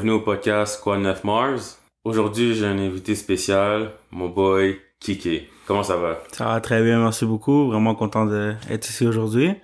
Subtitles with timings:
[0.00, 1.78] Bienvenue au podcast Quoi 9 Mars.
[2.04, 5.50] Aujourd'hui, j'ai un invité spécial, mon boy Kike.
[5.66, 6.22] Comment ça va?
[6.32, 7.68] Ça va très bien, merci beaucoup.
[7.68, 9.54] Vraiment content d'être ici aujourd'hui.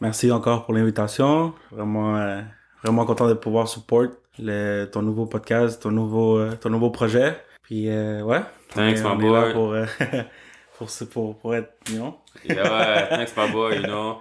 [0.00, 1.52] Merci encore pour l'invitation.
[1.72, 2.42] Vraiment, euh,
[2.84, 4.04] vraiment content de pouvoir support
[4.38, 7.36] le, ton nouveau podcast, ton nouveau, euh, ton nouveau projet.
[7.64, 8.42] Puis, euh, ouais.
[8.68, 9.52] Thanks, my boy.
[9.52, 9.84] pour, euh,
[10.78, 12.14] pour, pour, pour être, you know?
[12.44, 14.18] Yeah, ouais, thanks my boy, you know.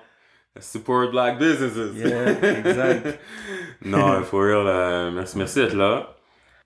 [0.60, 1.96] Support black businesses.
[1.98, 3.20] Yeah, exact.
[3.86, 6.16] non, for real, euh, merci, merci d'être là.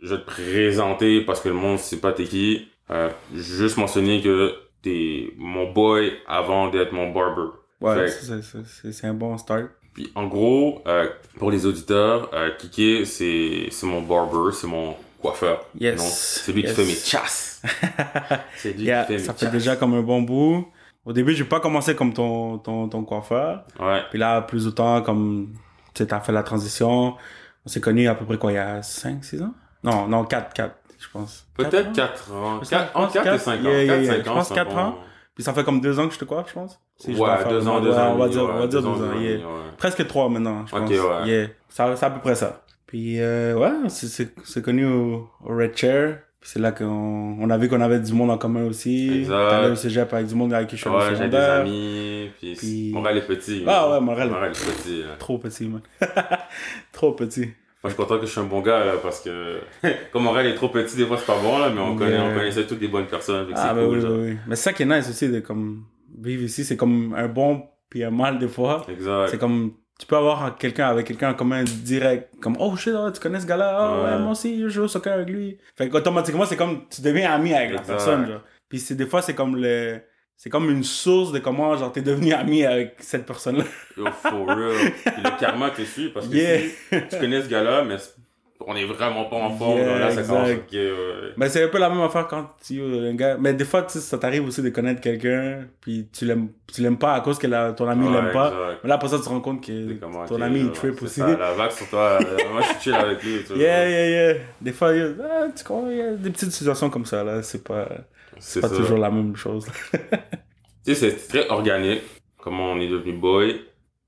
[0.01, 2.67] Je vais te présenter parce que le monde sait pas t'es qui.
[2.91, 7.51] Euh, juste mentionner que t'es mon boy avant d'être mon barber.
[7.81, 9.69] Ouais, c'est- un bon start.
[9.93, 15.65] Puis en gros, euh, pour les auditeurs, euh, Kike, c'est mon barber, c'est mon coiffeur.
[15.79, 16.41] Yes.
[16.45, 16.71] C'est lui Yes.
[16.71, 17.61] qui fait mes chasses.
[18.55, 19.51] c'est lui Yeah, qui fait mes ça fait chasses.
[19.53, 20.67] déjà comme un bon bout.
[21.09, 23.63] Au début, j'ai pas commencé comme ton, ton, ton coiffeur.
[23.79, 24.01] Ouais.
[24.11, 25.53] Puis là, plus de temps, comme
[25.95, 27.15] tu sais, t'as fait la transition,
[27.65, 29.53] on s'est connus à peu près quoi, il y a 5, 6 ans?
[29.83, 31.47] Non, non, 4, 4, je pense.
[31.57, 32.57] Peut-être Quatre 4 ans?
[32.57, 32.59] ans.
[32.63, 33.41] Je Quatre- pense Entre 4 et quatre.
[33.41, 33.63] 5 ans.
[33.63, 34.13] Yeah, yeah, 4, yeah.
[34.17, 34.95] 5 Je ans, pense c'est un quatre bon- ans.
[35.33, 36.79] Puis ça fait comme 2 ans que je te coiffe, je pense.
[36.97, 38.11] Si Ouais, dois faire 2 le- ans, 2 ouais, ans.
[38.13, 39.41] On va dire, demi, on va ouais, dire deux ans, 2 ans, ans ouais.
[39.77, 40.89] Presque 3 maintenant, je Ok, pense.
[40.91, 41.27] ouais.
[41.27, 41.47] Yeah.
[41.69, 42.61] Ça- C'est à peu près ça.
[42.85, 46.19] Puis euh, ouais, c'est- c'est c'est connu au, au Red Chair.
[46.41, 46.85] C'est là qu'on
[47.39, 49.19] on a vu qu'on avait du monde en commun aussi.
[49.19, 49.49] Exact.
[49.49, 52.29] T'allais au cégep avec du monde avec qui je suis Ouais, j'ai des amis.
[52.39, 53.63] Puis, Puis- Montréal est petit.
[53.67, 54.29] Ah mais- ouais, Montréal.
[54.29, 54.99] Montréal est petit.
[55.01, 55.15] là.
[55.19, 55.81] Trop petit, man.
[56.91, 57.41] Trop petit.
[57.81, 59.59] Moi, je suis content que je suis un bon gars, là, parce que,
[60.11, 62.25] comme Montréal est trop petit, des fois, c'est pas bon, là, mais on, connaît, Yeah.
[62.25, 63.47] on connaissait toutes des bonnes personnes.
[63.55, 64.37] Ah, ben cool, oui, oui, oui.
[64.47, 65.83] Mais c'est ça qui est nice aussi de comme
[66.21, 66.65] vivre ici.
[66.65, 68.85] C'est comme un bon puis un mal des fois.
[68.89, 69.27] Exact.
[69.29, 72.33] C'est comme tu peux avoir quelqu'un avec quelqu'un en commun direct.
[72.41, 73.77] Comme oh shit, ah, tu connais ce gars-là?
[73.77, 74.19] Ah ouais, Ouais.
[74.19, 75.57] moi aussi, je joue au soccer avec lui.
[75.77, 78.25] Fait qu'automatiquement, c'est comme tu deviens ami avec la personne.
[78.27, 78.41] Genre.
[78.69, 79.99] Puis c'est des fois, c'est comme le.
[80.37, 83.65] C'est comme une source de comment genre t'es devenu ami avec cette personne-là.
[83.97, 84.91] Yo, for real.
[85.03, 86.59] Puis le karma te suit, parce que Yeah.
[86.59, 87.97] si tu connais ce gars-là, mais
[88.67, 90.75] on est vraiment pas en forme, Yeah, là, ça exact.
[91.37, 93.37] Ben, c'est un peu la même affaire quand tu un gars.
[93.39, 97.13] Mais des fois, ça t'arrive aussi de connaître quelqu'un, puis tu l'aimes, tu l'aimes pas
[97.13, 98.53] à cause que la- ton ami Ouais, l'aime pas.
[98.83, 101.01] Mais là, après ça, tu te rends compte que comment, ton ok, ami, il trip
[101.01, 101.21] aussi.
[101.21, 102.19] ça, la vague sur toi,
[102.51, 103.57] moi, je suis chill avec lui, tu vois.
[103.57, 104.39] Yeah, yeah, yeah.
[104.59, 105.47] Des fois, il y a, ah,
[105.89, 107.41] il y a des petites situations comme ça, là.
[107.41, 107.87] C'est pas,
[108.39, 108.75] C'est pas ça.
[108.75, 109.67] toujours la même chose.
[110.85, 112.01] Tu sais, c'est très organique,
[112.37, 113.61] comment on est devenu boy.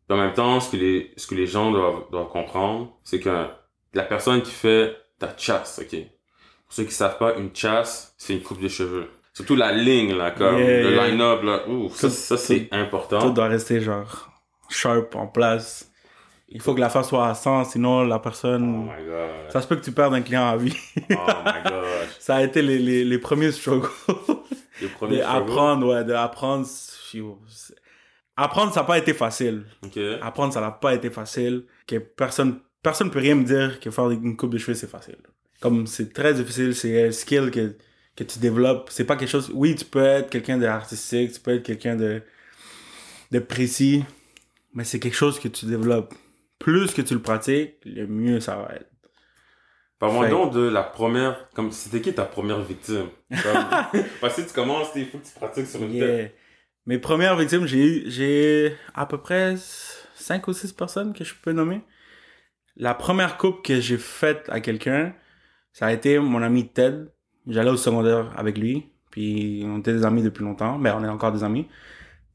[0.09, 3.45] En même temps, ce que les, ce que les gens doivent, doivent comprendre, c'est que
[3.93, 5.89] la personne qui fait ta chasse, ok?
[6.65, 9.07] Pour ceux qui savent pas, une chasse, c'est une coupe de cheveux.
[9.33, 11.07] Surtout la ligne, là, comme Yeah, le yeah.
[11.07, 11.67] line-up, là.
[11.69, 13.29] Ouh, ça, Tout- ça c'est Tout important.
[13.29, 14.29] doit rester, genre,
[14.69, 15.87] sharp, en place.
[16.53, 18.83] Il faut que l'affaire soit à 100, sinon la Oh personne...
[18.83, 19.51] my god.
[19.51, 20.75] ça se peut que tu perdes un client à vie.
[20.97, 21.13] Oh
[21.45, 21.83] my god.
[22.19, 23.87] ça a été les, les, les premiers struggles.
[24.81, 25.43] Les premiers de struggles?
[25.49, 26.65] apprendre, ouais, de apprendre...
[28.37, 29.65] Apprendre, ça n'a pas été facile.
[29.85, 29.97] Ok.
[30.21, 31.65] apprendre, ça n'a pas été facile.
[31.87, 35.17] Que personne, personne peut rien me dire que faire une coupe de cheveux, c'est facile.
[35.61, 37.75] Comme c'est très difficile, c'est un skill que,
[38.15, 38.89] que tu développes.
[38.91, 39.51] C'est pas quelque chose.
[39.53, 42.21] Oui, tu peux être quelqu'un d'artistique, tu peux être quelqu'un de,
[43.31, 44.03] de précis,
[44.73, 46.13] mais c'est quelque chose que tu développes.
[46.59, 48.87] Plus que tu le pratiques, le mieux ça va être.
[49.99, 53.09] Parle-moi donc de la première, comme, c'était qui ta première victime?
[53.29, 56.35] Comme, parce que tu commences, il faut que tu pratiques sur une tête.
[56.87, 59.55] Mes premières victimes, j'ai eu, j'ai à peu près
[60.15, 61.81] 5 ou 6 personnes que je peux nommer.
[62.77, 65.13] La première coupe que j'ai faite à quelqu'un,
[65.73, 67.05] ça a été mon ami Ted.
[67.47, 71.07] J'allais au secondaire avec lui, puis on était des amis depuis longtemps, mais on est
[71.07, 71.67] encore des amis.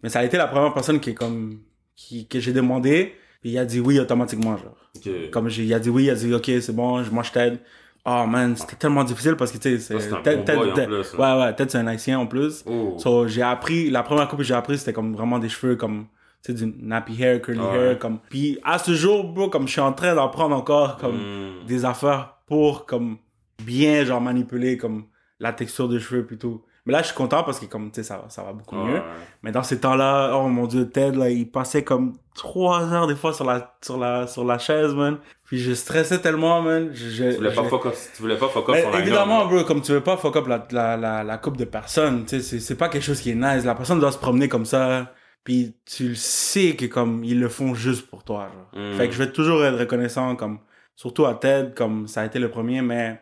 [0.02, 1.60] Mais ça a été la première personne qui est comme,
[1.94, 4.76] qui, que j'ai demandé, puis il a dit oui automatiquement, genre.
[4.96, 5.30] Ok.
[5.30, 7.32] Comme j'ai, il a dit oui, il a dit ok, c'est bon, je- moi je
[7.32, 7.60] t'aide.
[8.04, 10.88] Oh man, c'était tellement difficile parce que tu sais, c'est un Ted- Ted- Ted- hein.
[11.18, 12.62] ouais, ouais, Ted c'est un haïtien en plus.
[12.66, 12.96] Oh.
[12.98, 16.06] So, j'ai appris, la première coupe que j'ai appris, c'était comme vraiment des cheveux comme,
[16.44, 17.78] tu sais, du nappy hair, curly Ouais.
[17.78, 18.18] hair, comme.
[18.30, 21.66] Puis, à ce jour, bro, comme je suis en train d'apprendre encore, comme, Hmm.
[21.66, 23.18] des affaires pour, comme,
[23.64, 25.04] bien, genre, manipuler, comme,
[25.40, 26.64] la texture des cheveux plutôt.
[26.86, 28.76] Mais là, je suis content parce que, comme, tu sais, ça, va- ça va beaucoup
[28.76, 28.94] mieux.
[28.94, 29.02] Ouais.
[29.42, 33.16] Mais dans ces temps-là, oh mon dieu, Ted, là, il passait comme trois heures des
[33.16, 35.18] fois sur la, sur la, sur la chaise, man.
[35.44, 36.90] Puis je stressais tellement, man.
[36.94, 39.64] Je, je- Tu voulais pas fuck up, tu voulais pas fuck up son évidemment, bro,
[39.64, 42.60] comme tu veux pas fuck up la, la, la, la coupe de personne, tu sais,
[42.60, 43.64] c'est pas quelque chose qui est nice.
[43.64, 45.12] La personne doit se promener comme ça,
[45.46, 48.82] puis tu le sais que comme ils le font juste pour toi, genre.
[48.82, 48.96] Mm.
[48.96, 50.58] Fait que je vais toujours être reconnaissant, comme,
[50.96, 53.20] surtout à Ted, comme ça a été le premier, mais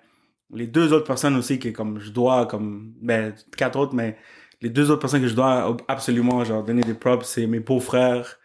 [0.51, 4.17] les deux autres personnes aussi que comme je dois, comme, ben, quatre autres, mais
[4.63, 7.79] les deux autres personnes que je dois absolument, genre, donner des props, c'est mes beaux
[7.79, 8.39] frères,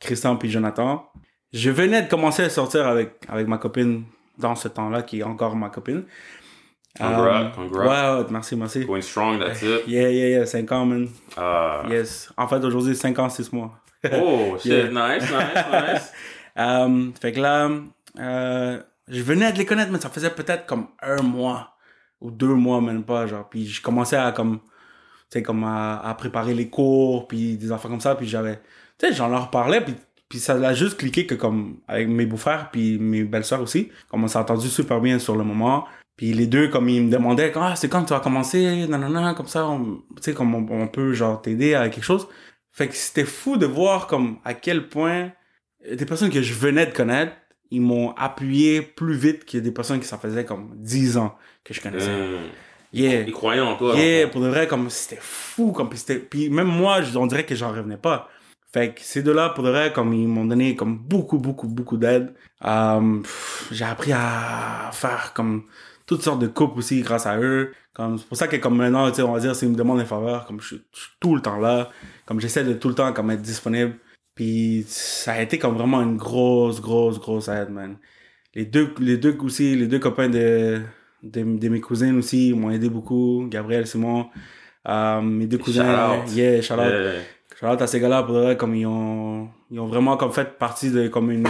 [0.00, 1.06] Christian puis Jonathan.
[1.52, 4.04] Je venais de commencer à sortir avec, avec ma copine
[4.38, 6.04] dans ce temps-là, qui est encore ma copine.
[6.98, 8.18] Congrats, Euh, congrats.
[8.20, 8.84] Ouais, merci, merci.
[8.84, 9.86] Going strong, that's it.
[9.86, 11.08] Yeah, yeah, yeah, 5 ans, man.
[11.36, 11.82] Ah.
[11.88, 12.30] Yes.
[12.36, 13.78] En fait, aujourd'hui, 5 ans, 6 mois.
[14.12, 14.88] Oh, shit, Yeah.
[14.88, 16.12] nice, nice, nice.
[16.58, 17.70] Euh, fait que là,
[18.18, 21.72] euh, je venais de les connaître, mais ça faisait peut-être comme un mois
[22.20, 23.48] ou deux mois, même pas, genre.
[23.48, 24.64] Puis je commençais à comme, tu
[25.38, 28.60] sais, comme à, à préparer les cours, puis des affaires comme ça, puis j'avais,
[28.98, 29.94] tu sais, j'en leur parlais, puis
[30.28, 34.24] puis ça a juste cliqué que comme avec mes beaux-frères puis mes belles-sœurs aussi, comme
[34.24, 35.86] on s'est entendu super bien sur le moment.
[36.16, 39.48] Puis les deux, comme ils me demandaient, ah, c'est quand tu vas commencer, nanana, comme
[39.48, 39.68] ça,
[40.16, 42.26] tu sais, comme on, on, peut genre t'aider à quelque chose.
[42.72, 45.32] Fait que c'était fou de voir comme à quel point
[45.90, 47.32] des personnes que je venais de connaître,
[47.70, 51.74] ils m'ont appuyé plus vite que des personnes qui ça faisait comme 10 ans que
[51.74, 52.10] je connaissais.
[52.10, 52.36] Mmh.
[52.92, 53.22] Yeah.
[53.22, 53.94] Ils croyaient en toi.
[53.96, 57.26] Yeah, pour de vrai, comme c'était fou, comme puis c'était, puis même moi, je- on
[57.26, 58.28] dirait que j'en revenais pas.
[58.72, 61.96] Fait que ces deux-là, pour de vrai, comme ils m'ont donné comme beaucoup, beaucoup, beaucoup
[61.96, 62.34] d'aide.
[62.64, 63.22] Euh,
[63.70, 65.64] j'ai appris à faire comme
[66.06, 67.72] toutes sortes de coupes aussi grâce à eux.
[67.92, 69.98] Comme, c'est pour ça que comme maintenant, tu sais, on va dire, s'ils me demandent
[69.98, 71.90] des faveurs, comme je suis, je suis tout le temps là.
[72.26, 73.96] Comme j'essaie de tout le temps comme être disponible.
[74.34, 77.96] Puis ça a été comme vraiment une grosse, grosse, grosse aide, man.
[78.54, 80.80] Les deux, les deux aussi, les deux copains de,
[81.22, 83.46] de, de mes cousines aussi m'ont aidé beaucoup.
[83.48, 84.26] Gabriel, Simon,
[84.88, 85.84] euh, mes deux cousins.
[85.84, 86.36] Shout out.
[86.36, 86.80] Yeah, shout out.
[86.80, 87.12] Yeah.
[87.58, 90.58] Shout out à ces gars-là pour vrai, comme ils ont, ils ont vraiment comme fait
[90.58, 91.48] partie de, comme une,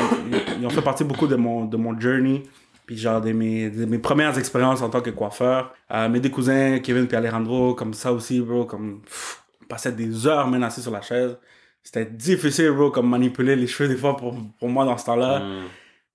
[0.61, 2.44] ils ont fait partie beaucoup de mon, de mon journey.
[2.87, 5.75] Puis genre de mes, de mes premières expériences en tant que coiffeur.
[5.91, 9.93] Euh, mes deux cousins, Kevin et Alejandro, comme ça aussi, bro, comme, pff, on passait
[9.93, 11.37] des heures, même assis sur la chaise.
[11.83, 15.41] C'était difficile, bro, comme manipuler les cheveux des fois pour, pour moi dans ce temps-là.
[15.41, 15.65] Mm.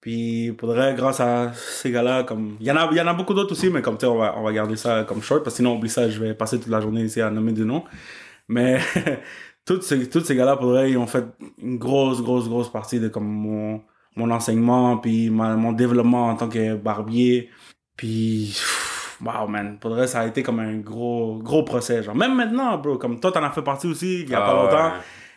[0.02, 3.08] Puis pour vrai, grâce à ces gars-là, comme il y en a, il y en
[3.08, 5.22] a beaucoup d'autres aussi, mais comme tu sais, on va, on va garder ça comme
[5.22, 7.52] short parce que sinon, oublie ça, je vais passer toute la journée ici à nommer
[7.52, 7.84] du nom.
[8.48, 8.80] Mais
[9.66, 11.26] tous ces, tous ces gars-là, pour vrai, ils ont fait
[11.62, 13.82] une grosse, grosse, grosse partie de comme mon,
[14.16, 17.50] mon enseignement, puis ma- mon développement en tant que barbier.
[17.98, 18.58] Puis,
[19.24, 22.04] wow, man, pour vrai, ça a été comme un gros, gros procès.
[22.04, 24.48] Genre, même maintenant, bro, comme toi, t'en as fait partie aussi, il y a Ah
[24.50, 24.92] pas longtemps.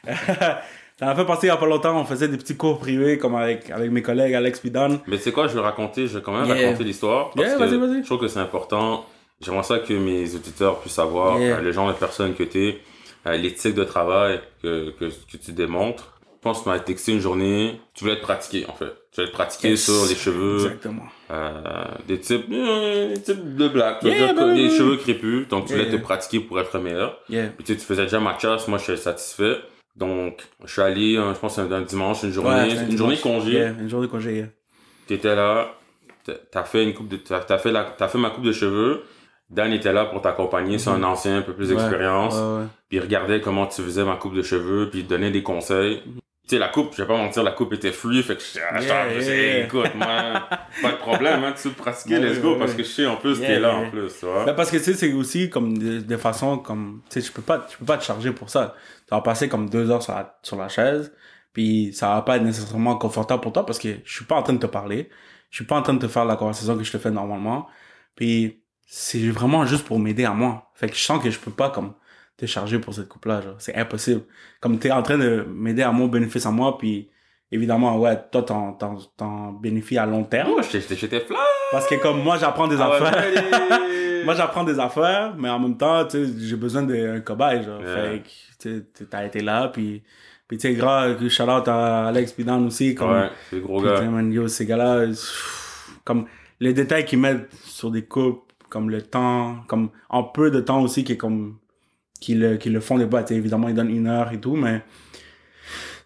[0.07, 0.15] ouais.
[0.97, 3.19] T'en as fait partie il y a pas longtemps, on faisait des petits cours privés,
[3.19, 5.01] comme avec, avec mes collègues Alex Pidon.
[5.09, 6.67] Mais tu sais quoi, je vais raconter, je vais quand même Yeah.
[6.69, 7.31] raconter l'histoire.
[7.37, 8.01] Yeah, vas-y, vas-y.
[8.03, 9.05] Je trouve que c'est important.
[9.41, 11.57] J'aimerais ça que mes auditeurs puissent savoir Yeah.
[11.57, 12.81] euh, le genre de personne que tu es,
[13.37, 16.14] l'éthique de travail que, que, que tu démontres.
[16.45, 18.93] Je pense que tu m'as texté une journée, tu voulais te pratiquer en fait.
[19.13, 19.83] Tu voulais te pratiquer Yes.
[19.87, 21.05] sur les cheveux, Exactement.
[21.31, 25.49] euh, des types, euh, des types de veux Yeah, bah des cheveux crépus.
[25.49, 25.97] Donc tu voulais Yeah.
[25.97, 27.19] te pratiquer pour être meilleur.
[27.31, 27.47] Yeah.
[27.47, 29.57] Puis tu sais, tu faisais déjà ma chasse, moi je suis satisfait.
[29.97, 32.99] Donc je suis allé, euh, je pense un, un dimanche, une journée, c'était un une
[32.99, 33.67] journée congé.
[33.81, 34.45] Une journée congé.
[35.07, 35.69] T'étais là,
[36.51, 39.03] t'as- fait une coupe de, t'as t'as fait la, t'as fait ma coupe de cheveux.
[39.49, 41.05] Dan était là pour t'accompagner, c'est un Mhm.
[41.05, 42.35] ancien, un peu plus d'expérience.
[42.35, 42.67] Ouais, ouais.
[42.91, 45.43] Puis il regardait comment tu faisais ma coupe de cheveux, puis il te donnait des
[45.43, 46.03] conseils.
[46.47, 48.59] Tu sais, la coupe, je vais pas mentir, la coupe était fluide, fait que je
[48.59, 50.47] Yeah, je yeah, écoute, moi,
[50.83, 53.49] pas de problème, hein, tu pratiquer, let's go, parce que je sais en plus Yeah,
[53.49, 54.45] t'es là en plus, tu vois.
[54.45, 57.01] Ben, parce que tu sais, c'est aussi comme de, de façon comme.
[57.09, 58.75] Tu sais, je peux pas, je peux pas te charger pour ça.
[59.09, 61.15] Tu vas passer comme deux heures sur la, sur la chaise,
[61.55, 64.43] puis ça va pas être nécessairement confortable pour toi parce que je suis pas en
[64.43, 65.09] train de te parler.
[65.49, 67.69] Je suis pas en train de te faire la conversation que je te fais normalement.
[68.17, 70.71] Puis c'est vraiment juste pour m'aider à moi.
[70.75, 71.95] Fait que je sens que je peux pas comme
[72.37, 73.55] te charger pour cette coupe-là, genre.
[73.59, 74.23] C'est impossible.
[74.61, 77.09] Comme t'es en train de m'aider à mon bénéfice à moi, puis
[77.53, 80.51] évidemment, ouais, toi, t'en, t'en, t'en bénéficies à long terme.
[80.57, 81.39] Oh, j'étais j'étais flat.
[81.71, 83.25] Parce que comme moi, j'apprends des Ah affaires.
[84.25, 87.83] Moi, j'apprends des affaires, mais en même temps, tu sais, j'ai besoin d'un cobaye, genre.
[87.83, 87.95] Yeah.
[87.95, 90.03] Fait que, tu sais, t'as été là, puis,
[90.49, 94.01] puis tu sais, grand, shout out à Alex Pidan aussi, comme, Ouais, c'est gros gars.
[94.01, 95.13] man, yo, ces gars-là,
[96.05, 96.25] comme,
[96.59, 100.81] les détails qu'ils mettent sur des coupes, comme le temps, comme, en peu de temps
[100.81, 101.59] aussi, qui est comme,
[102.25, 104.83] qui le, qui le font des boîtes, évidemment, ils donnent une heure et tout, mais,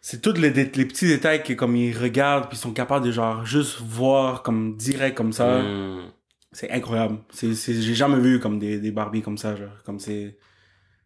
[0.00, 3.44] c'est tous les, petits détails que, comme, ils regardent, puis ils sont capables de, genre,
[3.44, 5.62] juste voir, comme, direct comme ça.
[5.62, 6.10] Hmm.
[6.50, 7.18] C'est incroyable.
[7.30, 9.82] C'est, j'ai jamais vu comme des, des Barbies comme ça, genre.
[9.84, 10.38] Comme c'est,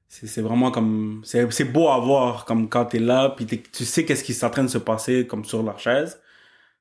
[0.09, 4.25] c'est, vraiment comme, c'est, beau à voir, comme quand t'es là, puis tu sais qu'est-ce
[4.25, 6.21] qui est en train de se passer, comme sur leur chaise.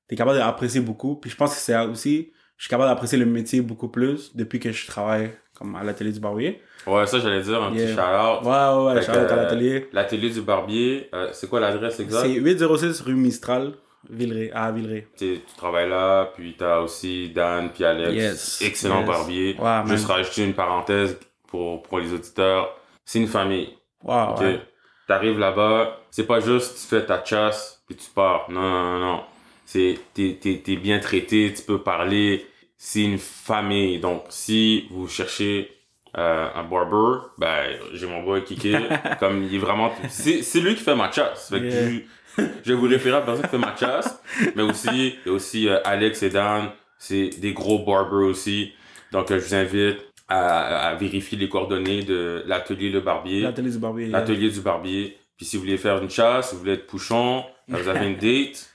[0.08, 1.16] T'es capable d'apprécier beaucoup.
[1.16, 4.60] Puis je pense que c'est aussi, je suis capable d'apprécier le métier beaucoup plus depuis
[4.60, 6.62] que je travaille, comme à l'atelier du barbier.
[6.88, 7.86] Ouais, ça j'allais dire, un Yeah.
[7.86, 8.44] petit shout-out.
[8.44, 9.90] Ouais, ouais, ouais, Fait shout out que, à l'atelier.
[9.94, 12.26] L'atelier du barbier, euh, c'est quoi l'adresse exacte?
[12.26, 13.74] C'est 806 rue Mistral,
[14.10, 15.08] Villeray, à Villeray.
[15.18, 19.08] Tu sais, tu travailles là, puis t'as aussi Dan puis Alex, Yes, excellent yes.
[19.08, 19.56] barbier.
[19.60, 19.88] Man.
[19.88, 22.76] Juste rajouter une parenthèse pour, pour les auditeurs.
[23.06, 23.70] C'est une famille.
[24.04, 24.40] Wow, ok?
[24.40, 24.62] ouais.
[25.08, 28.46] T'arrives là-bas, c'est pas juste tu fais ta chasse puis tu pars.
[28.50, 29.20] Non, non, non, non.
[29.66, 32.46] C'est, t'es, t'es, t'es bien traité, tu peux parler.
[32.78, 34.00] C'est une famille.
[34.00, 35.70] Donc, si vous cherchez
[36.18, 38.76] euh, un barber, ben, j'ai mon boy Kiki.
[39.20, 41.50] comme il est vraiment, c'est, c'est lui qui fait ma chasse.
[41.50, 42.02] Fait que Yeah.
[42.38, 44.22] je, je vais vous référer à la personne qui fait ma chasse.
[44.56, 44.90] Mais aussi,
[45.26, 46.70] il y a aussi euh, Alex et Dan.
[46.98, 48.74] C'est des gros barbers aussi.
[49.12, 49.98] Donc, euh, je vous invite
[50.30, 54.06] à, à vérifier les coordonnées de l'atelier Le Barbier L'atelier du barbier.
[54.08, 54.20] yeah.
[54.20, 55.18] l'atelier du barbier.
[55.36, 58.08] Puis si vous voulez faire une chasse, si vous voulez être pouchon, euh, vous avez
[58.08, 58.70] une date,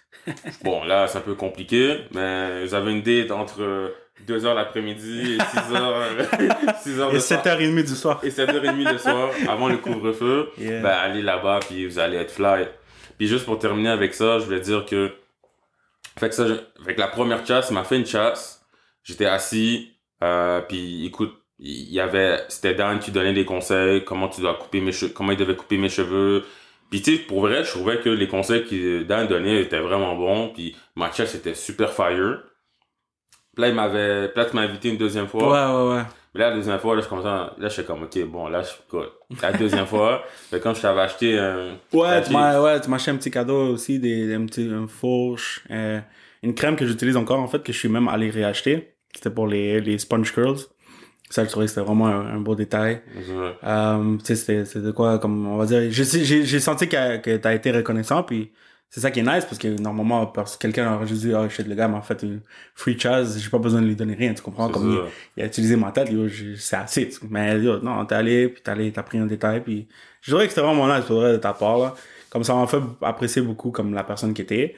[0.64, 3.95] bon, là, c'est un peu compliqué, mais j'avais une date entre
[4.26, 7.42] 2h l'après-midi et 6h, 6 heures Et le soir.
[7.44, 8.20] 7h30 du soir.
[8.23, 10.80] Et 7h30 le soir, avant le couvre-feu, Yeah.
[10.82, 12.66] ben, allez là-bas, puis vous allez être fly.
[13.18, 15.11] Puis juste pour terminer avec ça, je voulais dire que,
[16.18, 18.64] fait que ça, je- fait que la première chasse, m'a fait une chasse.
[19.04, 19.92] J'étais assis,
[20.23, 24.54] euh, puis écoute, il y avait, c'était Dan qui donnait des conseils, comment tu dois
[24.54, 26.44] couper mes cheveux, comment il devait couper mes cheveux.
[26.90, 30.14] Puis tu sais, pour vrai, je trouvais que les conseils que Dan donnait étaient vraiment
[30.16, 32.42] bons, puis ma chasse était super fire.
[33.56, 35.42] Puis là, il m'avait, puis là, tu m'as invité une deuxième fois.
[35.50, 36.02] Ouais, ouais, ouais.
[36.34, 38.68] Mais là, la deuxième fois, là, je à- là, j'étais comme, ok, bon, là, je
[38.68, 39.40] suis.
[39.42, 42.96] La deuxième fois, fait quand je t'avais acheté un, Ouais, tu m'as ouais, tu m'as
[42.96, 45.98] acheté un petit cadeau aussi, des, un petit une fourche, euh,
[46.42, 48.92] une crème que j'utilise encore en fait, que je suis même allé réacheter.
[49.14, 50.58] C'était pour les, les sponge curls.
[51.30, 53.00] Ça, je trouvais que c'était vraiment un, un beau détail.
[53.64, 55.90] Euh, tu sais, c'était c'était quoi, comme on va dire.
[55.90, 58.52] J'ai j'ai j'ai senti que, que t'as été reconnaissant, puis
[58.88, 61.66] c'est ça qui est nice, parce que normalement, parce que quelqu'un aurait juste dit, shit,
[61.66, 62.40] le gars m'a fait une
[62.75, 64.69] free chaz, j'ai pas besoin de lui donner rien, tu comprends?
[64.71, 66.09] Comme il, a utilisé ma tête,
[66.57, 67.09] c'est assez.
[67.09, 69.88] tu- Mais yo, non, t'es allé, puis t'es allé, t'as pris un détail, puis
[70.23, 71.95] je dirais que c'était vraiment nice pour de ta part, là.
[72.31, 74.75] Comme ça m'a fait apprécier beaucoup comme la personne qui était.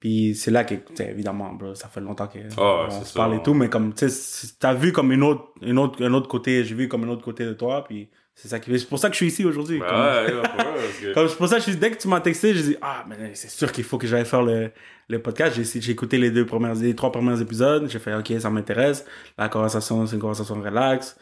[0.00, 3.14] Puis c'est là que, évidemment, bro, ça fait longtemps que Ah, on se ça.
[3.14, 6.12] parle et tout, mais comme, tu sais, t'as vu comme une autre, une autre, un
[6.12, 8.88] autre côté, j'ai vu comme un autre côté de toi, puis c'est ça qui c'est
[8.88, 9.78] pour ça que je suis ici aujourd'hui.
[9.78, 10.42] Ben comme- ouais, ouais,
[11.00, 12.76] que- comme c'est pour ça que je suis- dès que tu m'as texté, j'ai dit
[12.82, 14.70] ah mais c'est sûr qu'il faut que j'aille faire le,
[15.08, 15.56] le podcast.
[15.56, 19.04] J'ai j'ai écouté les deux premières les trois premiers épisodes, j'ai fait OK, ça m'intéresse.
[19.38, 21.16] La conversation, c'est une conversation relax.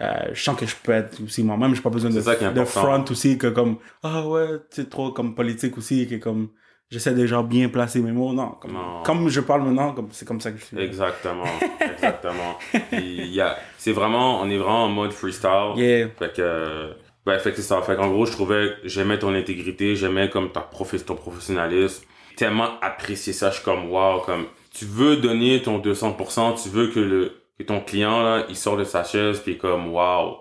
[0.00, 2.36] Euh, je sens que je peux être aussi moi-même, j'ai pas besoin de, C'est ça
[2.36, 6.14] qui est de front aussi que comme ah ouais, c'est trop comme politique aussi que
[6.16, 6.50] comme
[6.90, 8.32] j'essaie de genre bien placer mes mots.
[8.32, 9.02] Non, comme, Non.
[9.04, 10.78] comme je parle maintenant, comme c'est comme ça que je suis.
[10.78, 11.44] Exactement,
[11.92, 12.58] exactement.
[12.90, 15.72] Puis, il y a, c'est vraiment, on est vraiment en mode freestyle.
[15.76, 16.08] Yeah.
[16.18, 16.92] Fait que,
[17.26, 17.80] ouais, fait que c'est ça.
[17.82, 22.04] Fait qu'en gros, je trouvais, j'aimais ton intégrité, j'aimais comme ta prof- ton professionnalisme.
[22.36, 26.86] Tellement apprécié ça, je suis comme, wow, comme, tu veux donner ton 200%, tu veux
[26.88, 30.36] que le, que ton client, là, il sort de sa chaise, puis comme, wow,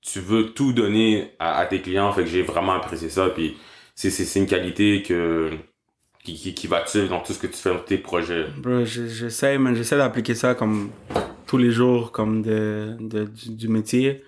[0.00, 3.58] tu veux tout donner à, à tes clients, fait que j'ai vraiment apprécié ça, puis
[3.94, 5.50] c'est, c'est, c'est une qualité que,
[6.24, 8.46] qui, qui, qui va suivre dans tout ce que tu fais dans tes projets.
[8.58, 10.90] Bro, je- j'essaie, man, j'essaie d'appliquer ça comme
[11.46, 14.24] tous les jours, comme de, de- du, du métier.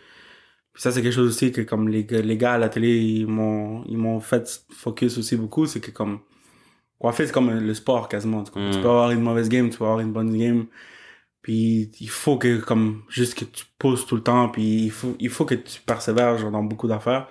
[0.72, 2.98] Puis ça, c'est quelque chose aussi que comme les, gars- les gars à la télé,
[2.98, 5.64] ils m'ont, ils m'ont fait focus aussi beaucoup.
[5.66, 6.20] C'est que comme,
[6.98, 8.44] coiffer, c'est comme le sport quasiment.
[8.44, 8.70] Tu, Mm.
[8.72, 10.66] tu peux avoir une mauvaise game, tu peux avoir une bonne game.
[11.40, 14.48] Puis il faut que, comme, juste que tu pousses tout le temps.
[14.50, 17.26] Puis il faut, il faut que tu persévères genre, dans beaucoup d'affaires.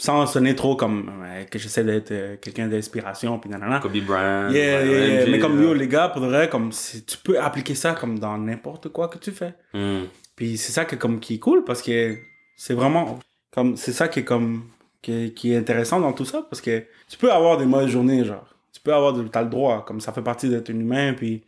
[0.00, 3.38] Sans sonner trop comme euh, que j'essaie d'être euh, quelqu'un d'inspiration.
[3.38, 3.80] Puis nanana.
[3.80, 4.50] Kobe Bryant.
[4.50, 7.74] Yeah, yeah, Mais comme yo, les gars, pour de vrai, comme si tu peux appliquer
[7.74, 9.54] ça comme dans n'importe quoi que tu fais.
[9.74, 10.04] Hmm.
[10.36, 12.16] Puis c'est ça que, comme, qui est cool parce que
[12.56, 13.18] c'est vraiment
[13.52, 14.64] comme c'est ça qui est comme
[15.02, 18.24] qui, qui est intéressant dans tout ça parce que tu peux avoir des mauvaises journées
[18.24, 21.42] genre tu peux avoir t'as le droit comme ça fait partie d'être un humain puis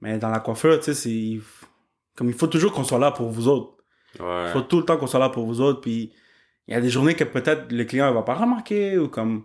[0.00, 1.40] mais dans la coiffure tu sais c'est
[2.16, 3.74] comme il faut toujours qu'on soit là pour vous autres
[4.20, 4.44] Ouais.
[4.46, 6.12] il faut tout le temps qu'on soit là pour vous autres puis
[6.68, 9.44] il y a des journées que peut-être le client il va pas remarquer ou comme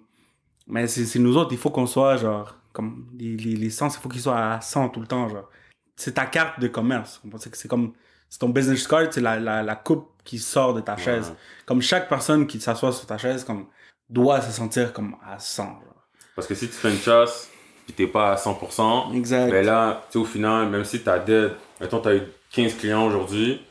[0.67, 3.99] mais c'est nous autres il faut qu'on soit genre comme les, les, les sens il
[4.01, 5.49] faut qu'ils soient à 100 tout le temps genre.
[5.95, 7.19] C'est ta carte de commerce.
[7.53, 7.93] C'est comme
[8.29, 11.33] c'est ton business card c'est la, la, la coupe qui sort de ta chaise.
[11.65, 13.65] Comme chaque personne qui s'assoit sur ta chaise comme
[14.09, 16.07] doit se sentir comme à 100 genre.
[16.35, 17.49] Parce que si tu fais une chasse,
[17.87, 19.49] pis t'es pas à 100%, exact.
[19.49, 22.21] ben là, tu au final, même si t'as dead, mettons, t'as eu
[22.51, 23.61] 15 clients aujourd'hui,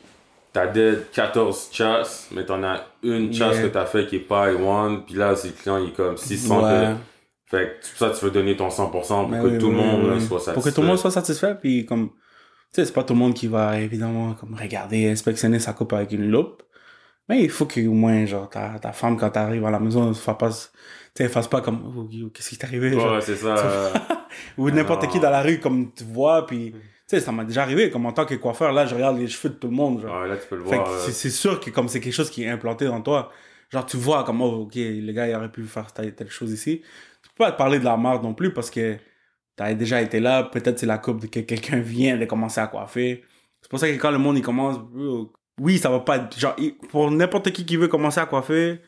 [0.57, 3.63] t'as dead 14 chasses, mais t'en as une chasse Yeah.
[3.67, 6.17] que t'as fait qui est pas one, puis là, si le client, il est comme
[6.17, 6.93] 600 Ouais.
[6.93, 9.77] que- Fait que ça, tu veux donner ton 100% pour Mais que oui, tout le
[9.77, 10.53] oui, monde oui, soit satisfait.
[10.53, 12.15] Pour que tout le monde soit satisfait, puis comme, tu
[12.73, 16.11] sais, c'est pas tout le monde qui va évidemment comme regarder, inspectionner sa coupe avec
[16.11, 16.63] une loupe.
[17.29, 20.13] Mais il faut qu'au moins, genre, ta, ta femme, quand t'arrives à la maison, ne
[20.13, 20.49] fasse pas,
[21.15, 22.93] tu fasse pas comme, oh, qu'est-ce qui t'est arrivé.
[22.95, 23.55] Ouais, c'est ça.
[24.57, 27.61] Ou n'importe qui dans la rue, comme tu vois, puis, tu sais, ça m'a déjà
[27.63, 30.01] arrivé, comme en tant que coiffeur, là, je regarde les cheveux de tout le monde,
[30.01, 30.21] genre.
[30.21, 30.87] ouais, là, tu peux le Fait voir.
[30.87, 33.31] que euh, c'est- sûr que comme c'est quelque chose qui est implanté dans toi,
[33.71, 36.51] genre tu vois comme oh ok le gars il aurait pu faire telle, telle chose
[36.51, 36.81] ici.
[37.23, 38.95] Tu peux pas te parler de la marde non plus parce que
[39.55, 42.67] t'as déjà été là, peut-être c'est la coupe de que quelqu'un vient de commencer à
[42.67, 43.23] coiffer.
[43.61, 45.23] C'est pour ça que quand le monde il commence, euh,
[45.59, 46.55] oui ça va pas être genre
[46.89, 48.79] pour n'importe qui qui veut commencer à coiffer,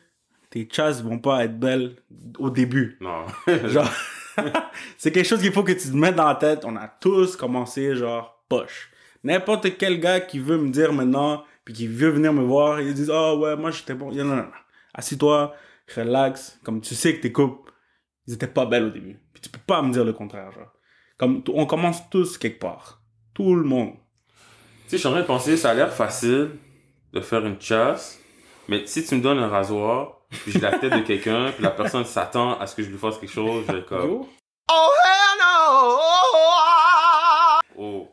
[0.50, 1.96] tes chasses vont pas être belles
[2.38, 2.96] au début.
[3.00, 3.24] Non.
[3.68, 3.90] Genre,
[4.98, 6.64] c'est quelque chose qu'il faut que tu te mettes dans la tête.
[6.64, 8.90] On a tous commencé, genre, poche.
[9.22, 12.94] N'importe quel gars qui veut me dire maintenant, puis qui veut venir me voir, ils
[12.94, 14.12] disent, ah ouais, moi j'étais bon.
[14.12, 14.50] Non, non, non.
[14.94, 15.54] Assis-toi,
[15.94, 16.58] relax.
[16.64, 17.70] Comme tu sais que tes coupes,
[18.26, 19.20] ils étaient pas belles au début.
[19.32, 20.72] Puis tu peux pas me dire le contraire, genre.
[21.18, 23.02] Comme on commence tous quelque part.
[23.34, 23.92] Tout le monde.
[24.84, 26.52] Tu sais, je suis en train de penser, ça a l'air facile
[27.12, 28.20] de faire une chasse,
[28.68, 31.70] mais si tu me donnes un rasoir, puis j'ai la tête de quelqu'un, puis la
[31.70, 34.10] personne s'attend à ce que je lui fasse quelque chose, je vais comme...
[34.10, 34.28] Yo,
[34.72, 35.40] Oh hell
[37.76, 38.08] Oh.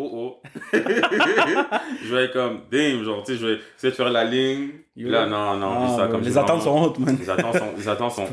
[0.00, 0.42] Oh oh.
[0.72, 4.70] je vais être comme, damn, genre, tu sais, je vais essayer de faire la ligne.
[4.96, 7.16] Là, non, non, Ah, ça, comme les attentes sont hautes, man.
[7.18, 8.28] Les attentes sont, les attentes sont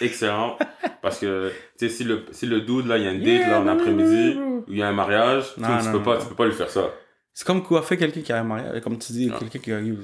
[0.00, 0.58] excellentes.
[1.02, 3.28] Parce que, tu sais, si le, si le dude, là, il y a une date,
[3.28, 6.02] Yeah, là, en après-midi, ou il y a un mariage, tu, Non, tu non, peux
[6.02, 6.90] pas, tu peux pas lui faire ça.
[7.34, 10.02] C'est comme quoi fait quelqu'un qui a un mariage, comme tu dis, quelqu'un qui arrive.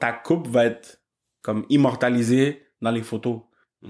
[0.00, 0.98] Ta coupe va être
[1.44, 3.38] comme immortalisée dans les photos.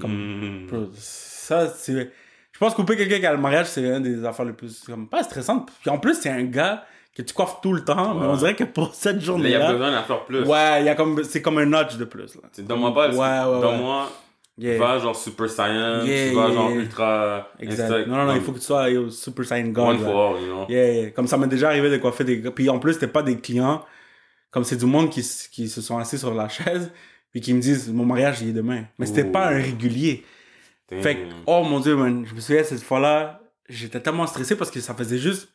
[0.00, 0.66] Comme- Mm.
[0.66, 2.10] Bro, Ça, c'est.
[2.52, 4.82] Je pense couper quelqu'un qui a le mariage, c'est une des affaires les plus.
[4.84, 5.70] Comme, pas stressantes.
[5.80, 6.84] Puis en plus, c'est un gars
[7.16, 9.22] que tu coiffes tout le temps, mais on dirait que pour cette Là, il y
[9.22, 9.72] a journée-là.
[9.72, 10.42] besoin d'en faire plus.
[10.42, 12.34] Ouais, il y a comme, c'est comme un notch de plus.
[12.34, 12.42] Là.
[12.52, 13.60] Tu Donne-moi pas, Ouais, ouais, ouais.
[13.60, 14.10] donne-moi,
[14.56, 14.78] Yeah.
[14.78, 16.70] va genre Super Saiyan, Yeah, tu vas yeah, genre.
[16.70, 18.06] Ultra Exact.
[18.06, 19.88] Non, non, non, il faut que tu sois yo, Super Saiyan God.
[19.88, 20.66] One for all, you know.
[20.68, 21.10] Yeah, yeah.
[21.10, 22.52] Comme ça m'est déjà arrivé de coiffer des gars.
[22.52, 23.84] Puis en plus, c'était pas des clients.
[24.52, 26.92] Comme c'est du monde qui, qui se sont assis sur la chaise.
[27.34, 28.84] Puis qui me disent, mon mariage, il est demain.
[28.96, 30.24] Mais c'était pas un régulier.
[30.88, 31.02] Damn.
[31.02, 32.24] Fait que, oh mon dieu, man.
[32.24, 35.48] Je me souviens, cette fois-là, j'étais tellement stressé parce que ça faisait juste.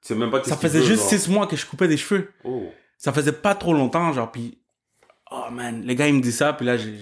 [0.00, 1.08] Sais même pas Ça faisait juste genre.
[1.08, 2.30] six mois que je coupais des cheveux.
[2.44, 2.70] Oh.
[2.96, 4.30] Ça faisait pas trop longtemps, genre.
[4.30, 4.58] Puis,
[5.32, 6.52] oh man, le gars, il me dit ça.
[6.52, 6.94] Puis là, j'ai.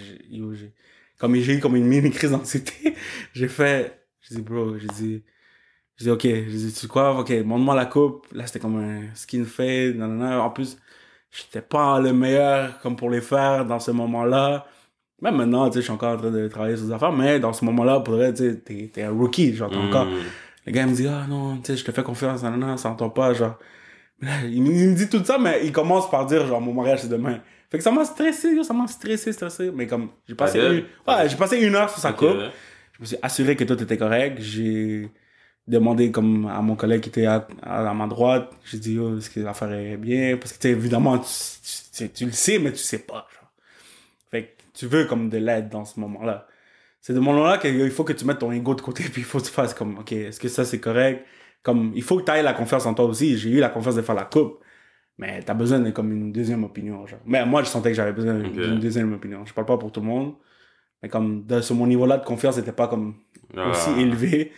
[1.19, 2.95] Comme j'ai eu comme une mini crise d'anxiété,
[3.35, 4.01] j'ai fait.
[4.23, 5.25] J'ai dit, bro, j'ai dit.
[5.99, 8.27] J'ai dit, ok, j'ai dit, tu quoi, ok, montre-moi la coupe.
[8.33, 10.43] Là, c'était comme un skin fade, nanana.
[10.43, 10.79] En plus,
[11.31, 14.67] j'étais pas le meilleur comme pour les faire dans ce moment-là.
[15.23, 17.41] Même maintenant, tu sais, je suis encore en train de travailler sur des affaires, mais
[17.41, 20.09] dans ce moment-là, pour vrai, tu sais, t'es, t'es un rookie, genre, t'es encore.
[20.67, 22.91] Le gars, il me dit, ah non, tu sais, je te fais confiance, nanana, ça
[22.91, 23.59] entend pas, genre.
[24.23, 27.01] Il, me- il me dit tout ça, mais il commence par dire, genre, mon mariage,
[27.03, 27.41] c'est demain.
[27.71, 29.71] Fait que ça m'a stressé, yo, ça m'a stressé, stressé.
[29.75, 30.85] Mais comme, j'ai passé, une...
[31.07, 32.17] ouais, j'ai passé une heure sur sa Ok.
[32.19, 32.29] coupe.
[32.95, 34.39] Je me suis assuré que tout était correct.
[34.41, 35.11] J'ai
[35.69, 38.51] demandé comme à mon collègue qui était à, à, à ma droite.
[38.65, 40.37] J'ai dit, oh, est-ce que l'affaire est bien?
[40.37, 41.27] Parce que, tu évidemment, tu,
[41.93, 43.27] tu, tu- le sais, mais tu sais pas.
[43.35, 43.51] Genre.
[44.31, 46.47] Fait que tu veux comme de l'aide dans ce moment-là.
[47.01, 49.39] C'est de moment-là qu'il faut que tu mettes ton ego de côté, puis il faut
[49.39, 51.25] que tu fasses comme, OK, est-ce que ça c'est correct?
[51.63, 53.37] Comme, il faut que tu aies la confiance en toi aussi.
[53.39, 54.61] J'ai eu la confiance de faire la coupe.
[55.19, 57.19] Mais t'as besoin de comme une deuxième opinion, genre.
[57.25, 59.45] Mais moi, je sentais que j'avais besoin d'une deuxième opinion.
[59.47, 60.35] Je parle pas pour tout le monde.
[61.03, 63.15] Mais comme, de, sur mon niveau-là de confiance, c'était pas comme
[63.57, 63.71] Ah.
[63.71, 64.53] aussi élevé.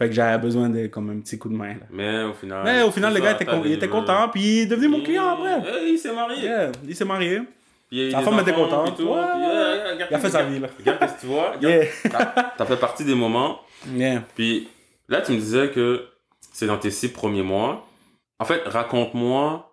[0.00, 1.74] Fait que j'avais besoin de comme un petit coup de main.
[1.74, 1.86] Là.
[1.90, 2.62] Mais au final.
[2.64, 4.88] Mais au final, c'est le gars était, con- il était content, puis il est devenu
[4.88, 5.60] mon client après.
[5.86, 6.42] Il s'est marié.
[6.42, 7.42] Yeah, il s'est marié.
[7.92, 8.98] La femme était contente.
[8.98, 10.06] Ouais.
[10.08, 10.68] Il a fait sa vie, là.
[10.78, 11.52] Regarde qu'est-ce que tu vois.
[12.56, 13.60] T'as fait partie des moments.
[14.34, 14.68] Puis
[15.08, 16.06] là, tu me disais que
[16.52, 17.86] c'est dans tes six premiers mois.
[18.38, 19.70] En fait, raconte-moi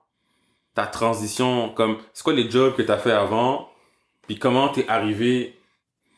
[0.76, 1.70] ta transition.
[1.70, 3.70] Comme, c'est quoi les jobs que t'as fait avant?
[4.28, 5.58] Puis comment t'es arrivé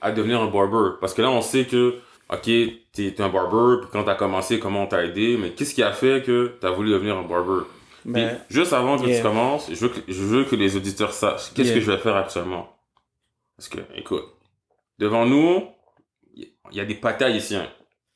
[0.01, 0.95] à devenir un barber?
[0.99, 1.99] Parce que là, on sait que,
[2.31, 2.49] ok,
[2.93, 5.91] t'es un barber, puis quand t'as commencé, comment on t'a aidé, mais qu'est-ce qui a
[5.91, 7.63] fait que t'as voulu devenir un barber?
[8.03, 9.17] Puis, Mais, juste avant que yeah.
[9.17, 11.75] tu commences, je veux que, je veux que les auditeurs sachent qu'est-ce Yeah.
[11.75, 12.69] que je vais faire actuellement.
[13.57, 14.23] Parce que, écoute,
[14.99, 15.63] devant nous,
[16.35, 17.69] il y a des pâtés haïtiens.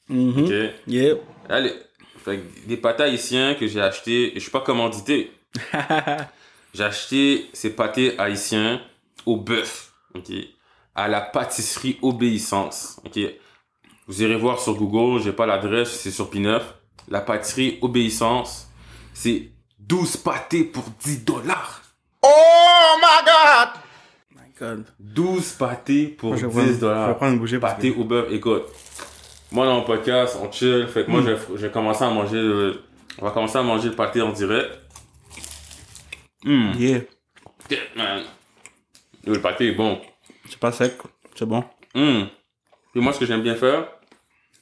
[0.07, 0.43] mhm.
[0.43, 0.53] ok?
[2.23, 5.31] Fait que des pâtés haïtiens que j'ai achetés, et je suis pas commandité.
[6.73, 8.81] J'ai acheté ces pâtés haïtiens
[9.27, 10.31] au bœuf, ok?
[10.95, 13.19] À la pâtisserie Obéissance, ok?
[14.07, 16.61] Vous irez voir sur Google, j'ai pas l'adresse, c'est sur P9.
[17.09, 18.67] La pâtisserie Obéissance,
[19.13, 21.81] c'est 12 pâtés pour 10 dollars.
[24.31, 24.85] My God.
[24.99, 27.17] 12 pâtés pour Moi, je 10 vais prendre- je vais dollars.
[27.17, 27.99] prendre une bouchée Pâté que...
[27.99, 28.63] au bœuf, écoute.
[29.51, 30.87] Moi, dans mon podcast, on chill.
[30.87, 31.25] Fait que moi, Mm.
[31.25, 32.81] j'ai j'ai commencé à manger le...
[33.19, 34.71] On va commencer à manger le pâté en direct.
[36.45, 36.73] Hum.
[36.77, 37.01] Yeah.
[37.95, 38.23] man.
[39.25, 40.01] Le pâté est bon.
[40.49, 40.93] C'est pas sec.
[41.35, 41.63] C'est bon.
[41.95, 42.27] Hum.
[42.93, 43.87] Puis moi, ce que j'aime bien faire,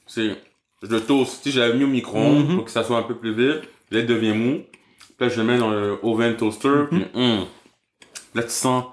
[0.06, 0.36] c'est...
[0.82, 1.44] Je le toast.
[1.44, 2.56] Si j'avais mis au micro-ondes Mhm.
[2.56, 4.62] pour que ça soit un peu plus vite, là, il devient mou.
[4.98, 6.86] Puis là, je le mets dans le oven toaster.
[6.90, 7.46] Puis, hum.
[8.34, 8.86] Là, tu sens...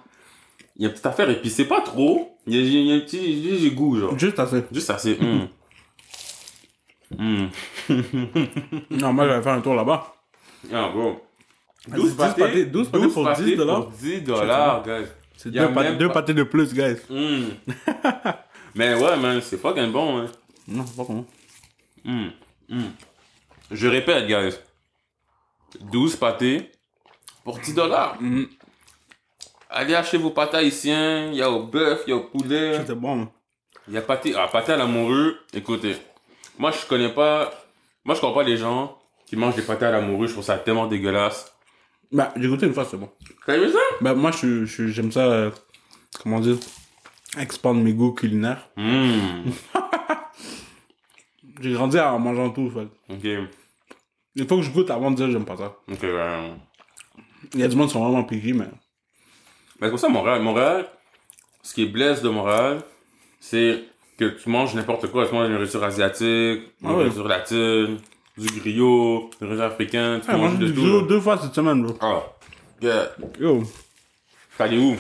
[0.76, 1.66] Il y a une petite affaire épicée.
[1.66, 2.38] Pas trop.
[2.46, 4.18] Il y a, il y a un petit léger goût, genre.
[4.20, 4.64] Juste assez.
[4.72, 5.18] Juste assez.
[5.20, 5.48] hum.
[7.18, 7.50] Hum.
[8.92, 10.14] Non, moi, je vais faire un tour là-bas.
[10.72, 11.20] Ah, bro.
[11.88, 13.82] 12 pâtés- 12 pâtés pour 10 dollars.
[13.86, 15.08] pour 10 dollars, guys.
[15.36, 16.98] C'est deux, pâtés de plus, guys.
[18.76, 20.26] Mais ouais, man, c'est fucking bon, hein.
[20.68, 21.26] Non, c'est pas comment.
[22.06, 22.32] Hum.
[22.70, 22.92] Hum.
[23.72, 24.56] Je répète, guys.
[25.80, 26.72] 12 pâtés
[27.44, 28.18] pour 10 dollars.
[28.22, 28.46] Mm.
[29.70, 31.28] Allez acheter vos pâtés haïtiens.
[31.32, 32.78] Il y a au bœuf, il y a au poulet.
[32.80, 33.28] C'était bon.
[33.88, 35.38] Il y a pâté, ah, pâté à l'amoureux.
[35.54, 35.96] Écoutez,
[36.58, 37.52] moi, je connais pas,
[38.04, 40.28] moi, je comprends pas les gens qui mangent des pâtés à l'amoureux.
[40.28, 41.54] Je trouve ça tellement dégueulasse.
[42.12, 43.10] Bah, j'ai goûté une fois, c'est bon.
[43.46, 43.80] T'as aimé ça?
[44.02, 45.52] Bah, moi, je, je- j'aime ça, euh,
[46.24, 46.58] comment dire,
[47.38, 48.70] expandre mes goûts culinaires.
[48.78, 49.44] Hum.
[51.62, 52.88] J'ai grandi en mangeant tout, fait.
[53.14, 53.50] Ok.
[54.36, 55.76] Il faut que je goûte avant de dire j'aime pas ça.
[55.92, 56.52] Ok, ouais.
[57.54, 58.68] Il y a du monde qui sont vraiment piqués, mais.
[59.82, 60.88] Mais comme ça, Montréal, Montréal,
[61.62, 62.82] ce qui est blesse de Montréal,
[63.40, 63.84] c'est
[64.18, 65.28] que tu manges n'importe quoi.
[65.28, 66.24] Tu manges une nourriture asiatique,
[66.82, 67.04] une Ah ouais.
[67.04, 67.98] nourriture latine,
[68.38, 70.22] du griot, une nourriture africaine.
[70.22, 70.82] Tu Ah, manges mange de du tout.
[70.82, 71.98] griot deux fois cette semaine, bro.
[72.02, 72.24] Ah.
[72.82, 73.10] Yeah.
[73.40, 73.64] Yo,
[74.60, 74.96] allé où?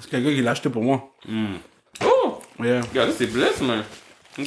[0.00, 1.12] C'est quelqu'un qui l'a acheté pour moi.
[1.26, 1.56] Hmm.
[2.04, 2.40] Oh!
[2.62, 2.80] Yeah.
[2.90, 3.82] Regardez, c'est blesse, man.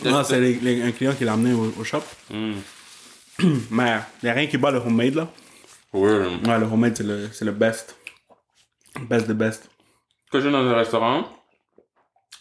[0.06, 2.02] Non, c'est les- les- un client qui l'a amené au, au shop.
[2.30, 2.54] Hmm.
[3.72, 5.28] Mais y a rien qui bat le homemade, là.
[5.94, 6.10] Ouais.
[6.10, 7.96] Ouais, le homemade, c'est le, c'est le best.
[9.10, 9.70] Best de best.
[10.32, 11.26] Quand je vais dans un restaurant,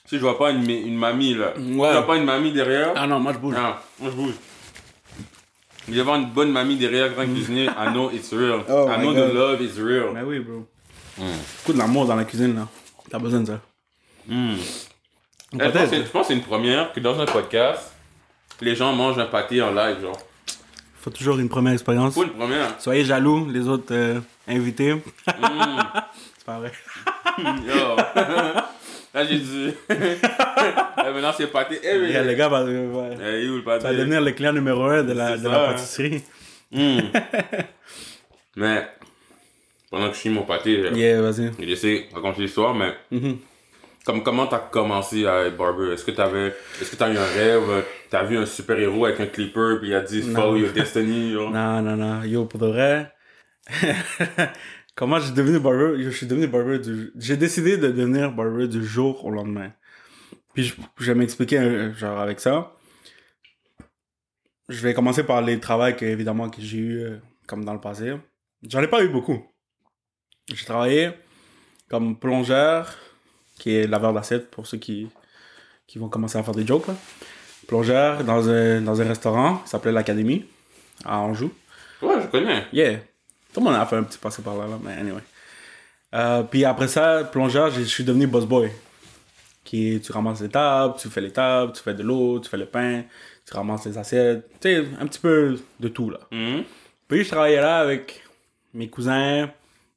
[0.07, 1.55] si je vois pas une, une mamie, là.
[1.57, 1.89] Ouais.
[1.89, 2.93] Je vois pas une mamie derrière.
[2.97, 3.55] Ah non, moi je bouge.
[3.57, 4.35] Ah, moi je bouge.
[5.89, 7.65] Il y avoir une bonne mamie derrière quand cuisiner.
[7.67, 8.61] I know it's real.
[8.69, 9.31] Oh I know God.
[9.31, 10.11] the love is real.
[10.15, 10.67] Mais oui, bro.
[11.19, 11.23] Mm.
[11.59, 12.69] Beaucoup de l'amour dans la cuisine, là.
[13.11, 13.61] T'as besoin de ça.
[14.29, 14.55] Mm.
[15.53, 17.93] Eh, Je pense, que- je pense que c'est une première que dans un podcast,
[18.61, 20.19] les gens mangent un pâté en live, genre.
[21.01, 22.15] Faut toujours une première expérience.
[22.15, 22.79] Pour une première.
[22.81, 24.95] Soyez jaloux, les autres euh, invités.
[24.95, 25.03] Mm.
[26.37, 26.73] C'est pas vrai.
[27.39, 27.97] Yo.
[29.15, 29.75] Là, j'ai dit.
[29.89, 29.93] Eh,
[31.13, 31.81] maintenant, c'est pâté.
[31.83, 32.11] Eh, mais.
[32.11, 35.65] Yeah, le gars va, Eh, devenir le client numéro un de la, de ça, la
[35.65, 35.73] hein.
[35.73, 36.23] pâtisserie.
[36.71, 37.01] Mm.
[38.57, 38.89] mais,
[39.91, 41.51] pendant que je suis mon pâté, Yeah, vas-y.
[42.15, 42.95] raconter l'histoire, mais.
[43.11, 43.39] Mhm.
[44.07, 45.93] Comme, comment t'as commencé à être barber?
[45.93, 47.85] Est-ce que t'avais, est-ce que t'as eu un rêve?
[48.09, 51.51] T'as vu un super-héros avec un clipper puis il a dit follow your destiny, genre?
[51.53, 52.23] Non, non, non.
[52.23, 53.13] Yo, pour de vrai.
[54.95, 55.99] Comment j'ai devenu barber?
[56.03, 57.13] Yo, je suis devenu barber du...
[57.19, 59.73] J'ai décidé de devenir barber du jour au lendemain.
[60.55, 62.75] Puis je, je vais m'expliquer, euh, genre, avec ça.
[64.71, 67.81] Je vais commencer par les travaux que, évidemment, que j'ai eu, euh, comme dans le
[67.81, 68.15] passé.
[68.67, 69.45] J'en ai pas eu beaucoup.
[70.49, 71.11] J'ai travaillé
[71.89, 72.95] comme plongeur,
[73.59, 75.09] qui est laveur d'assiette pour ceux qui,
[75.87, 76.95] qui vont commencer à faire des jokes, là.
[77.67, 80.45] Plongeur dans un, dans un restaurant, qui s'appelait l'Académie,
[81.05, 81.53] à Anjou.
[82.03, 82.67] Ouais, je connais.
[82.73, 82.99] Yeah.
[83.53, 85.23] Tout le monde a fait un petit passé par là, là, mais anyway.
[86.15, 88.71] Euh, puis après ça, plongeur, je suis devenu boss boy.
[89.65, 92.49] Qui est, tu ramasses les tables, tu fais les tables, tu fais de l'eau, tu
[92.49, 93.05] fais le pain,
[93.47, 94.49] tu ramasses les assiettes.
[94.61, 96.19] Tu sais, un petit peu de tout, là.
[96.33, 96.65] Mhm.
[97.07, 98.23] Puis je travaillais là avec
[98.73, 99.51] mes cousins,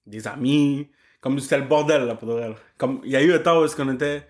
[0.06, 0.90] des amis.
[1.22, 2.54] Comme c'était le bordel, là, pour de vrai.
[2.78, 4.28] Comme, il y a eu un temps où est-ce qu'on était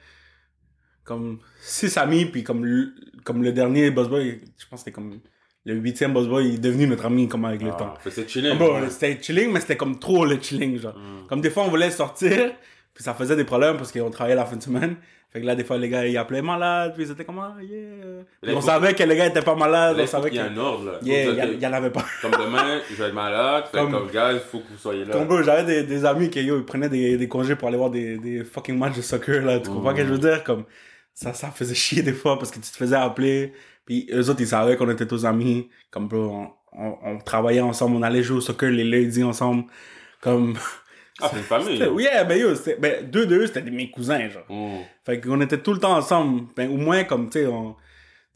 [1.04, 4.92] comme six amis, puis comme le, comme le dernier boss boy, je pense que c'était
[4.92, 5.20] comme
[5.66, 7.94] le huitième boss boy, il est devenu notre ami comme avec le temps.
[7.96, 8.58] Ah, que c'est chilling.
[8.58, 10.98] Bon, c'était chilling, mais c'était comme trop le chilling, genre.
[10.98, 11.28] Mm.
[11.28, 12.54] Comme des fois, on voulait sortir,
[12.94, 14.98] puis ça faisait des problèmes parce qu'on travaillait la fin de semaine.
[15.34, 17.80] Fait que là, des fois, les gars, ils appelaient malade, puis c'était comme, ah, yeah.
[18.40, 20.48] Puis on savait que les gars étaient pas malades, on savait qu'il y que.
[20.50, 21.00] un ordre, là.
[21.02, 22.06] Yeah, il y a- en avait pas.
[22.22, 25.06] Comme demain, je vais être malade, fait Comme- comme, gars, il faut que vous soyez
[25.06, 25.14] là.
[25.14, 27.78] Comme bro, j'avais des, des amis qui yo, ils prenaient des, des congés pour aller
[27.78, 29.60] voir des, des fucking matchs de soccer, là.
[29.60, 30.44] Tu comprends ce que je veux dire?
[30.44, 30.66] Comme,
[31.16, 33.54] ça, ça faisait chier des fois parce que tu te faisais appeler.
[33.88, 35.68] Puis eux autres, ils savaient qu'on était tous amis.
[35.90, 39.64] Comme, bro, on, on, on travaillait ensemble, on allait jouer au soccer les lundis ensemble.
[40.22, 40.54] Comme,
[41.30, 41.78] c'est une famille.
[42.04, 44.46] Yeah, ben yo, ben, deux de eux, c'était mes cousins, genre.
[44.50, 44.82] Mm.
[45.06, 46.44] Fait qu'on était tout le temps ensemble.
[46.56, 47.76] Ben, au moins, comme, tu sais, on,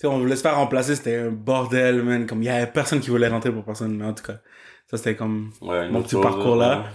[0.03, 2.25] on voulait se faire remplacer, c'était un bordel, man.
[2.25, 4.39] Comme, il y avait personne qui voulait rentrer pour personne, mais en tout cas,
[4.89, 6.79] ça, c'était comme Ouais, mon petit chose, parcours là.
[6.79, 6.85] ouais.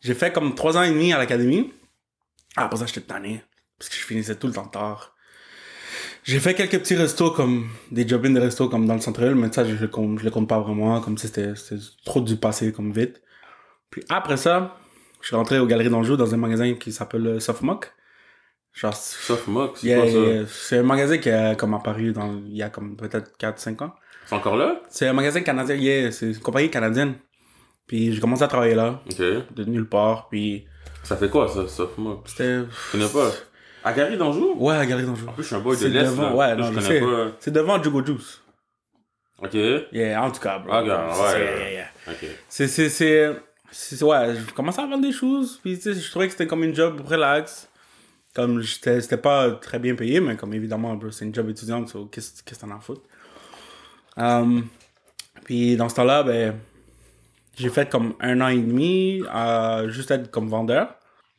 [0.00, 1.72] J'ai fait comme trois ans et demi à l'académie.
[2.56, 3.42] Ah, après ça, j'étais tanné.
[3.78, 5.14] Parce que je finissais tout le temps tard.
[6.22, 9.52] J'ai fait quelques petits restos comme des job de restos comme dans le centre-ville, mais
[9.52, 12.92] ça, je, je le compte pas vraiment, comme si c'était c'était trop du passé, comme
[12.92, 13.22] vite.
[13.90, 14.76] Puis après ça,
[15.26, 17.92] je suis rentré aux Galeries d'Anjou dans un magasin qui s'appelle euh, Softmock.
[18.72, 20.48] Genre, Sauf Mock, c'est yeah, quoi ça?
[20.52, 23.92] c'est un magasin qui a comme apparu dans, il y a comme peut-être 4-5 ans.
[24.24, 24.80] C'est encore là?
[24.88, 27.14] C'est un magasin canadien, yeah, c'est une compagnie canadienne.
[27.88, 29.16] Puis j'ai commencé à travailler là, Ok.
[29.18, 30.64] de nulle part, puis
[31.02, 32.22] Ça fait quoi, ça, Sauf Mock?
[32.28, 32.60] c'était...
[32.60, 33.32] Je connais pas?
[33.82, 34.54] À Gary d'Anjou?
[34.58, 35.26] Ouais, à Galerie d'Anjou.
[35.28, 36.34] En plus, je suis un boy de l'Est, devant- là.
[36.36, 37.04] ouais, Là, non, je je connais sais.
[37.04, 37.36] pas.
[37.40, 38.42] C'est devant Jugo Juice.
[39.42, 39.54] Ok.
[39.92, 40.70] Yeah, en tout cas, bro.
[40.72, 41.86] Ah, C'est- ouais, yeah, yeah.
[42.08, 42.26] Ok.
[42.48, 43.42] C'est-
[44.02, 46.64] ouais, je commençais à vendre des choses, puis tu sais, je trouvais que c'était comme
[46.64, 47.68] une job relax.
[48.34, 52.42] Comme, c'était pas très bien payé, mais comme évidemment, c'est une job étudiante, so qu'est-ce,
[52.42, 53.00] que t'en à foutre?
[54.18, 54.68] Um,
[55.44, 56.54] puis dans ce temps-là, ben,
[57.56, 59.22] j'ai fait comme un an et demi
[59.88, 60.94] juste être comme vendeur.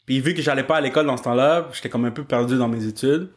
[0.08, 2.58] Puis vu que j'allais pas à l'école dans ce temps-là, j'étais comme un peu perdu
[2.58, 3.30] dans mes études.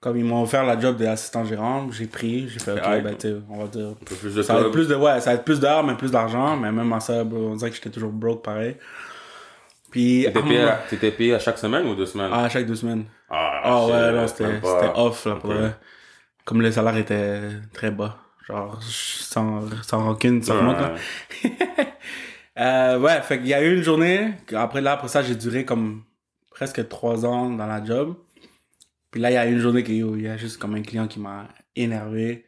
[0.00, 3.34] Comme ils m'ont offert la job d'assistant gérant, j'ai pris, j'ai fait, ok, ben, tu
[3.50, 5.34] on va dire, Un peu plus de ça va être plus de, ouais, ça va
[5.36, 8.12] être plus d'heures, mais plus d'argent, mais même à ça, on dirait que j'étais toujours
[8.12, 8.76] broke pareil.
[9.90, 12.30] Puis, T'étais un payé, à- payé à chaque semaine ou deux semaines?
[12.32, 13.06] ah, à chaque deux semaines.
[13.28, 14.60] Ah, Ah ouais, non, c'était
[14.94, 15.56] off, là, pour Ok.
[15.56, 15.76] vrai.
[16.44, 17.40] Comme le salaire était
[17.72, 18.18] très bas.
[18.46, 20.68] Genre, sans, sans rancune, sans.
[20.68, 20.94] Ouais.
[22.60, 25.64] Euh, ouais, fait qu'il y a eu une journée, après là, après ça, j'ai duré
[25.64, 26.02] comme
[26.50, 28.16] presque trois ans dans la job.
[29.10, 31.06] Puis là, il y a une journée qu'il il y a juste comme un client
[31.08, 32.44] qui m'a énervé.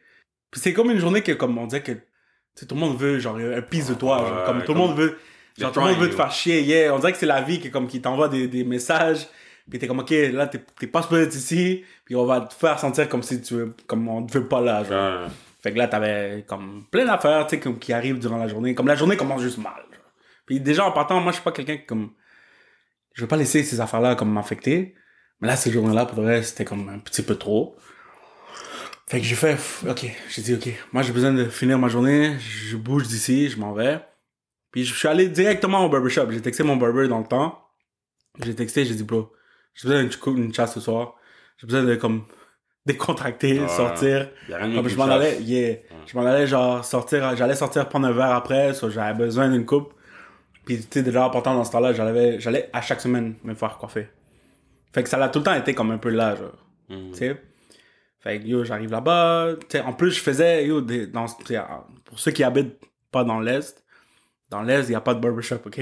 [0.51, 3.37] Puis c'est comme une journée que, comme on dirait que, tout le monde veut, genre,
[3.37, 5.17] un piece de toi, genre, comme tout comme- le monde veut,
[5.57, 6.93] genre, tout le monde veut te faire chier, yeah.
[6.93, 9.27] On dirait que c'est la vie qui, comme, qui t'envoie des, des messages.
[9.69, 12.77] Puis t'es comme, ok, là, t'es pas supposé être ici, puis on va te faire
[12.77, 15.29] sentir comme si tu veux, comme on te veut pas là, genre.
[15.63, 18.73] Fait que là, t'avais comme plein d'affaires, tu sais, comme qui arrivent durant la journée.
[18.75, 19.73] Comme la journée commence juste mal.
[19.91, 20.11] genre.
[20.45, 22.11] Puis déjà, en partant, moi, je suis pas quelqu'un qui, comme,
[23.13, 24.95] je veux pas laisser ces affaires-là, comme, m'affecter.
[25.41, 27.75] Mais là, ces journées-là, pour vrai, c'était comme un petit peu trop.
[29.07, 29.57] Fait que j'ai fait,
[29.89, 33.59] ok, j'ai dit, ok, moi, j'ai besoin de finir ma journée, je bouge d'ici, je
[33.59, 33.99] m'en vais.
[34.71, 36.31] Puis je suis allé directement au barbershop.
[36.31, 37.59] J'ai texté mon barber dans le temps.
[38.41, 39.33] J'ai texté, j'ai dit, bro,
[39.73, 41.15] j'ai besoin d'une une chasse ce soir.
[41.57, 42.23] J'ai besoin de, comme,
[42.85, 44.29] décontracter, sortir.
[44.47, 45.77] Comme je qu'une m'en allais, yeah.
[46.05, 49.65] Je m'en allais genre sortir, j'allais sortir prendre un verre après, soit j'avais besoin d'une
[49.65, 49.93] coupe.
[50.65, 53.55] Puis tu sais, déjà en partant dans ce temps-là, j'allais, j'allais à chaque semaine me
[53.55, 54.07] faire coiffer.
[54.93, 56.51] Fait que ça l'a tout le temps été comme un peu là, genre.
[56.89, 57.11] Mhm.
[57.11, 57.41] Tu sais?
[58.19, 59.55] Fait que yo, j'arrive là-bas.
[59.61, 61.59] Tu sais, en plus, je faisais, yo, des, dans, sais,
[62.05, 62.79] pour ceux qui habitent
[63.11, 63.83] pas dans l'Est,
[64.49, 65.79] dans l'Est, il n'y a pas de barbershop, ok?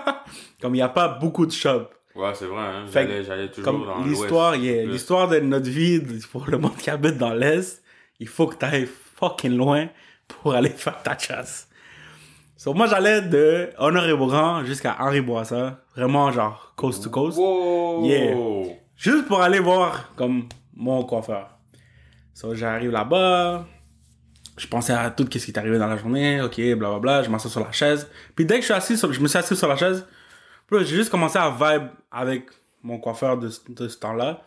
[0.60, 1.88] comme il n'y a pas beaucoup de shops.
[2.14, 2.86] Ouais, c'est vrai, hein.
[2.92, 4.20] J'allais, j'allais toujours dans Comme l'ouest.
[4.20, 7.82] l'histoire, yeah, l'histoire de notre vie, pour le monde qui habite dans l'Est,
[8.20, 9.88] il faut que tu ailles fucking loin
[10.28, 11.68] pour aller faire ta chasse.
[12.62, 18.04] So, moi, j'allais de Honoré-Beaugrand jusqu'à Henri Bourassa, vraiment genre coast to coast, Wow!
[18.04, 18.36] Yeah.
[18.96, 21.58] juste pour aller voir comme mon coiffeur.
[22.32, 23.66] So, j'arrive là-bas,
[24.56, 27.50] je pensais à tout ce qui est arrivé dans la journée, ok, blablabla, je m'assois
[27.50, 28.08] sur la chaise.
[28.36, 30.06] Puis dès que je suis assis, sur- je me suis assis sur la chaise,
[30.70, 32.46] j'ai juste commencé à vibe avec
[32.80, 34.40] mon coiffeur de, ce- de ce temps-là.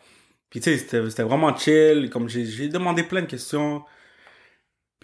[0.49, 0.77] Puis tu sais,
[1.09, 3.83] c'était vraiment chill, comme j'ai demandé plein de questions.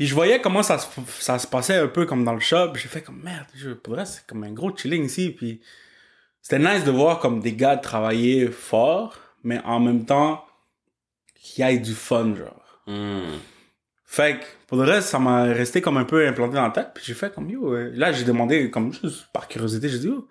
[0.02, 0.88] Puis je voyais comment ça se,
[1.20, 2.74] ça se passait un peu comme dans le shop.
[2.74, 5.30] J'ai fait comme merde, je, pour vrai, c'est comme un gros chilling ici.
[5.30, 5.62] Puis
[6.42, 10.44] c'était nice de voir comme des gars travailler fort, mais en même temps
[11.36, 12.82] qu'il y ait du fun, genre.
[12.88, 13.38] Mhm.
[14.04, 16.94] Fait que, pour le reste, ça m'a resté comme un peu implanté dans la tête.
[16.96, 20.08] Puis j'ai fait comme, yo, euh, là, j'ai demandé, comme juste par curiosité, j'ai dit,
[20.08, 20.28] yo,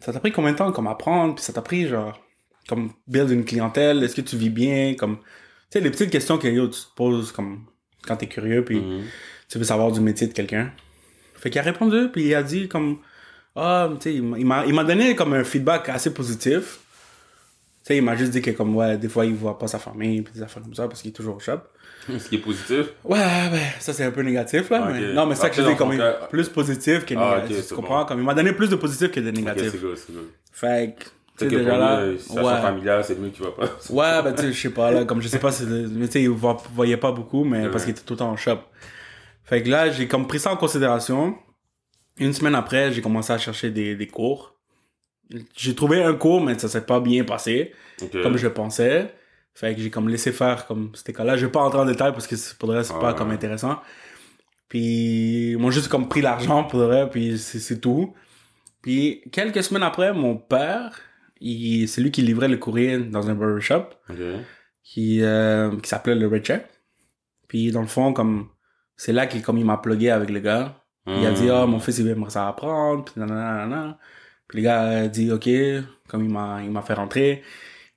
[0.00, 1.34] ça t'a pris combien de temps, comme apprendre?
[1.34, 2.18] Puis ça t'a pris, genre,
[2.66, 4.02] comme build une clientèle?
[4.02, 4.94] Est-ce que tu vis bien?
[4.94, 5.24] Comme, tu
[5.72, 7.66] sais, les petites questions que, yo, tu te poses, comme,
[8.06, 9.02] quand t'es curieux, puis Mhm.
[9.48, 10.70] tu veux savoir du métier de quelqu'un.
[11.34, 12.98] Fait qu'il a répondu, puis il a dit, comme,
[13.56, 16.78] ah, tu sais, il m'a- donné, comme, un feedback assez positif.
[17.84, 19.78] Tu sais, il m'a juste dit que, comme, ouais, des fois, il voit pas sa
[19.78, 21.60] famille, puis des affaires comme ça, parce qu'il est toujours au shop.
[22.18, 22.86] Ce qui est positif.
[23.04, 24.88] Ouais, ouais, ça c'est un peu négatif là.
[24.90, 25.12] Mais...
[25.12, 27.68] Non, mais ça que je dis comme cas- plus positif que Ah, négatif.
[27.68, 28.04] tu comprends?
[28.06, 29.70] Comme il m'a donné plus de positif que de négatif.
[29.72, 30.28] c'est good, c'est good.
[30.52, 31.04] fait que,
[31.38, 32.06] sais, que déjà pour là.
[32.06, 32.60] lui, situation ouais.
[32.60, 33.66] familiale, c'est mieux que tu vas pas.
[33.90, 35.64] Ouais, ben tu sais, je sais pas là, comme je sais pas, tu
[36.10, 37.70] sais, il vo- voyait pas beaucoup, mais Ouais.
[37.70, 38.58] parce qu'il était tout le temps en shop.
[39.44, 41.36] Fait que là, j'ai comme pris ça en considération.
[42.18, 44.56] Une semaine après, j'ai commencé à chercher des, des cours.
[45.56, 47.72] J'ai trouvé un cours, mais ça s'est pas bien passé,
[48.22, 49.14] comme je pensais.
[49.54, 51.36] Fait que j'ai comme laissé faire comme cet école-là.
[51.36, 53.10] Je vais pas rentrer en détail parce que c'est- pour le reste, c'est Ah pas
[53.12, 53.16] ouais.
[53.18, 53.78] comme intéressant.
[54.68, 58.14] Puis ils m'ont juste comme pris l'argent pour le vrai, puis c'est tout.
[58.82, 60.98] Puis quelques semaines après, mon père,
[61.40, 64.16] c'est lui qui livrait le courrier dans un barbershop Ok.
[64.82, 66.64] qui, euh, qui s'appelait le Check.
[67.48, 68.48] Puis dans le fond, comme
[68.96, 70.74] c'est là qu'il comme il m'a plugué avec le gars.
[71.06, 73.98] Il a dit ah mon fils il aimerait ça apprendre, puis nanana.
[74.46, 75.48] Puis le gars a dit ok,
[76.06, 77.42] comme il m'a il m'a fait rentrer,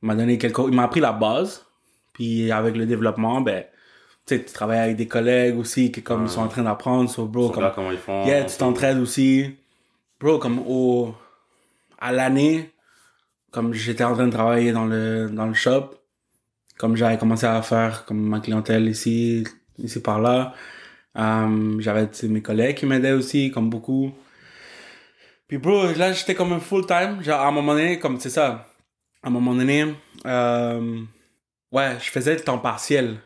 [0.02, 1.66] il m'a donné quelques il m'a appris la base.
[2.14, 3.66] Puis avec le développement, ben
[4.26, 7.10] tu sais tu travailles avec des collègues aussi qui comme ils sont en train d'apprendre
[7.10, 8.26] sur bro Ils comme là comment ils font.
[8.26, 9.58] Yeah, tu t'entraides aussi.
[10.20, 11.16] Bro, comme au,
[12.00, 12.72] à l'année,
[13.52, 15.92] comme j'étais en train de travailler dans le, dans le shop,
[16.78, 19.44] comme j'avais commencé à faire comme ma clientèle ici,
[19.78, 20.54] ici par là,
[21.18, 24.12] euh, j'avais mes collègues qui m'aidaient aussi, comme beaucoup.
[25.48, 28.30] Puis bro, là j'étais comme un full time, genre à un moment donné, comme c'est
[28.30, 28.68] ça,
[29.22, 29.94] à un moment donné,
[30.26, 31.02] euh,
[31.72, 33.18] ouais, je faisais le temps partiel.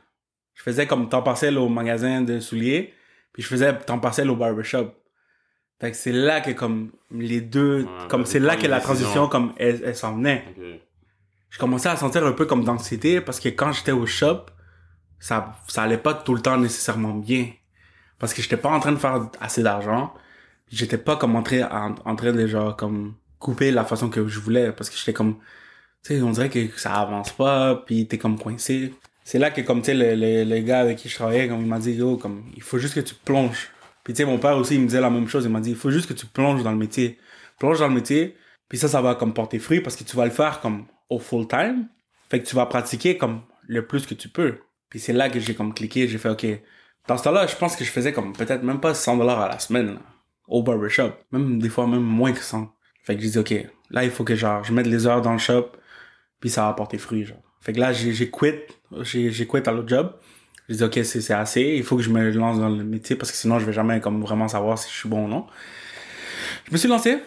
[0.55, 2.93] Je faisais comme temps partiel au magasin de souliers,
[3.31, 4.91] puis je faisais temps partiel au barbershop.
[5.79, 9.27] Fait que c'est là que comme les deux, Ouais, comme c'est là que la transition
[9.27, 10.43] comme elle, elle s'en venait.
[10.57, 10.63] Ok.
[11.49, 14.45] Je commençais à sentir un peu comme d'anxiété parce que quand j'étais au shop,
[15.19, 17.49] ça ça allait pas tout le temps nécessairement bien
[18.19, 20.13] parce que j'étais pas en train de faire assez d'argent.
[20.71, 24.27] J'étais pas comme en train en, en train de genre comme couper la façon que
[24.27, 25.35] je voulais parce que j'étais comme
[26.03, 28.93] tu sais on dirait que ça avance pas puis t'es comme coincé.
[29.23, 31.61] C'est là que comme tu sais le, le, le gars avec qui je travaillais comme
[31.61, 33.69] il m'a dit yo comme il faut juste que tu plonges.
[34.05, 35.71] Puis tu sais mon père aussi il me disait la même chose, il m'a dit
[35.71, 37.19] il faut juste que tu plonges dans le métier.
[37.59, 38.37] Plonge dans le métier
[38.69, 41.19] puis ça ça va comme porter fruit parce que tu vas le faire comme au
[41.19, 41.87] full time.
[42.29, 44.59] Fait que tu vas pratiquer comme le plus que tu peux.
[44.89, 46.45] Puis c'est là que j'ai comme cliqué, j'ai fait OK.
[47.07, 49.49] Dans ce temps-là, je pense que je faisais comme peut-être même pas 100 dollars à
[49.49, 50.01] la semaine là,
[50.47, 52.71] au barbershop, même des fois même moins que 100.
[53.03, 53.53] Fait que j'ai dit OK,
[53.89, 55.71] là il faut que genre je mette les heures dans le shop
[56.39, 57.41] puis ça va porter fruit genre.
[57.59, 58.53] Fait que là j'ai j'ai quit,
[59.01, 60.13] j'ai j'ai quit à l'autre job.
[60.69, 63.31] J'ai dit OK, c'est assez, il faut que je me lance dans le métier parce
[63.31, 65.45] que sinon je vais jamais comme vraiment savoir si je suis bon ou non.
[66.67, 67.19] Je me suis lancé,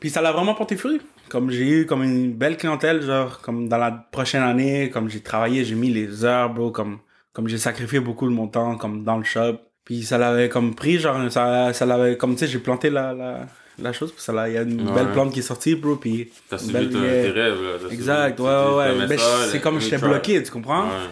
[0.00, 1.00] puis ça l'a vraiment porté fruit.
[1.28, 5.20] comme j'ai eu comme une belle clientèle, genre, comme dans la prochaine année, comme j'ai
[5.20, 6.98] travaillé, j'ai mis les heures, bro, comme,
[7.32, 9.58] comme j'ai sacrifié beaucoup de mon temps, comme dans le shop.
[9.84, 13.12] Puis ça l'avait comme pris, genre, ça, ça l'avait, comme tu sais, j'ai planté la,
[13.12, 13.46] la,
[13.78, 14.94] la chose, ça l'a, il y a une Ouais.
[14.94, 16.30] belle plante qui est sortie, bro, puis.
[16.48, 17.92] T'as suivi belle- tes, rêves, là.
[17.92, 19.06] Exact, ouais, ouais, ouais.
[19.06, 19.18] Ben,
[19.50, 20.84] c'est comme j'étais bloqué, tu comprends?
[20.84, 21.06] Ouais.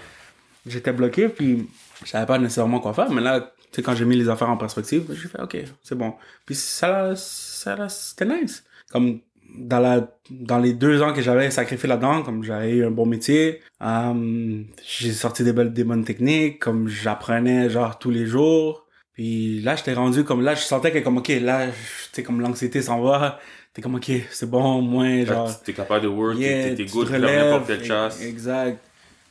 [0.69, 1.69] J'étais bloqué, puis
[2.05, 4.49] je savais pas nécessairement quoi faire, mais là, tu sais, quand j'ai mis les affaires
[4.51, 6.15] en perspective, j'ai fait, ok, c'est bon.
[6.47, 8.65] Puis ça, ça, c'était nice.
[8.91, 9.21] Comme
[9.59, 13.07] dans la, dans les deux ans que j'avais sacrifié là-dedans, comme j'avais eu un bon
[13.07, 18.87] métier, euh, j'ai sorti des belles, des bonnes techniques, comme j'apprenais genre tous les jours.
[19.15, 21.73] Puis là, j'étais rendu comme, là, je sentais que comme, ok, là, tu
[22.13, 23.41] sais, comme l'anxiété s'en va,
[23.75, 25.63] t'es comme, ok, c'est bon, moins, genre.
[25.65, 28.23] T'es capable de work, Yeah, t'es- tu good pour faire n'importe relèves, quelle chasse.
[28.23, 28.79] Exact.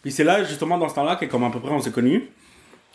[0.02, 2.30] Puis c'est là, justement, dans ce temps-là, que comme à peu près on s'est connus.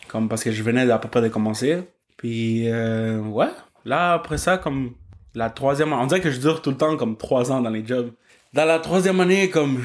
[0.07, 1.83] Comme parce que je venais à peu près de commencer.
[2.17, 3.49] Puis, euh, ouais.
[3.85, 4.93] Là, après ça, comme
[5.35, 7.85] la troisième On dirait que je dure tout le temps comme trois ans dans les
[7.85, 8.11] jobs.
[8.53, 9.83] Dans la troisième année, comme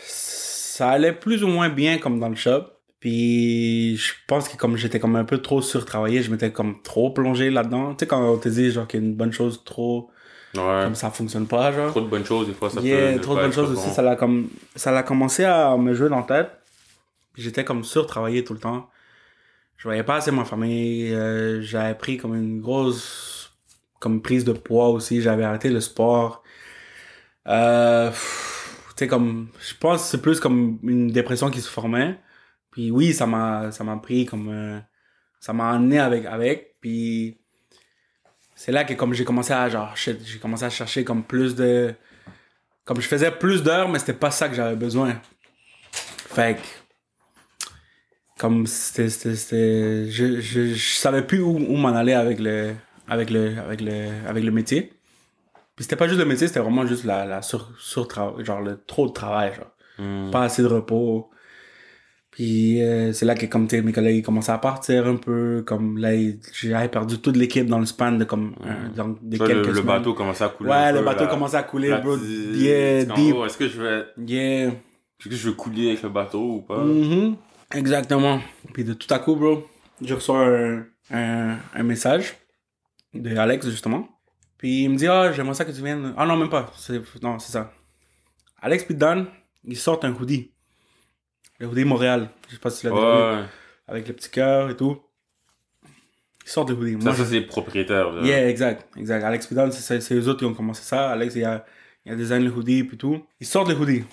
[0.00, 2.64] ça allait plus ou moins bien comme dans le shop.
[2.98, 7.10] Puis je pense que comme j'étais comme un peu trop surtravaillé, je m'étais comme trop
[7.10, 7.94] plongé là-dedans.
[7.94, 10.10] Tu sais, quand on te dit genre qu'il y a une bonne chose trop,
[10.56, 10.84] Ouais.
[10.84, 11.90] comme ça fonctionne pas, genre.
[11.90, 13.20] Trop de bonnes choses, des fois, ça Yeah, peut.
[13.20, 13.90] trop de bonnes choses aussi.
[13.90, 16.50] Ça l'a comme, ça l'a commencé à me jouer dans la tête.
[17.36, 18.88] J'étais comme surtravaillé tout le temps.
[19.76, 21.12] Je voyais pas assez ma famille.
[21.12, 23.52] euh, j'avais pris comme une grosse,
[23.98, 25.20] comme prise de poids aussi.
[25.20, 26.42] J'avais arrêté le sport.
[27.48, 28.16] Euh, tu
[28.96, 32.18] sais, comme, je pense que c'est plus comme une dépression qui se formait.
[32.70, 34.78] Puis oui, ça m'a, ça m'a pris comme, euh,
[35.40, 36.76] ça m'a amené avec, avec.
[36.80, 37.38] Puis
[38.54, 41.94] c'est là que comme j'ai commencé à genre j'ai commencé à chercher comme plus de
[42.84, 45.20] comme je faisais plus d'heures mais c'était pas ça que j'avais besoin
[45.92, 46.62] fait que
[48.38, 52.74] comme c'était c'était je, je savais plus où, où m'en aller avec le
[53.08, 54.92] avec le avec le avec le métier
[55.76, 58.08] puis c'était pas juste le métier c'était vraiment juste la la sur sur
[58.44, 60.30] genre le trop de travail genre Hmm.
[60.30, 61.30] pas assez de repos.
[62.36, 65.98] Puis euh, c'est là que comme mes collègues ils commençaient à partir un peu, comme
[65.98, 66.10] là
[66.52, 68.56] j'avais perdu toute l'équipe dans le span de comme
[68.96, 70.68] dans Tu vois, quelques le, le bateau commençait à couler.
[70.70, 72.16] Ouais, le peu, bateau commençait à couler, bro.
[72.18, 73.36] Yeah, deep.
[73.38, 74.04] oh, Est-ce que je vais.
[74.18, 74.66] Yeah.
[74.70, 76.82] Est-ce que je vais couler avec le bateau ou pas?
[76.82, 77.36] Mhm.
[77.72, 78.40] Exactement.
[78.72, 79.64] Puis de tout à coup, bro,
[80.04, 82.34] je reçois un, un, un message
[83.14, 84.08] de Alex, justement.
[84.58, 86.14] Puis il me dit, ah, j'aimerais ça que tu viennes.
[86.16, 86.72] Ah non, même pas.
[86.76, 87.72] C'est- Non, c'est ça.
[88.60, 89.26] Alex puis Dan,
[89.64, 90.50] ils sortent un hoodie.
[91.60, 92.28] Le hoodie Montréal.
[92.48, 93.40] Je sais pas si tu l'as déjà vu.
[93.40, 93.46] Ouais.
[93.86, 94.98] Avec le petit cœur et tout.
[96.44, 97.02] Ils sortent le hoodie.
[97.02, 98.10] Ça, ça, c'est les propriétaires.
[98.10, 98.22] là.
[98.22, 99.24] Yeah, exact, exact.
[99.24, 101.10] Alex Pidal, c'est eux autres qui ont commencé ça.
[101.10, 101.64] Alex, il a,
[102.04, 103.24] il a design le hoodie et tout.
[103.40, 104.04] Ils sortent le hoodie.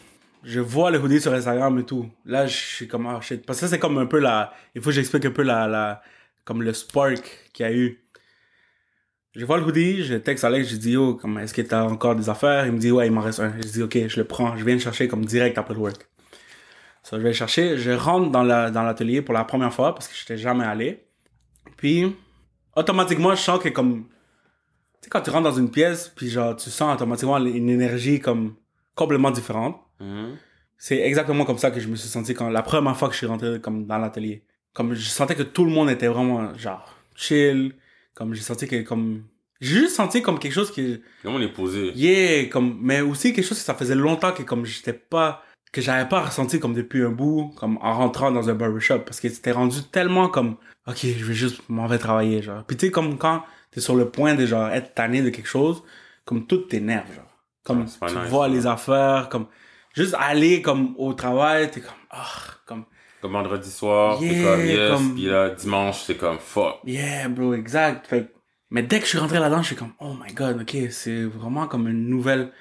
[0.43, 2.09] Je vois le hoodie sur Instagram et tout.
[2.25, 3.45] Là, je suis comme, ah shit.
[3.45, 4.53] Parce que ça, c'est comme un peu la.
[4.75, 6.01] Il faut que j'explique un peu la, la.
[6.45, 7.99] Comme le spark qu'il y a eu.
[9.33, 12.15] Je vois le hoodie, je texte Alex, je dis, yo, comme, est-ce que t'as encore
[12.15, 12.65] des affaires?
[12.65, 13.53] Il me dit, ouais, il m'en reste un.
[13.61, 14.57] Je dis, ok, je le prends.
[14.57, 16.07] Je viens le chercher comme direct après le work.
[17.03, 17.77] Ça, je vais le chercher.
[17.77, 20.65] Je rentre dans la, dans l'atelier pour la première fois parce que je n'étais jamais
[20.65, 21.03] allé.
[21.77, 22.15] Puis,
[22.75, 24.05] automatiquement, je sens que comme.
[25.01, 28.19] Tu sais, quand tu rentres dans une pièce, puis genre, tu sens automatiquement une énergie
[28.19, 28.55] comme
[28.95, 29.77] complètement différente.
[29.99, 30.37] Mhm.
[30.77, 33.19] C'est exactement comme ça que je me suis senti quand la première fois que je
[33.19, 34.43] suis rentré comme dans l'atelier.
[34.73, 37.73] Comme je sentais que tout le monde était vraiment genre chill.
[38.13, 39.23] Comme j'ai senti que comme.
[39.59, 41.01] J'ai juste senti comme quelque chose qui.
[41.21, 41.91] Comment on est posé?
[41.95, 42.79] Yeah, comme.
[42.81, 45.43] Mais aussi quelque chose que ça faisait longtemps que comme j'étais pas.
[45.71, 48.99] Que j'avais pas ressenti comme depuis un bout, comme en rentrant dans un barbershop.
[48.99, 50.57] Parce que c'était rendu tellement comme.
[50.87, 52.63] Ok, je vais juste m'en vais travailler, genre.
[52.65, 55.47] Puis tu sais, comme quand t'es sur le point de genre être tanné de quelque
[55.47, 55.81] chose,
[56.25, 57.25] comme tout t'énerve, genre.
[57.63, 58.53] Comme pas tu nice, vois ouais.
[58.53, 59.45] les affaires, comme.
[59.93, 61.91] Juste aller comme au travail, t'es comme.
[62.09, 62.25] Ah,
[62.65, 62.85] comme.
[63.21, 66.77] Comme vendredi soir, t'es Yeah, comme yes, comme- puis là, dimanche, c'est comme fuck.
[66.85, 68.07] Yeah, bro, exact.
[68.07, 68.33] Fait,
[68.71, 71.23] mais dès que je suis rentré là-dedans, je suis comme, oh my god, ok, c'est
[71.25, 72.51] vraiment comme une nouvelle,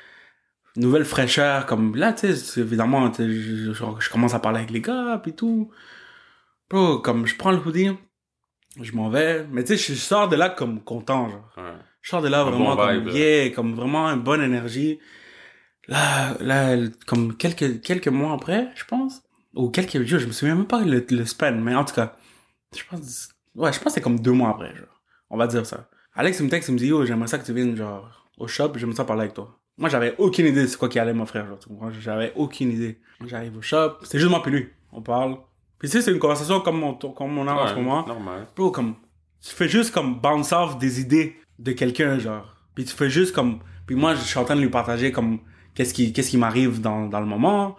[0.81, 1.67] nouvelle fraîcheur.
[1.67, 5.35] Comme là, tu sais, évidemment, je, je- je commence à parler avec les gars, puis
[5.35, 5.71] tout.
[6.69, 7.91] Bro, comme je prends le hoodie,
[8.81, 9.47] je m'en vais.
[9.51, 11.53] Mais tu sais, je sors de là comme content, genre.
[11.57, 11.75] Ouais.
[12.03, 13.13] Je sors de là Un vraiment bon comme, là.
[13.13, 14.99] yeah, comme vraiment une bonne énergie.
[15.89, 16.77] Là, là,
[17.07, 19.23] comme quelques, quelques mois après, je pense,
[19.55, 22.17] ou quelques jours, je me souviens même pas le, le span, mais en tout cas,
[22.77, 25.03] je pense, ouais, je pense que c'est comme deux mois après, genre.
[25.31, 25.89] On va dire ça.
[26.15, 28.47] Alex il me texte, il me dit, yo, j'aimerais ça que tu viennes, genre, au
[28.47, 29.60] shop, j'aimerais ça parler avec toi.
[29.81, 31.45] Moi, j'avais aucune idée de c'est quoi qu'il allait m'offrir?
[32.01, 32.99] J'avais aucune idée.
[33.27, 34.69] J'arrive au shop, c'est juste moi puis lui.
[34.93, 35.39] On parle.
[35.79, 38.07] Puis tu sais, c'est une conversation comme on, comme on a en Ouais, ce moment
[38.07, 38.47] Normal.
[38.55, 38.95] bro, comme,
[39.43, 42.55] tu fais juste comme bounce off des idées de quelqu'un, genre.
[42.75, 45.39] Puis tu fais juste comme, puis moi, je suis en train de lui partager comme,
[45.75, 47.77] qu'est-ce qui, qu'est-ce qui m'arrive dans, dans le moment.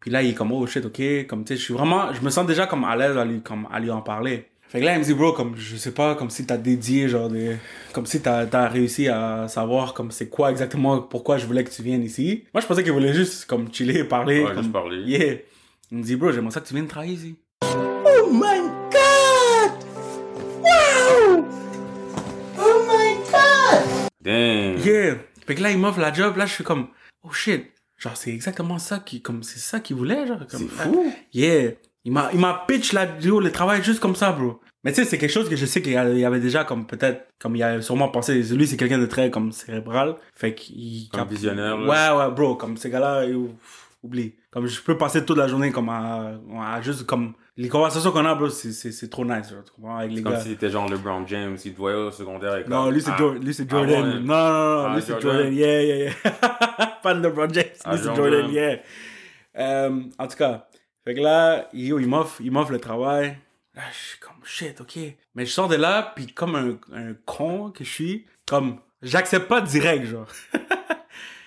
[0.00, 2.20] Puis là, il est comme, oh shit, ok, comme, tu sais, je suis vraiment, je
[2.22, 4.46] me sens déjà comme à l'aise à lui, comme, à lui en parler.
[4.74, 7.08] Fait que là, il me dit, bro, comme, je sais pas, comme si t'as dédié,
[7.08, 7.58] genre, des...
[7.92, 11.70] comme si t'as, t'as réussi à savoir, comme, c'est quoi exactement, pourquoi je voulais que
[11.70, 12.42] tu viennes ici.
[12.52, 14.42] Moi, je pensais qu'il voulait juste, comme, chiller, parler.
[14.42, 14.96] Ouais, comme, juste parler.
[15.04, 15.36] Yeah.
[15.92, 17.36] Il me dit, bro, j'aimerais ça que tu viennes travailler ici.
[17.62, 19.70] Oh my god!
[20.64, 21.44] Wow!
[22.58, 24.08] Oh my god!
[24.22, 24.78] Damn.
[24.78, 25.18] Yeah.
[25.46, 26.88] Fait que là, il m'offre la job, là, je suis comme,
[27.22, 27.70] oh shit.
[27.96, 30.44] Genre, c'est exactement ça qui, comme, c'est ça qu'il voulait, genre.
[30.50, 31.12] Comme, C'est fou.
[31.32, 31.74] Yeah.
[32.04, 32.92] Il m'a, il m'a pitch
[33.22, 34.60] yo, le travail juste comme ça, bro.
[34.82, 37.26] Mais tu sais, c'est quelque chose que je sais qu'il y avait déjà comme peut-être,
[37.40, 38.42] comme il a sûrement pensé.
[38.42, 40.16] Lui, c'est quelqu'un de très comme cérébral.
[40.34, 41.08] Fait qu'il.
[41.08, 42.28] Comme visionnaire, Ouais, là.
[42.28, 42.56] ouais, bro.
[42.56, 43.24] Comme ces gars-là,
[44.02, 44.34] oublie.
[44.50, 46.32] Comme je peux passer toute la journée comme à,
[46.62, 47.32] à juste comme.
[47.56, 50.22] Les conversations qu'on a, bro, c'est, c'est, c'est trop nice, genre, tu comprends, avec les
[50.22, 50.40] Comme gars.
[50.40, 52.56] si c'était genre LeBron James, il te voyait au secondaire.
[52.56, 53.44] et Non, comme, lui c'est ah, Jordan.
[53.44, 54.04] Lui c'est ah Jordan.
[54.08, 54.14] ouais.
[54.20, 55.54] Non, non, non, Ah, lui c'est Jordan.
[55.54, 56.12] Yeah, yeah, yeah.
[57.02, 57.64] Fan de LeBron James.
[57.84, 58.32] Ah, lui c'est Jordan.
[58.32, 58.76] Jordan, yeah.
[59.56, 60.66] Euh, en tout cas,
[61.04, 63.36] fait que là, yo, il m'offre, il m'offre le travail.
[63.74, 64.98] Là, je suis comme shit, ok.
[65.34, 69.48] Mais je sors de là, puis comme un, un con que je suis, comme j'accepte
[69.48, 70.26] pas direct, genre.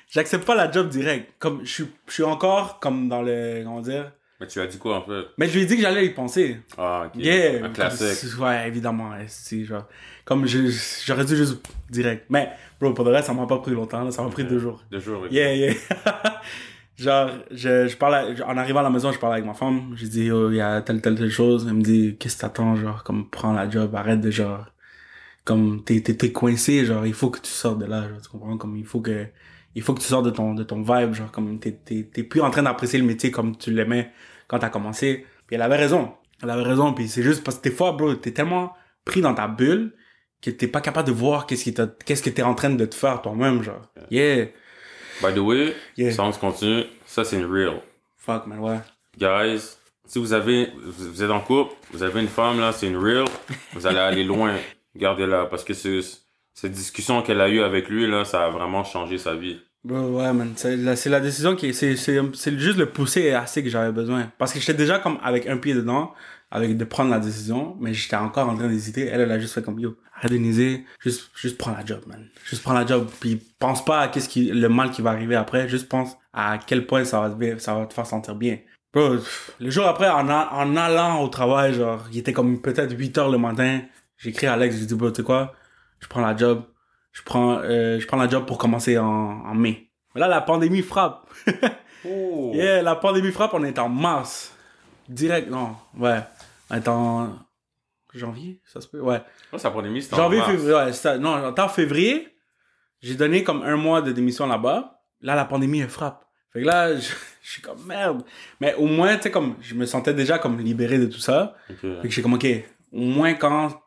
[0.10, 1.34] j'accepte pas la job direct.
[1.40, 4.12] Comme je suis, je suis encore comme dans le, comment dire?
[4.40, 5.26] Mais tu as dit quoi en fait?
[5.40, 6.58] Mais je lui ai dit que j'allais y penser.
[6.78, 7.20] Ah, ok.
[7.20, 7.56] Yeah.
[7.58, 8.40] Un comme- classique.
[8.40, 9.14] Ouais, évidemment.
[9.28, 9.88] c'est genre.
[10.26, 12.26] Comme j'aurais dû juste direct.
[12.30, 14.60] Mais, bro, pour le reste, ça m'a pas pris longtemps, là, ça m'a pris deux
[14.60, 14.84] jours.
[14.92, 15.22] Deux jours.
[15.24, 15.30] oui.
[15.32, 15.74] Yeah, yeah.
[16.98, 19.94] genre, je, je parlais, en arrivant à la maison, je parlais avec ma femme.
[19.96, 21.66] J'ai dit, oh, il y a telle, telle, telle chose.
[21.68, 24.66] Elle me dit, qu'est-ce que t'attends, genre, comme, prends la job, arrête de, genre,
[25.46, 28.30] comme, t'es, t'es, t'es coincé, genre, il faut que tu sortes de là, genre, tu
[28.30, 28.58] comprends?
[28.58, 29.28] Comme, il faut que,
[29.76, 32.24] il faut que tu sortes de ton, de ton vibe, genre, comme, t'es, t'es, t'es
[32.24, 34.12] plus en train d'apprécier le métier comme tu l'aimais
[34.48, 35.26] quand t'as commencé.
[35.46, 36.14] Puis elle avait raison.
[36.42, 38.74] Elle avait raison, puis c'est juste parce que des fois, bro, t'es tellement
[39.06, 39.94] pris dans ta bulle
[40.42, 41.74] que t'es pas capable de voir qu'est-ce qui
[42.06, 43.82] qu'est-ce que t'es en train de te faire toi-même, genre.
[44.12, 44.50] Yeah.
[45.22, 46.12] By the way, Yeah.
[46.12, 47.82] sans se continue, ça c'est une real.
[48.18, 48.80] Fuck, man, ouais.
[49.18, 52.98] Guys, si vous avez, vous êtes en couple, vous avez une femme là, c'est une
[52.98, 53.26] real,
[53.74, 54.56] vous allez aller loin.
[54.96, 56.00] Gardez-la parce que c'est,
[56.54, 59.60] cette discussion qu'elle a eue avec lui là, ça a vraiment changé sa vie.
[59.84, 60.54] Bro, ouais, man.
[60.56, 61.74] C'est la, la décision qui.
[61.74, 64.30] C'est juste le pousser assez que j'avais besoin.
[64.38, 66.14] Parce que j'étais déjà comme avec un pied dedans,
[66.52, 69.06] avec de prendre la décision, mais j'étais encore en train d'hésiter.
[69.08, 72.28] Elle, elle a juste fait comme yo, arrête de juste, juste prends la job, man.
[72.46, 73.10] Juste prends la job.
[73.20, 76.58] Puis pense pas à qu'est-ce qui, le mal qui va arriver après, juste pense à
[76.66, 78.60] quel point ça va te, ça va te faire sentir bien.
[78.94, 79.18] Bro,
[79.60, 83.18] le jour après, en, a- en allant au travail, genre, il était comme peut-être 8
[83.18, 83.82] heures le matin.
[84.18, 85.54] J'ai écrit à Alex, j'ai dit, bro, tu sais quoi?
[86.00, 86.64] Je prends la job.
[87.12, 89.90] Je prends, euh, je prends la job pour commencer en, en mai.
[90.16, 91.28] Mais là, la pandémie frappe.
[92.08, 92.52] Oh.
[92.54, 94.54] Yeah, la pandémie frappe, on est en mars.
[95.10, 96.20] Direct, non, ouais.
[96.70, 97.30] En
[98.14, 99.22] janvier, ça se peut, ouais.
[99.54, 101.18] Oh, sa pandémie, c'était Janvier, février, ouais, ça.
[101.18, 102.30] Non, en février.
[103.02, 105.02] J'ai donné comme un mois de démission là-bas.
[105.22, 106.26] Là, la pandémie, elle frappe.
[106.52, 107.14] Fait que là, je,
[107.44, 108.24] je suis comme merde.
[108.60, 111.56] Mais au moins, tu sais, comme, je me sentais déjà comme libéré de tout ça.
[111.70, 111.82] Ok.
[111.82, 112.48] Fait que j'ai comme, ok,
[112.92, 113.82] au moins quand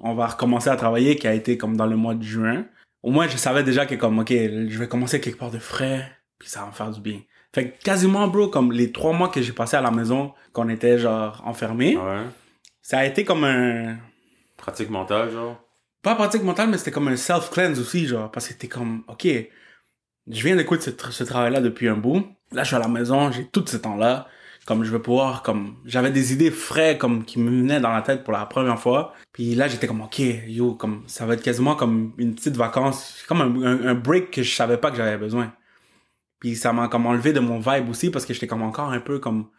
[0.00, 2.66] on va recommencer à travailler, qui a été comme dans le mois de juin,
[3.02, 6.10] au moins je savais déjà que comme, ok, je vais commencer quelque part de frais,
[6.38, 7.20] puis ça va me faire du bien.
[7.56, 10.68] Fait que quasiment, bro, comme les trois mois que j'ai passé à la maison, qu'on
[10.68, 12.24] était genre enfermés, Ouais.
[12.82, 13.96] ça a été comme un,
[14.58, 15.58] Pratique mentale, genre?
[16.02, 19.26] pas pratique mentale, mais c'était comme un self-cleanse aussi, genre, parce que t'es comme, ok,
[19.26, 22.26] je viens d'écouter ce, tra- ce travail-là depuis un bout.
[22.52, 24.26] Là, je suis à la maison, j'ai tout ce temps-là.
[24.66, 28.02] Comme je vais pouvoir, comme, j'avais des idées frais, comme, qui me venaient dans la
[28.02, 29.14] tête pour la première fois.
[29.32, 33.24] Puis là, j'étais comme, ok, yo, comme, ça va être quasiment comme une petite vacance,
[33.26, 35.52] comme un, un, un break que je savais pas que j'avais besoin.
[36.40, 39.00] Puis ça m'a comme enlevé de mon vibe aussi, parce que j'étais comme encore un
[39.00, 39.50] peu comme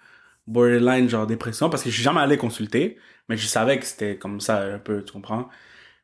[0.47, 2.97] borderline, genre dépression, parce que je suis jamais allé consulter,
[3.29, 5.49] mais je savais que c'était comme ça un peu, tu comprends?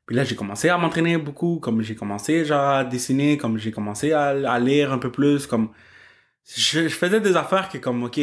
[0.05, 3.71] Puis là, j'ai commencé à m'entraîner beaucoup, comme j'ai commencé genre à dessiner, comme j'ai
[3.71, 5.71] commencé à, à lire un peu plus, comme
[6.45, 8.19] je, je faisais des affaires que comme ok,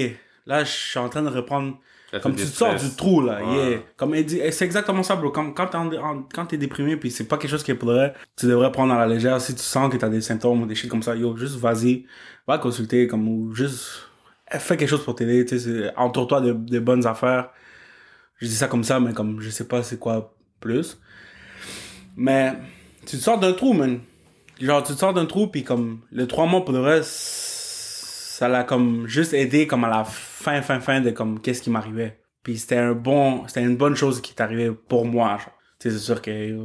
[0.47, 1.79] là je suis en train de reprendre,
[2.19, 3.71] comme tu sors du trou là, Ouais.
[3.71, 3.79] yeah.
[3.97, 5.31] Comme elle dit, et c'est exactement ça, bro.
[5.31, 8.47] Comme quand t'es en- quand t'es déprimé puis c'est pas quelque chose qui pourrait, tu
[8.47, 9.41] devrais prendre à la légère.
[9.41, 12.07] Si tu sens que t'as des symptômes ou des shit comme ça, yo, juste vas-y,
[12.49, 13.87] va consulter, comme ou juste
[14.51, 17.51] fais quelque chose pour t'aider, tu sais, entoure-toi de, de bonnes affaires.
[18.39, 20.99] Je dis ça comme ça, mais comme je sais pas c'est quoi plus.
[22.17, 22.55] Mais
[23.07, 24.01] tu te sors d'un trou, man.
[24.61, 27.09] Genre, tu te sors d'un trou, puis comme le trois mois pour le reste,
[28.41, 31.69] ça l'a comme juste aidé comme à la fin, fin, fin de comme qu'est-ce qui
[31.69, 32.21] m'arrivait.
[32.43, 35.37] Puis c'était un bon, c'était une bonne chose qui est arrivée pour moi.
[35.79, 36.57] Tu sais, c'est sûr que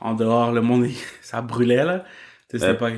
[0.00, 0.86] en dehors, le monde,
[1.20, 2.04] ça brûlait, là.
[2.48, 2.90] Tu sais, Euh, pas...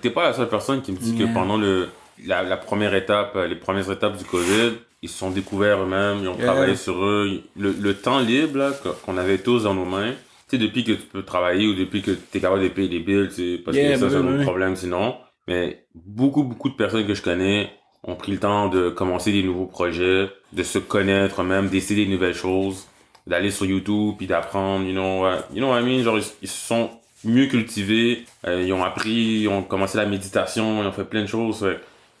[0.00, 1.26] T'es pas la seule personne qui me dit Yeah.
[1.26, 1.88] que pendant le,
[2.24, 6.18] la, la première étape, euh, les premières étapes du COVID, ils se sont découverts eux-mêmes,
[6.22, 6.44] ils ont Yeah.
[6.46, 7.42] travaillé sur eux.
[7.56, 10.12] Le, le temps libre qu'on avait tous dans nos mains,
[10.48, 12.88] tu sais, depuis que tu peux travailler ou depuis que tu es capable de payer
[13.04, 15.16] tu sais, parce Yeah, que ça, c'est un autre problème sinon.
[15.48, 17.70] Mais beaucoup, beaucoup de personnes que je connais
[18.02, 22.10] ont pris le temps de commencer des nouveaux projets, de se connaître même, d'essayer des
[22.12, 22.86] nouvelles choses.
[23.26, 26.04] d'aller sur YouTube puis d'apprendre, you know, what- you know what I mean?
[26.04, 26.90] Genre, ils, ils se sont
[27.24, 31.22] mieux cultivés, euh, ils ont appris, ils ont commencé la méditation, ils ont fait plein
[31.22, 31.66] de choses.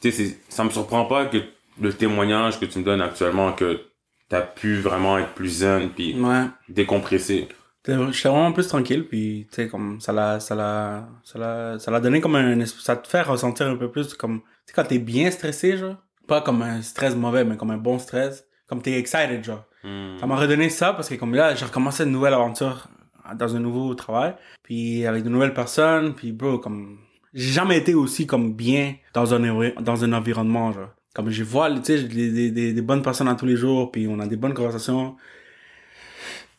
[0.00, 1.38] Tu sais, ça me surprend pas que
[1.80, 3.82] le témoignage que tu me donnes actuellement, que
[4.28, 6.46] t'as pu vraiment être plus zen puis Ouais.
[6.68, 7.46] décompressé.
[7.86, 11.90] J'étais vraiment plus tranquille, puis tu sais, comme ça l'a, ça l'a, ça l'a, ça
[11.92, 14.84] l'a donné comme un, ça te fait ressentir un peu plus comme, tu sais, quand
[14.84, 18.82] t'es bien stressé, genre, pas comme un stress mauvais, mais comme un bon stress, comme
[18.82, 19.64] t'es excited, genre.
[19.84, 20.18] Hmm.
[20.18, 22.88] Ça m'a redonné ça parce que comme là, j'ai recommencé une nouvelle aventure
[23.36, 24.34] dans un nouveau travail,
[24.64, 26.98] puis avec de nouvelles personnes, puis bro, comme,
[27.34, 30.90] j'ai jamais été aussi comme bien dans un, dans un environnement, genre.
[31.14, 34.06] Comme je vois, tu sais, des, des, des bonnes personnes à tous les jours, puis
[34.06, 35.16] on a des bonnes conversations.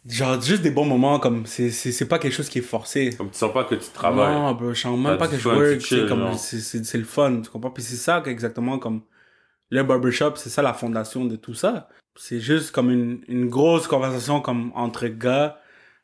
[0.08, 3.10] Genre, juste des bons moments, comme, c'est, c'est, c'est pas quelque chose qui est forcé.
[3.18, 4.34] Comme tu sens pas que tu travailles.
[4.34, 7.04] Non, bro, je sens même pas que je work, chill, comme, c'est, c'est, c'est le
[7.04, 7.72] fun, tu comprends?
[7.72, 9.02] Puis c'est ça exactement comme,
[9.70, 11.90] le barbershop, c'est ça la fondation de tout ça.
[12.16, 15.60] C'est juste comme une, une grosse conversation comme entre gars,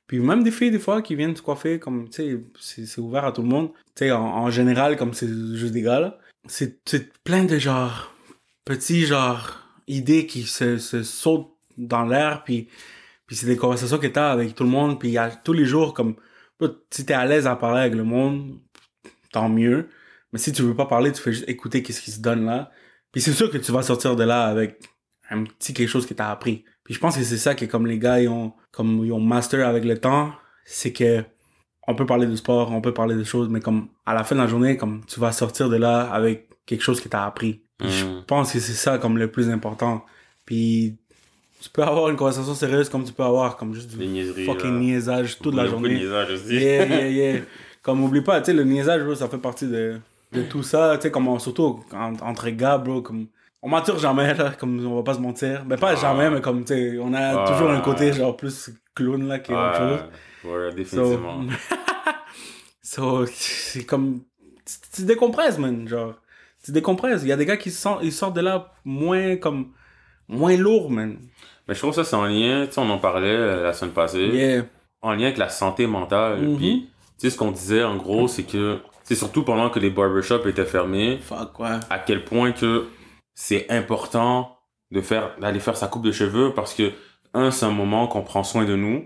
[0.06, 3.00] puis même des filles des fois qui viennent se coiffer, comme, tu sais, c'est, c'est
[3.00, 3.72] ouvert à tout le monde.
[3.96, 6.20] Tu sais, en, en général, comme c'est juste des gars, là.
[6.46, 8.14] C'est, c'est plein de genre,
[8.66, 12.68] petits genre, idées qui se, se sautent dans l'air, puis,
[13.34, 15.96] puis c'est des conversations que t'as avec tout le monde, puis à tous les jours,
[15.96, 16.16] comme,
[16.92, 18.60] si t'es à l'aise à parler avec le monde,
[19.32, 19.90] tant mieux.
[20.32, 22.70] Mais si tu veux pas parler, tu fais juste écouter qu'est-ce qui se donne là.
[23.12, 24.80] Puis c'est sûr que tu vas sortir de là avec
[25.32, 26.64] un petit quelque chose que t'as appris.
[26.84, 29.20] Puis je pense que c'est ça que comme les gars ils ont comme ils ont
[29.20, 30.32] master avec le temps,
[30.64, 31.24] c'est que
[31.88, 34.36] on peut parler de sport, on peut parler de choses, mais comme à la fin
[34.36, 37.64] de la journée, comme tu vas sortir de là avec quelque chose que t'as appris.
[37.80, 38.26] Puis je Mm.
[38.28, 40.06] pense que c'est ça comme le plus important.
[40.46, 41.00] Puis
[41.64, 44.80] tu peux avoir une conversation sérieuse comme tu peux avoir comme juste du fucking là.
[44.80, 45.96] niaisage toute la journée.
[45.96, 46.56] niaisage aussi.
[46.56, 47.42] Yeah, yeah, yeah.
[47.82, 49.98] Comme, oublie pas, tu sais, le niaisage, bro, ça fait partie de,
[50.34, 50.96] de tout ça.
[50.98, 53.28] Tu sais, comme, surtout en- entre gars, bro, comme,
[53.62, 55.64] on mentir jamais, là, comme, on va pas se mentir.
[55.68, 55.96] Mais pas Ah.
[55.96, 57.46] jamais, mais comme, tu sais, on a Ah.
[57.50, 60.00] toujours un côté, genre, plus clown, là, qui est autre chose.
[60.52, 61.46] Ouais, définitivement.
[62.82, 64.22] So, c'est comme,
[64.94, 66.16] tu, décompresses, man, genre.
[66.64, 67.22] Tu décompresses.
[67.24, 69.72] Il y a des gars qui sortent, ils sortent de là moins, comme,
[70.28, 71.18] moins lourds, man.
[71.68, 73.94] Mais je trouve ça, c'est en lien, tu sais, on en parlait euh, la semaine
[73.94, 74.64] passée, Yeah.
[75.02, 76.42] en lien avec la santé mentale.
[76.42, 76.58] Mhm.
[76.58, 76.90] Puis,
[77.20, 80.46] tu sais, ce qu'on disait, en gros, c'est que, c'est surtout pendant que les barbershops
[80.48, 81.78] étaient fermés, Fuck, ouais.
[81.90, 82.88] à quel point que
[83.36, 84.58] c'est important
[84.92, 86.92] de faire, d'aller faire sa coupe de cheveux parce que,
[87.34, 89.06] un, c'est un moment qu'on prend soin de nous.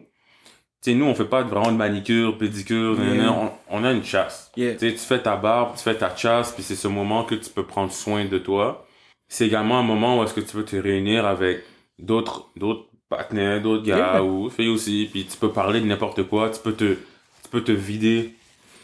[0.83, 3.31] Tu sais, nous, on fait pas vraiment de manicure, pédicure, Yeah.
[3.31, 4.51] on, on a une chasse.
[4.57, 4.73] Yeah.
[4.73, 7.35] Tu sais, tu fais ta barbe, tu fais ta chasse, puis c'est ce moment que
[7.35, 8.85] tu peux prendre soin de toi.
[9.29, 11.63] C'est également un moment où est-ce que tu peux te réunir avec
[11.99, 14.23] d'autres, d'autres partenaires, d'autres gars Yeah.
[14.23, 17.63] ou filles aussi, puis tu peux parler de n'importe quoi, tu peux te, tu peux
[17.63, 18.33] te vider.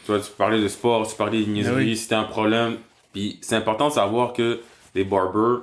[0.04, 1.96] Tu vois, tu peux parler de sport, tu peux parler de niaiseries, oui.
[1.96, 2.76] si t'as un problème.
[3.12, 4.60] Puis c'est important de savoir que
[4.94, 5.60] les barbers,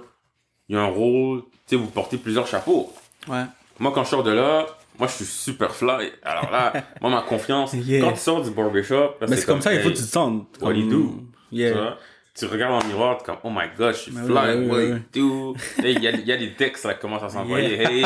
[0.70, 2.92] il y a un rôle, tu sais, vous portez plusieurs chapeaux.
[3.28, 3.44] Ouais.
[3.80, 4.66] Moi, quand je sors de là,
[4.98, 6.12] moi, je suis super fly.
[6.24, 8.02] Alors là, moi, ma confiance, Yeah.
[8.02, 10.08] quand tu sors du barbershop, là, Mais c'est comme ça, il faut que tu te
[10.08, 10.48] sentes.
[10.62, 11.16] what comme- you do?
[11.52, 11.98] tu Yeah.
[12.34, 14.78] Tu regardes dans le miroir, t'es comme, oh my god, je suis fly, oui, what
[14.78, 15.56] oui, do?
[15.84, 17.82] Il y a, il y a des textes là, qui commencent à s'envoyer.
[17.82, 18.06] Hey,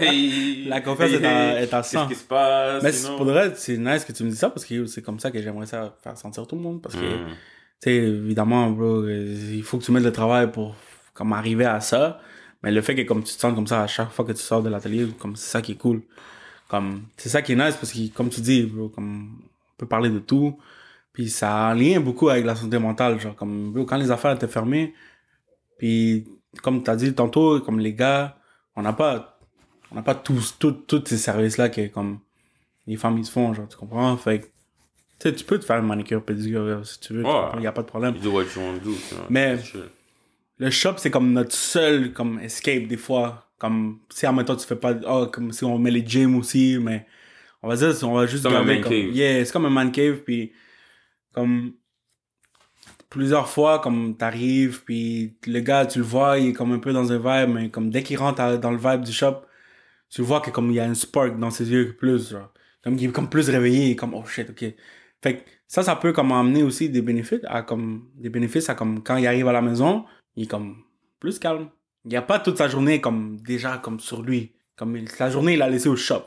[0.00, 0.64] hey.
[0.68, 2.08] La confiance hey, est à- hey, est Qu'est-ce 100.
[2.08, 2.82] qui se passe?
[2.82, 3.16] Mais know?
[3.16, 5.30] pour de vrai, c'est nice que tu me dis ça parce que c'est comme ça
[5.30, 6.82] que j'aimerais ça faire sentir tout le monde.
[6.82, 7.26] Parce que, Mm.
[7.28, 7.34] tu
[7.80, 10.74] sais, évidemment, bro, il faut que tu mettes le travail pour
[11.14, 12.20] comme arriver à ça.
[12.62, 14.38] Mais le fait que comme tu te sens comme ça à chaque fois que tu
[14.42, 16.02] sors de l'atelier, comme c'est ça qui est cool.
[16.68, 19.86] Comme, c'est ça qui est nice parce que, comme tu dis, bro, comme, on peut
[19.86, 20.58] parler de tout.
[21.12, 23.20] Puis ça a un lien beaucoup avec la santé mentale.
[23.20, 24.94] Genre, comme, quand les affaires étaient fermées,
[25.78, 26.26] puis
[26.62, 28.36] comme tu as dit tantôt, comme les gars,
[28.76, 29.38] on n'a pas,
[29.90, 32.20] on n'a pas tous, tous, tous ces services-là que, comme,
[32.86, 34.16] les femmes, ils se font, genre, tu comprends?
[34.16, 37.24] Fait que, tu sais, tu peux te faire une manicure, pédicure, si tu veux.
[37.24, 37.50] Ouais.
[37.54, 38.16] Il n'y a pas de problème.
[38.16, 38.96] You do what you want to do.
[39.28, 39.58] Mais-.
[40.58, 43.48] Le shop, c'est comme notre seul, comme, escape, des fois.
[43.58, 46.36] Comme, si en même temps, tu fais pas, oh, comme si on met les gyms
[46.36, 47.06] aussi, mais,
[47.62, 49.10] on va dire, on va juste comme un garder man comme, cave.
[49.12, 50.52] yeah, c'est comme un man cave, puis,
[51.32, 51.74] comme,
[53.10, 56.92] plusieurs fois, comme, t'arrives, puis le gars, tu le vois, il est comme un peu
[56.92, 59.42] dans un vibe, mais comme, dès qu'il rentre dans le vibe du shop,
[60.10, 62.52] tu vois que comme, il y a un spark dans ses yeux plus, genre.
[62.82, 64.74] Comme, il est comme plus réveillé, comme, oh shit, ok.
[65.22, 68.74] Fait que, ça, ça peut comme amener aussi des bénéfices à comme, des bénéfices à
[68.74, 70.04] comme, quand il arrive à la maison,
[70.36, 70.82] il est comme,
[71.20, 71.70] plus calme.
[72.04, 74.52] Il n'y a pas toute sa journée comme, déjà, comme sur lui.
[74.76, 76.24] Comme, il- sa journée, il l'a laissé au shop.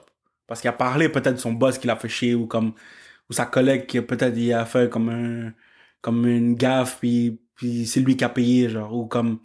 [0.47, 2.73] Parce qu'il a parlé peut-être de son boss qui l'a fait chier ou comme,
[3.29, 5.53] ou sa collègue qui peut-être il a fait comme un,
[6.01, 9.39] comme une gaffe puis, puis c'est lui qui a payé, genre, ou comme,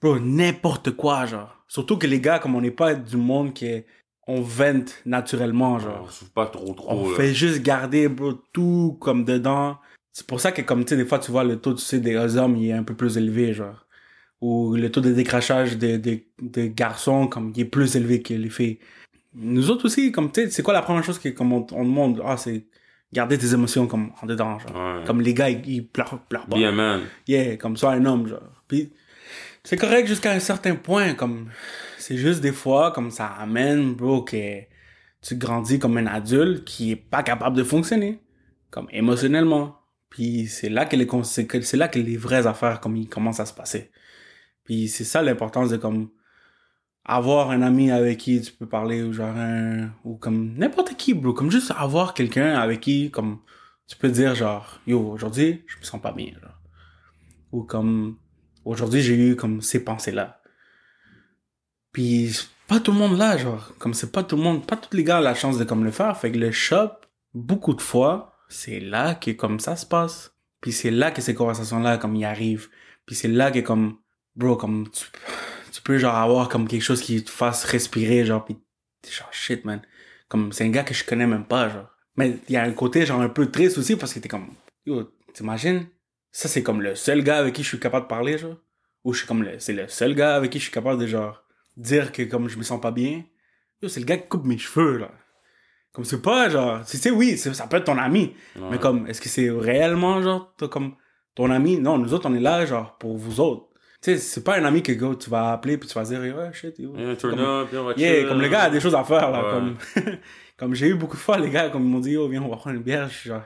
[0.00, 1.64] bro, n'importe quoi, genre.
[1.68, 3.86] Surtout que les gars, comme on n'est pas du monde qui est,
[4.26, 6.04] on vente naturellement, genre.
[6.06, 6.90] On souffre pas trop, trop.
[6.90, 7.16] On là.
[7.16, 9.78] fait juste garder, bro, tout comme dedans.
[10.12, 12.00] C'est pour ça que, comme, tu sais, des fois, tu vois, le taux, tu sais,
[12.00, 13.86] des hommes, il est un peu plus élevé, genre.
[14.40, 18.32] Ou le taux de décrachage des des des garçons, comme, il est plus élevé que
[18.34, 18.78] les filles.
[19.34, 21.84] nous autres aussi, comme, tu sais, c'est quoi la première chose que, comme on, on
[21.84, 22.22] demande?
[22.24, 22.66] Ah, c'est
[23.12, 24.74] garder tes émotions comme en dedans, genre.
[24.74, 25.04] Ouais.
[25.06, 26.58] Comme les gars, ils, ils pleurent, pleurent pas.
[26.58, 27.02] Be a man.
[27.26, 28.62] Yeah, comme ça, un homme, genre.
[28.68, 28.92] Puis,
[29.64, 31.50] c'est correct jusqu'à un certain point, comme,
[31.98, 34.60] c'est juste des fois, comme ça amène, bro, que
[35.22, 38.20] tu grandis comme un adulte qui est pas capable de fonctionner,
[38.70, 39.76] comme émotionnellement.
[40.08, 43.46] Puis c'est là que les, c'est là que les vraies affaires, comme, ils commencent à
[43.46, 43.90] se passer.
[44.64, 46.10] Puis c'est ça l'importance de, comme,
[47.10, 51.12] avoir un ami avec qui tu peux parler, ou genre un, ou comme n'importe qui,
[51.12, 51.32] bro.
[51.32, 53.40] Comme juste avoir quelqu'un avec qui, comme,
[53.88, 56.60] tu peux dire, genre, yo, aujourd'hui, je me sens pas bien, genre.
[57.50, 58.16] Ou comme,
[58.64, 60.40] aujourd'hui, j'ai eu, comme, ces pensées-là.
[61.90, 63.72] Puis, c'est pas tout le monde là, genre.
[63.78, 65.84] Comme, c'est pas tout le monde, pas tous les gars ont la chance de, comme,
[65.84, 66.16] le faire.
[66.16, 66.90] Fait que le shop,
[67.34, 70.36] beaucoup de fois, c'est là que, comme, ça se passe.
[70.60, 72.68] Puis c'est là que ces conversations-là, comme, y arrivent.
[73.04, 73.96] Puis c'est là que, comme,
[74.36, 75.06] bro, comme, tu,
[75.72, 78.56] tu peux, genre, avoir, comme, quelque chose qui te fasse respirer, genre, pis
[79.02, 79.80] t'es genre, shit, man.
[80.28, 81.88] Comme, c'est un gars que je connais même pas, genre.
[82.16, 84.48] Mais il y a un côté, genre, un peu triste aussi, parce que t'es comme,
[84.84, 85.86] yo, t'imagines?
[86.32, 88.56] Ça, c'est comme le seul gars avec qui je suis capable de parler, genre.
[89.04, 91.06] Ou je suis comme le, c'est le seul gars avec qui je suis capable de,
[91.06, 91.42] genre,
[91.76, 93.24] dire que, comme, je me sens pas bien.
[93.82, 95.10] Yo, c'est le gars qui coupe mes cheveux, là.
[95.92, 98.34] Comme, c'est pas, genre, tu sais, oui, ça peut être ton ami.
[98.56, 98.68] Ouais.
[98.72, 100.94] Mais comme, est-ce que c'est réellement, genre, comme
[101.34, 101.78] ton ami?
[101.78, 103.69] Non, nous autres, on est là, genre, pour vous autres.
[104.02, 106.50] Tu sais, c'est pas un ami que, tu vas appeler puis tu vas dire, ouais,
[106.54, 106.94] shit, yo.
[106.96, 109.42] Yeah, turn Comme- up, va Yeah, comme le gars a des choses à faire, là.
[109.44, 109.50] Ouais.
[109.52, 109.76] Comme,
[110.56, 112.48] comme j'ai eu beaucoup de fois, les gars, comme ils m'ont dit, oh, viens, on
[112.48, 113.08] va prendre une bière.
[113.10, 113.42] Je suis genre,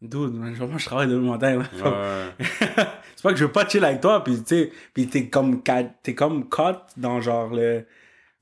[0.00, 1.90] dude, man, genre, moi, je travaille demain matin, là.
[2.38, 2.46] Ouais.
[3.16, 5.62] c'est pas que je veux pas chill avec toi, puis tu sais, puis t'es comme,
[6.04, 7.84] t'es comme caught dans genre le.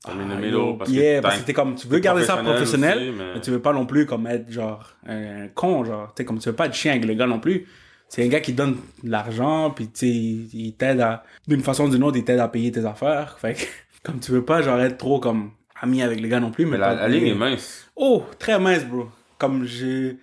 [0.05, 3.41] Ah, yo, parce yeah, que t'es comme, tu veux garder ça professionnel, aussi, mais- mais
[3.41, 6.47] tu veux pas non plus comme être genre un con, genre, tu sais, comme tu
[6.49, 7.65] veux pas être chien avec le gars non plus.
[8.09, 11.85] C'est un gars qui donne de l'argent, puis tu sais, il t'aide à, d'une façon
[11.85, 13.37] ou d'une autre, il t'aide à payer tes affaires.
[13.39, 13.63] Fait que,
[14.03, 15.51] comme tu veux pas genre être trop comme
[15.81, 17.89] ami avec le gars non plus, mais Mais la, ligne est mince.
[17.95, 19.09] Oh, très mince, bro.
[19.37, 20.17] Comme j'ai,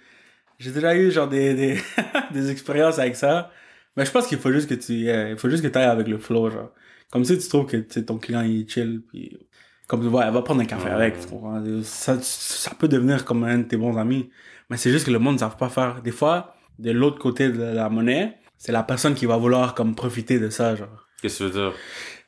[0.59, 1.79] j'ai déjà eu genre des, des,
[2.33, 3.51] des expériences avec ça.
[3.97, 5.85] Mais je pense qu'il faut juste que tu, euh, il faut juste que tu ailles
[5.85, 6.71] avec le flow, genre.
[7.11, 9.39] Comme si tu trouves que sais, ton client il est chill, puis
[9.87, 11.63] comme tu vois, elle va prendre un café avec, tu comprends?
[11.83, 14.31] Ça, ça peut devenir comme un de tes bons amis.
[14.71, 16.01] Mais c'est juste que le monde ne savent pas faire.
[16.03, 19.95] Des fois, de l'autre côté de la monnaie, c'est la personne qui va vouloir comme
[19.95, 21.09] profiter de ça, genre.
[21.21, 21.75] Qu'est-ce que tu veux dire?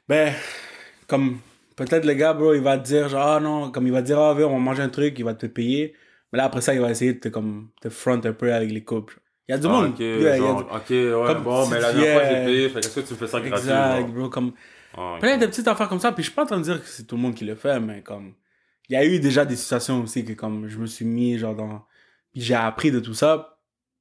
[0.08, 0.32] Ben,
[1.08, 1.38] comme,
[1.76, 4.06] peut-être le gars, bro, il va te dire, genre, ah non, comme il va te
[4.06, 5.94] dire, ah, viens, on va manger un truc, il va te payer.
[6.32, 8.70] Mais là, après ça, il va essayer de te, comme, te front un peu avec
[8.70, 9.20] les couples.
[9.48, 9.92] Il y a du Ah, monde.
[9.92, 12.12] ok, Yeah, il y a genre, du- ok, ouais, Comme bon, si mais la dernière
[12.12, 13.56] fois, j'ai payé, fait qu'est-ce que tu me fais ça gratuit?
[13.68, 14.08] Exact, genre?
[14.12, 14.52] bro, comme,
[14.96, 16.12] Ah, plein de petites affaires comme ça.
[16.12, 17.54] Puis je suis pas en train de dire que c'est tout le monde qui le
[17.54, 18.34] fait, mais comme,
[18.88, 21.54] il y a eu déjà des situations aussi que, comme, je me suis mis, genre,
[21.54, 21.84] dans,
[22.32, 23.55] puis j'ai appris de tout ça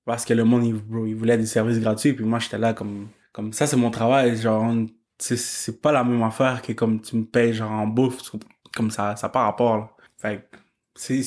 [0.06, 2.74] parce que le monde, il, bro, il voulait des services gratuits, puis moi, j'étais là
[2.74, 4.72] comme, comme ça, c'est mon travail, genre,
[5.18, 8.20] c'est, c'est pas la même affaire que comme tu me payes, genre, en bouffe,
[8.76, 9.89] comme ça, ça par rapport, là.
[10.18, 10.47] Fait
[10.97, 11.20] c'est,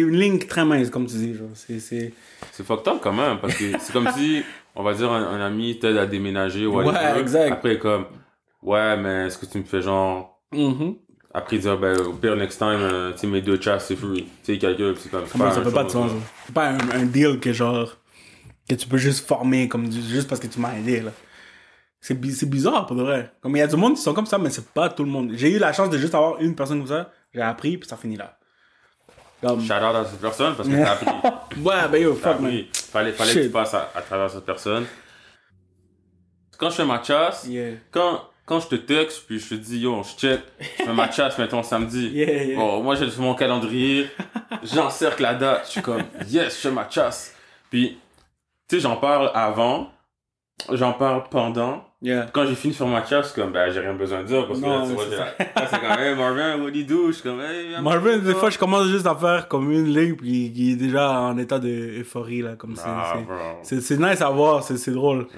[0.00, 2.12] une ligne très mince, comme tu dis, genre, c'est, c'est,
[2.52, 4.42] C'est fucked up quand même, parce que c'est comme si,
[4.74, 7.52] on va dire, un, un ami t'aide à déménager, ou Ouais, exact.
[7.52, 8.06] Après, comme,
[8.62, 10.96] ouais, mais est-ce que tu me fais genre, Mhm.
[11.32, 14.26] après dire, ben, au pire, next time, euh, tu mes deux chats, c'est free.
[14.44, 16.12] Tu sais, puis c'est comme, ça fait pas de sens.
[16.46, 17.96] C'est pas un, un deal que genre,
[18.68, 21.10] que tu peux juste former comme juste parce que tu m'as aidé, là.
[22.00, 23.32] C'est, bi- c'est bizarre, pour de vrai.
[23.40, 25.10] Comme il y a du monde qui sont comme ça, mais c'est pas tout le
[25.10, 25.32] monde.
[25.34, 27.96] J'ai eu la chance de juste avoir une personne comme ça, j'ai appris, puis ça
[27.96, 28.36] finit là.
[29.40, 31.60] Comme, Shout out à cette personne, parce que t'as appris.
[31.62, 32.62] ouais, ben yo, fuck, man.
[32.72, 34.84] Fallait, fallait que tu passes à, à travers cette personne.
[36.58, 37.72] Quand je fais ma chasse, Yeah.
[37.90, 41.10] quand, quand je te texte, puis je te dis, yo, je check, je fais ma
[41.10, 42.08] chasse, mettons, samedi.
[42.08, 42.56] Yeah, yeah.
[42.56, 44.08] Bon, moi, j'ai mon calendrier,
[44.62, 47.34] j'encercle la date, je suis comme, yes, je fais ma chasse.
[47.70, 47.98] Puis,
[48.68, 49.90] tu sais, j'en parle avant,
[50.72, 51.84] j'en parle pendant.
[52.02, 52.26] Yeah.
[52.34, 54.64] Quand j'ai fini faire ma chasse, comme, ben, j'ai rien besoin de dire, parce que
[54.66, 57.06] Non, là, tu vois, c'est comme, hey, Marvin, what do you do?
[57.06, 60.14] Je suis comme, hey, Marvin, des fois, je commence juste à faire comme une ligne,
[60.14, 63.14] puis qui est déjà en état d'euphorie, là, comme c'est, Ah,
[63.62, 65.28] c'est, nice à voir, c'est, drôle.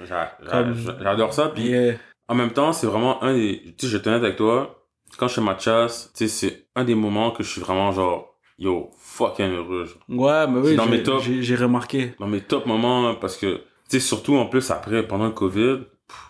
[1.01, 1.95] J'adore ça, puis Yeah.
[2.29, 3.73] En même temps, c'est vraiment un des.
[3.77, 4.83] Tu sais, je honnête avec toi.
[5.17, 7.91] Quand je fais ma chasse, tu sais, c'est un des moments que je suis vraiment
[7.91, 9.85] genre, yo, fucking heureux.
[9.85, 10.19] genre.
[10.19, 12.13] Ouais, mais C'est oui, dans j'ai, remarqué.
[12.19, 15.79] Dans mes top moments, parce que, tu sais, surtout en plus après, pendant le COVID,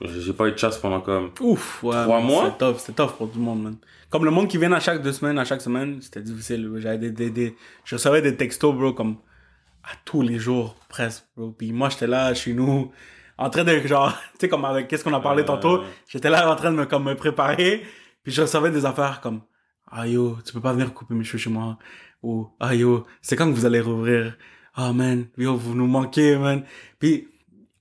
[0.02, 1.32] j'ai pas eu de chasse pendant comme.
[1.42, 2.04] Ouf, ouais.
[2.04, 2.46] Trois mois?
[2.46, 3.76] C'était tough, c'était tough pour tout le monde, man.
[4.10, 6.72] Comme le monde qui vient à chaque deux semaines, à chaque semaine, c'était difficile.
[6.78, 9.18] J'avais des, des, des, je recevais des textos, bro, comme
[9.84, 11.52] à tous les jours, presque, bro.
[11.52, 12.92] Puis moi, j'étais là, chez nous,
[13.38, 16.30] en train de, genre, tu sais, comme avec, qu'est-ce qu'on a parlé Euh, tantôt, j'étais
[16.30, 17.84] là en train de me, comme, me préparer,
[18.24, 19.42] puis je recevais des affaires comme,
[19.92, 21.78] ah yo, tu peux pas venir couper mes cheveux chez moi,
[22.24, 24.38] ou, ah yo, c'est quand que vous allez rouvrir?
[24.76, 26.64] Ah man, yo, vous nous manquez, man.
[27.00, 27.28] Puis,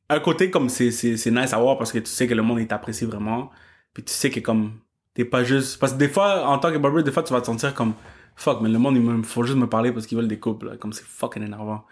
[0.08, 2.42] un côté comme c'est c'est c'est nice à voir parce que tu sais que le
[2.42, 3.50] monde il t'apprécie vraiment
[3.92, 4.78] puis tu sais que comme
[5.14, 7.40] t'es pas juste parce que des fois en tant que barber des fois tu vas
[7.40, 7.94] te sentir comme
[8.36, 10.78] fuck, mais le monde, il me faut juste me parler parce qu'ils veulent des couples,
[10.78, 11.84] comme c'est fucking énervant.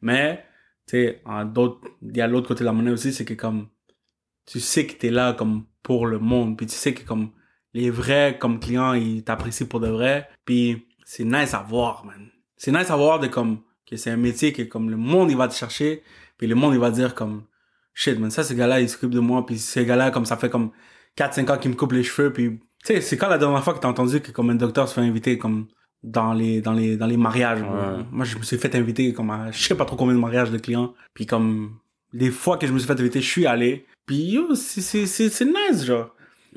[0.00, 0.44] Mais,
[0.86, 1.22] tu sais,
[2.02, 3.68] il y a l'autre côté de la monnaie aussi, c'est que comme,
[4.46, 7.32] tu sais que t'es là comme pour le monde, puis tu sais que comme,
[7.74, 12.28] les vrais comme clients, ils t'apprécient pour de vrai, puis c'est nice à voir, man.
[12.58, 15.38] C'est nice à voir de comme, que c'est un métier que comme le monde, il
[15.38, 16.02] va te chercher,
[16.36, 17.44] puis le monde, il va dire comme,
[17.94, 20.50] shit, man, ça, ce gars-là, il s'occupe de moi, puis ce gars-là, comme ça fait
[20.50, 20.70] comme
[21.16, 23.72] 4-5 ans qu'il me coupe les cheveux, puis, tu sais, c'est quand la dernière fois
[23.72, 25.68] que t'as entendu que comme un docteur se fait inviter comme
[26.02, 27.62] dans les, dans les, dans les mariages.
[27.62, 28.04] Ouais.
[28.12, 30.50] Moi, je me suis fait inviter comme à je sais pas trop combien de mariages
[30.50, 31.78] de clients, puis comme,
[32.12, 35.06] les fois que je me suis fait inviter, je suis allé, puis yo, c'est, c'est,
[35.06, 36.14] c'est, c'est nice, genre.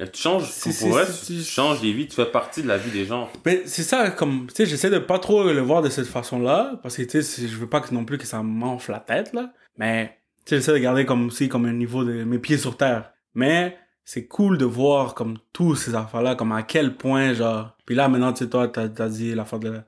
[0.07, 3.05] Tu changes, vrai, c'est- tu changes les vies, tu fais partie de la vie des
[3.05, 3.29] gens.
[3.45, 6.79] Mais c'est ça, comme, tu sais, j'essaie de pas trop le voir de cette façon-là,
[6.81, 9.33] parce que, tu sais, je veux pas que non plus que ça m'enfle la tête,
[9.33, 9.53] là.
[9.77, 12.77] Mais, tu sais, j'essaie de garder comme aussi, comme un niveau de mes pieds sur
[12.77, 13.11] terre.
[13.35, 17.95] Mais, c'est cool de voir, comme, tous ces affaires-là, comme à quel point, genre, puis
[17.95, 19.85] là, maintenant, tu sais, toi, t'as, t'as dit l'affaire de la...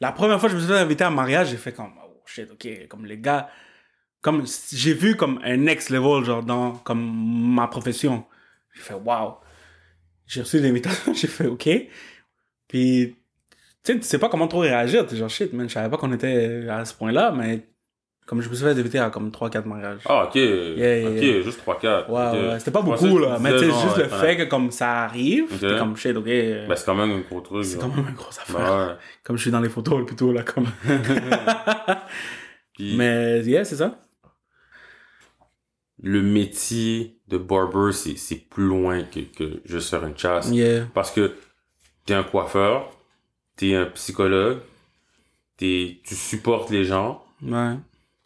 [0.00, 1.92] La première fois que je me suis fait inviter à un mariage, j'ai fait comme,
[2.04, 3.48] oh shit, ok, comme les gars,
[4.20, 8.24] comme, j'ai vu comme un next level, genre, dans, comme, ma profession.
[8.76, 9.36] J'ai fait, wow.
[10.26, 11.68] J'ai reçu l'invitation, j'ai fait, ok.
[12.68, 13.16] Puis,
[13.84, 15.06] tu sais, tu sais pas comment trop réagir.
[15.06, 17.66] T'es genre, shit, man, je savais pas qu'on était à ce point-là, mais
[18.26, 20.00] comme je me suis fait inviter à comme 3-4 mariages.
[20.04, 20.34] Ah, ok.
[20.34, 21.42] yeah, ok, yeah.
[21.42, 22.10] juste 3-4.
[22.10, 22.32] ouais, ok.
[22.52, 23.38] ouais, c'était pas beaucoup, là.
[23.40, 25.60] Mais tu sais, juste le fait que comme ça arrive, Ok.
[25.60, 26.26] t'es comme, shit, ok.
[26.26, 27.64] euh, Ben, c'est quand même un gros truc.
[27.64, 28.56] c'est quand même une grosse affaire.
[28.58, 28.94] Ben, ouais.
[29.22, 30.66] Comme je suis dans les photos, plutôt, là, comme.
[32.74, 33.96] Puis, mais, yeah, c'est ça.
[36.08, 40.48] Le métier de barber, c'est, c'est plus loin que, que juste faire une chasse.
[40.50, 40.86] Yeah.
[40.94, 41.34] Parce que
[42.04, 42.90] t'es un coiffeur,
[43.56, 44.60] t'es un psychologue,
[45.56, 47.74] t'es, tu supportes les gens, Ouais.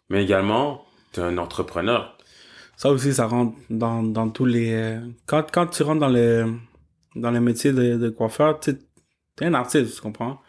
[0.09, 2.15] mais également, t'es un entrepreneur.
[2.77, 4.73] Ça aussi, ça rentre dans, dans tous les...
[4.73, 6.53] euh, Quand, quand tu rentres dans le,
[7.15, 8.77] dans le métier de, de coiffeur, t'es
[9.41, 10.39] un artiste, tu comprends?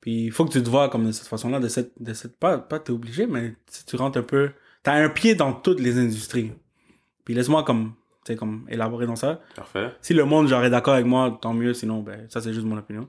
[0.00, 1.92] Puis il faut que tu te vois comme de cette façon-là, de cette...
[2.00, 4.50] De cette pas, pas t'es obligé, mais si tu rentres un peu...
[4.82, 6.52] T'as un pied dans toutes les industries.
[7.24, 7.94] Puis laisse-moi comme...
[8.24, 9.40] Tu comme élaborer dans ça.
[9.54, 9.90] Parfait.
[10.02, 11.72] Si le monde, genre, est d'accord avec moi, tant mieux.
[11.72, 13.08] Sinon, ben, ça, c'est juste mon opinion.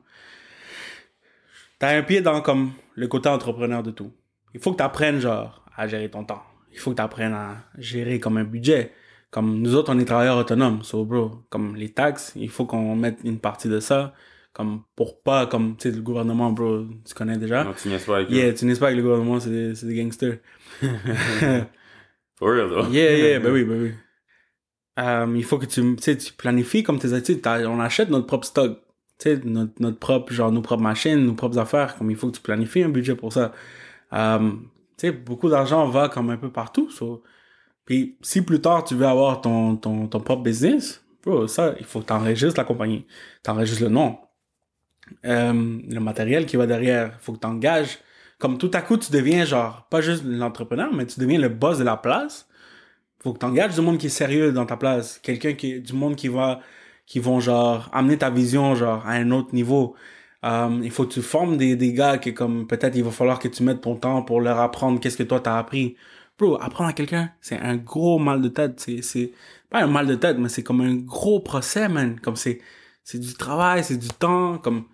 [1.78, 4.14] T'as un pied dans, comme, le côté entrepreneur de tout.
[4.54, 6.44] Il faut que t'apprennes, genre, à gérer ton temps.
[6.72, 8.94] Il faut que t'apprennes à gérer comme un budget.
[9.30, 10.84] Comme nous autres, on est travailleurs autonomes.
[10.84, 14.14] So, bro, comme les taxes, il faut qu'on mette une partie de ça.
[14.60, 17.64] Comme, pour pas, comme, tu sais, le gouvernement, bro, tu connais déjà.
[17.64, 18.34] Non, tu niaises pas avec eux.
[18.34, 20.40] Yeah, tu n'es pas avec le gouvernement, c'est des, gangsters.
[20.82, 22.92] For real, though.
[22.92, 23.94] Yeah, yeah, ben oui, ben oui.
[25.00, 27.40] Euh, il faut que tu, tu planifies comme tes études.
[27.48, 28.82] On achète notre propre stock.
[29.18, 31.96] Tu sais, notre, notre propre, genre, nos propres machines, nos propres affaires.
[31.96, 33.54] Comme il faut que tu planifies un budget pour ça.
[34.12, 34.52] Euh,
[34.98, 36.90] tu sais, beaucoup d'argent va comme un peu partout.
[36.90, 37.24] so.
[37.86, 41.86] Puis si plus tard tu veux avoir ton, ton, ton propre business, bro, ça, il
[41.86, 43.06] faut que t'enregistres la compagnie.
[43.42, 44.18] T'enregistres le nom.
[45.26, 48.00] Euh, le matériel qui va derrière, faut que t'engages.
[48.40, 51.78] Comme tout à coup, tu deviens genre, pas juste l'entrepreneur, mais tu deviens le boss
[51.78, 52.50] de la place
[53.22, 55.20] faut que t'engages du monde qui est sérieux dans ta place.
[55.20, 56.62] Quelqu'un qui, du monde qui va,
[57.06, 59.96] qui vont genre amener ta vision genre à un autre niveau.
[60.46, 63.40] Euh, il faut que tu formes des, des gars qui comme peut-être il va falloir
[63.40, 65.98] que tu mettes ton temps pour leur apprendre qu'est-ce que toi t'as appris.
[66.38, 68.80] Bro, apprendre à quelqu'un, c'est un gros mal de tête.
[68.80, 69.34] C'est, c'est
[69.70, 72.20] pas un mal de tête, mais c'est comme un gros procès, man.
[72.22, 72.60] Comme c'est,
[73.04, 74.86] c'est du travail, c'est du temps, comme,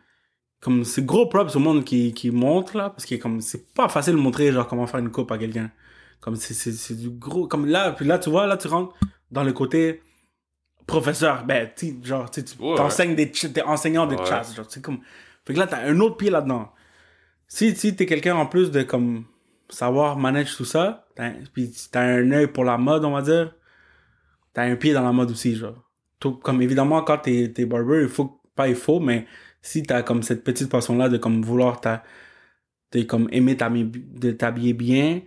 [0.66, 3.88] comme c'est gros props au monde qui, qui montre là, parce que comme c'est pas
[3.88, 5.70] facile de montrer genre comment faire une coupe à quelqu'un.
[6.22, 8.96] Comme c'est, c'est, c'est du gros, comme là, puis là tu vois, là tu rentres
[9.30, 10.02] dans le côté
[10.88, 14.26] professeur, ben tu genre tu Ouais, t'enseignes des, t'es enseignant de Ouais.
[14.26, 15.00] chasse, genre c'est comme,
[15.46, 16.72] fait que là t'as un autre pied là-dedans.
[17.48, 19.26] Si, si t'es quelqu'un en plus de comme
[19.70, 23.22] savoir manage tout ça, t'as, un- puis t'as un œil pour la mode, on va
[23.22, 23.54] dire,
[24.54, 25.84] t'as un pied dans la mode aussi, genre.
[26.20, 29.28] Tout, comme évidemment, quand t'es, t'es barber, il faut, pas il faut, mais
[29.66, 32.04] si t'as comme cette petite passion-là de comme vouloir ta,
[32.92, 35.22] de comme aimer t'habiller, de t'habiller bien,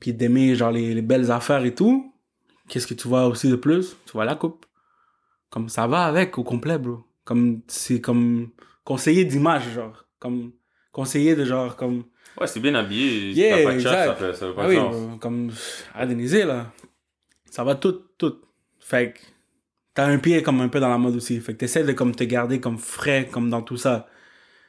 [0.00, 2.12] puis d'aimer genre les, les belles affaires et tout,
[2.68, 3.96] qu'est-ce que tu vois aussi de plus?
[4.06, 4.66] Tu vois la coupe.
[5.50, 7.04] Comme ça va avec au complet, bro.
[7.24, 8.50] Comme, c'est comme
[8.84, 10.04] conseiller d'image, genre.
[10.18, 10.50] Comme
[10.90, 12.04] conseiller de genre, comme,
[12.40, 13.32] Ouais, c'est bien habillé.
[13.32, 14.06] Yeah, T'as pas de exact.
[14.06, 14.96] ça fait, ça fait pas ah oui, sens.
[14.96, 15.50] bro, comme
[15.94, 16.72] à Denise, là.
[17.50, 18.36] Ça va tout, tout.
[18.80, 19.20] Fait que
[19.94, 21.40] t'as un pied comme un peu dans la mode aussi.
[21.40, 24.08] Fait que t'essaies de comme te garder comme frais comme dans tout ça.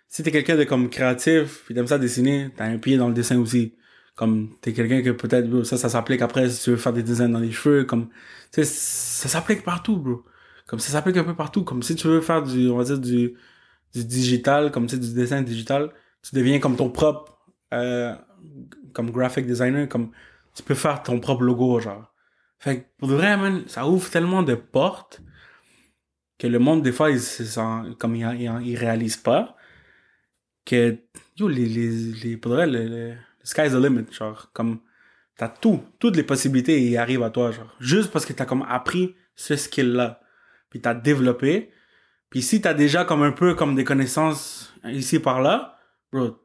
[0.07, 3.13] Si t'es quelqu'un de comme créatif, puis t'aimes ça dessiner, t'as un pied dans le
[3.13, 3.75] dessin aussi.
[4.15, 7.29] Comme t'es quelqu'un que peut-être, ça, ça s'applique après si tu veux faire des designs
[7.29, 8.09] dans les cheveux, comme,
[8.51, 10.23] tu sais, ça s'applique partout, bro.
[10.67, 11.63] Comme ça s'applique un peu partout.
[11.63, 13.35] Comme si tu veux faire du, on va dire, du,
[13.93, 15.91] du digital, comme tu sais, du dessin digital,
[16.23, 17.39] tu deviens comme ton propre,
[17.73, 18.15] euh,
[18.93, 20.11] comme graphic designer, comme
[20.55, 22.10] tu peux faire ton propre logo, genre.
[22.61, 25.21] Fait que pour de vrai, man, ça ouvre tellement de portes
[26.37, 27.43] que le monde, des fois, il se
[27.95, 29.55] comme il, il, il réalise pas.
[30.65, 30.97] que,
[31.37, 31.89] yo, les, les,
[32.23, 34.79] les, pour de vrai, le, le- le sky's the limit, genre, comme,
[35.37, 38.63] t'as tout, toutes les possibilités y arrivent à toi, genre, juste parce que t'as comme
[38.69, 40.21] appris ce skill-là,
[40.69, 41.71] puis t'as développé,
[42.29, 45.79] puis si t'as déjà comme un peu comme des connaissances ici par là,
[46.13, 46.37] bro,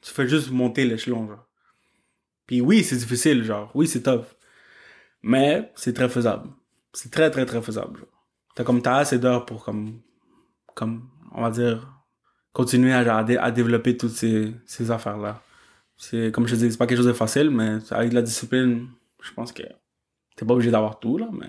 [0.00, 1.46] tu fais juste monter l'échelon, genre.
[2.46, 4.26] Puis oui, c'est difficile, genre, oui, c'est tough,
[5.22, 6.48] mais c'est très faisable.
[6.92, 8.06] C'est très, très, très faisable.
[8.54, 10.00] T'as comme, t'as assez d'heures pour comme,
[10.74, 11.88] comme, on va dire,
[12.52, 15.42] continuer à, à, dé- à développer toutes ces, ces affaires-là.
[15.96, 18.22] C'est, comme je te dis, c'est pas quelque chose de facile, mais avec de la
[18.22, 18.88] discipline,
[19.22, 19.62] je pense que
[20.36, 21.48] t'es pas obligé d'avoir tout, là, mais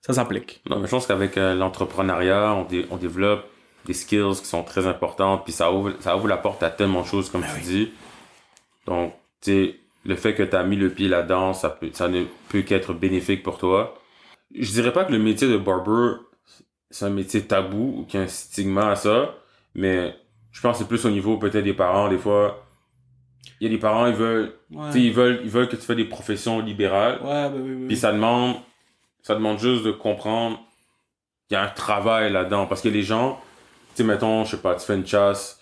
[0.00, 0.62] ça s'applique.
[0.68, 3.44] Non, mais je pense qu'avec euh, l'entrepreneuriat, on, dé- on développe
[3.84, 7.02] des skills qui sont très importantes, puis ça ouvre, ça ouvre la porte à tellement
[7.02, 7.92] de choses, comme tu dis.
[8.86, 12.08] Donc, tu sais, le fait que tu as mis le pied là-dedans, ça, peut, ça
[12.08, 13.94] ne peut qu'être bénéfique pour toi.
[14.54, 16.16] Je dirais pas que le métier de barber,
[16.90, 19.34] c'est un métier tabou ou qu'il y a un stigma à ça,
[19.74, 20.14] mais
[20.52, 22.08] je pense que c'est plus au niveau peut-être des parents.
[22.08, 22.64] Des fois,
[23.60, 24.88] il y a des parents, ils veulent, Ouais.
[24.94, 27.16] ils veulent, ils veulent que tu fasses des professions libérales.
[27.22, 27.86] Ouais, bah oui, oui.
[27.88, 28.56] Puis ça demande,
[29.22, 30.58] ça demande juste de comprendre
[31.48, 32.66] qu'il y a un travail là-dedans.
[32.66, 33.38] Parce que les gens,
[33.90, 35.60] tu sais, mettons, je sais pas, tu fais une chasse,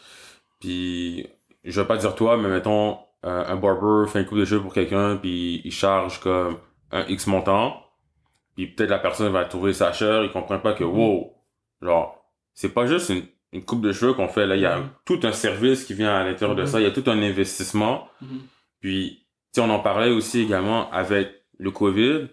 [0.61, 1.27] puis
[1.65, 4.63] je vais pas dire toi, mais mettons, euh, un barber fait un coup de cheveux
[4.63, 6.59] pour quelqu'un, puis il charge comme
[6.93, 7.83] un X montant,
[8.55, 11.33] puis peut-être la personne va trouver ça cher, il comprend pas que, wow,
[11.83, 14.79] genre, c'est pas juste une, une coupe de cheveux qu'on fait, là, il y a
[14.79, 14.89] Mhm.
[15.05, 16.69] tout un service qui vient à l'intérieur de Mhm.
[16.69, 18.09] ça, il y a tout un investissement.
[18.81, 22.29] Puis, tu on en parlait aussi également avec le COVID.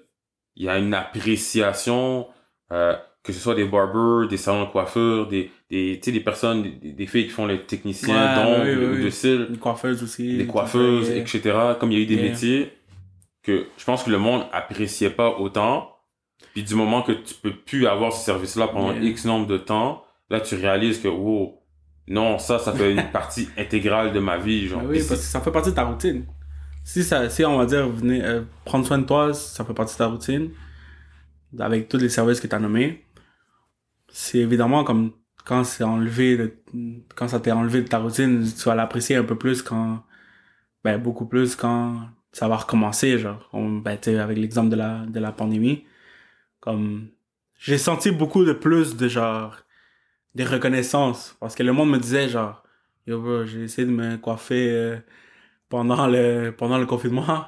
[0.56, 2.28] Il y a une appréciation,
[2.72, 6.92] euh, que ce soit des barbers, des salons de coiffure, des, des, des personnes, des,
[6.94, 9.04] des filles qui font les techniciens Ouais, d'ongles, oui, oui, ou oui.
[9.06, 10.38] de cils, Une coiffeuse aussi.
[10.38, 11.42] des coiffeuses, etc.
[11.80, 12.30] Comme il y a eu des Yeah.
[12.30, 12.74] métiers
[13.42, 15.90] que je pense que le monde appréciait pas autant.
[16.54, 19.04] Puis du moment que tu peux plus avoir ce service-là pendant Yeah.
[19.04, 21.60] X nombre de temps, là, tu réalises que, wow,
[22.08, 24.82] non, ça, ça fait une partie intégrale de ma vie, genre.
[24.86, 26.26] Oui, c'est- parce que ça fait partie de ta routine.
[26.86, 29.94] Si, ça, si on va dire, venez, euh, prendre soin de toi, ça fait partie
[29.96, 30.52] de ta routine,
[31.58, 33.06] avec tous les services que tu as nommés,
[34.12, 35.12] c'est évidemment comme
[35.46, 36.58] quand c'est enlevé, de-
[37.16, 40.04] quand ça t'est enlevé de ta routine, tu vas l'apprécier un peu plus quand,
[40.84, 44.76] ben, beaucoup plus quand ça va recommencer, genre, on, ben, tu sais, avec l'exemple de
[44.76, 45.86] la, de la pandémie,
[46.60, 47.10] comme,
[47.60, 49.58] j'ai senti beaucoup de plus de genre,
[50.36, 52.64] des reconnaissances, parce que le monde me disait genre,
[53.06, 54.98] Yo, bro, j'ai essayé de me coiffer euh,
[55.68, 57.46] pendant le pendant le confinement.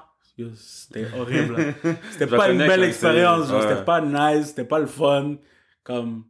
[0.55, 1.73] C'était horrible.
[2.11, 3.61] C'était pas une belle expérience, ouais.
[3.61, 5.37] c'était pas nice, c'était pas le fun.
[5.83, 6.25] Comme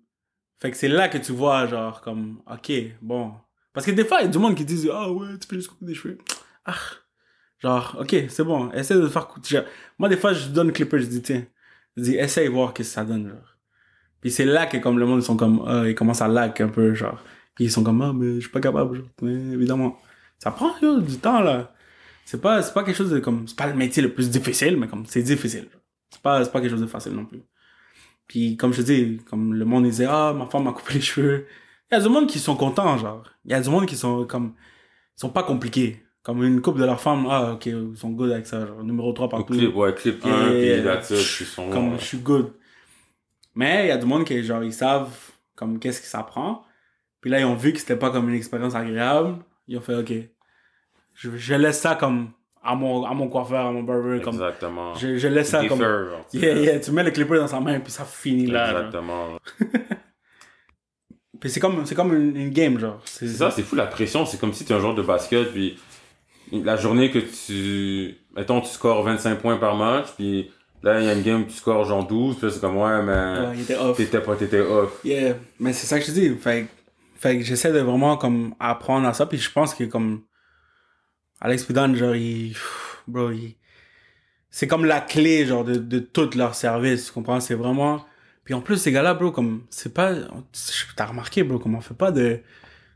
[0.59, 3.33] fait que c'est là que tu vois genre comme OK, bon.
[3.73, 5.55] Parce que des fois il y a du monde qui dit "Ah ouais, tu peux
[5.55, 6.17] juste couper des cheveux."
[6.65, 6.75] Ah.
[7.59, 9.61] Genre, OK, c'est bon, essaie de faire couper.
[9.97, 11.45] Moi des fois je donne clipper, je dis tiens,
[11.97, 13.57] je dis essaye voir qu'est-ce que ça donne genre.
[14.21, 16.59] Puis c'est là que comme le monde ils sont comme ah, ils commencent à lag
[16.61, 17.21] un peu genre.
[17.55, 18.97] Puis ils sont comme, ah, mais je suis pas capable.
[18.97, 19.07] genre.
[19.21, 19.97] Mais évidemment.
[20.39, 21.73] Ça prend du temps, là.
[22.25, 23.47] C'est pas, c'est pas quelque chose de comme.
[23.47, 25.69] C'est pas le métier le plus difficile, mais comme c'est difficile.
[26.11, 27.41] C'est pas, c'est pas quelque chose de facile non plus.
[28.27, 31.01] Puis comme je te dis, comme le monde disait, ah, ma femme m'a coupé les
[31.01, 31.45] cheveux.
[31.91, 33.23] Il y a du monde qui sont contents, genre.
[33.45, 34.53] Il y a du monde qui sont comme.
[35.17, 36.01] Ils sont pas compliqués.
[36.23, 38.83] Comme une couple de leur femme, ah, ok, ils sont good avec ça, genre.
[38.83, 39.53] Numéro 3 Au partout.
[39.53, 40.75] clip, ouais, clip 1, Yeah.
[40.75, 41.99] puis that's it, puis son, comme ouais.
[41.99, 42.51] je suis good.
[43.53, 45.15] Mais il y a du monde qui, genre, ils savent
[45.55, 46.63] comme qu'est-ce que ça prend.
[47.21, 49.37] Puis là, ils ont vu que c'était pas comme une expérience agréable.
[49.67, 50.11] Ils ont fait, OK,
[51.13, 52.31] je, je laisse ça comme
[52.65, 54.21] à mon, à mon coiffeur, à mon barber.
[54.21, 54.95] Comme, Exactement.
[54.95, 55.81] je, je laisse ça comme.
[56.33, 58.71] Yeah, yeah, tu mets le clipper dans sa main, puis ça finit là.
[58.71, 59.37] Exactement.
[61.39, 63.01] Puis c'est comme, c'est comme une, une game, genre.
[63.05, 64.25] C'est ça, c'est fou la pression.
[64.25, 65.77] C'est comme si tu es un joueur de basket, puis
[66.51, 68.15] la journée que tu.
[68.35, 70.49] Mettons, tu scores 25 points par match, puis
[70.81, 73.03] là, il y a une game où tu scores genre 12, puis c'est comme, ouais,
[73.03, 73.47] mais.
[73.47, 73.97] Ouais, il était off.
[73.97, 75.01] T'étais pas, t'étais off.
[75.03, 76.29] Yeah, mais c'est ça que je te dis.
[76.35, 76.67] Fait,
[77.17, 79.25] fait que j'essaie de vraiment comme apprendre à ça.
[79.25, 80.21] Puis je pense que comme
[81.45, 82.55] Alex Pidon, genre, il,
[83.07, 83.55] bro, il-
[84.49, 87.07] c'est comme la clé genre de, de tout leur service.
[87.07, 87.39] Tu comprends?
[87.39, 88.05] C'est vraiment.
[88.43, 90.13] Puis en plus, ces gars-là, bro, comme c'est pas.
[90.95, 92.37] T'as remarqué, bro, comme on fait pas de.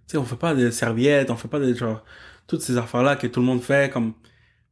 [0.08, 2.04] Tu sais, on fait pas de serviettes, on fait pas de genre
[2.48, 3.92] toutes ces affaires-là que tout le monde fait.
[3.92, 4.14] Comme.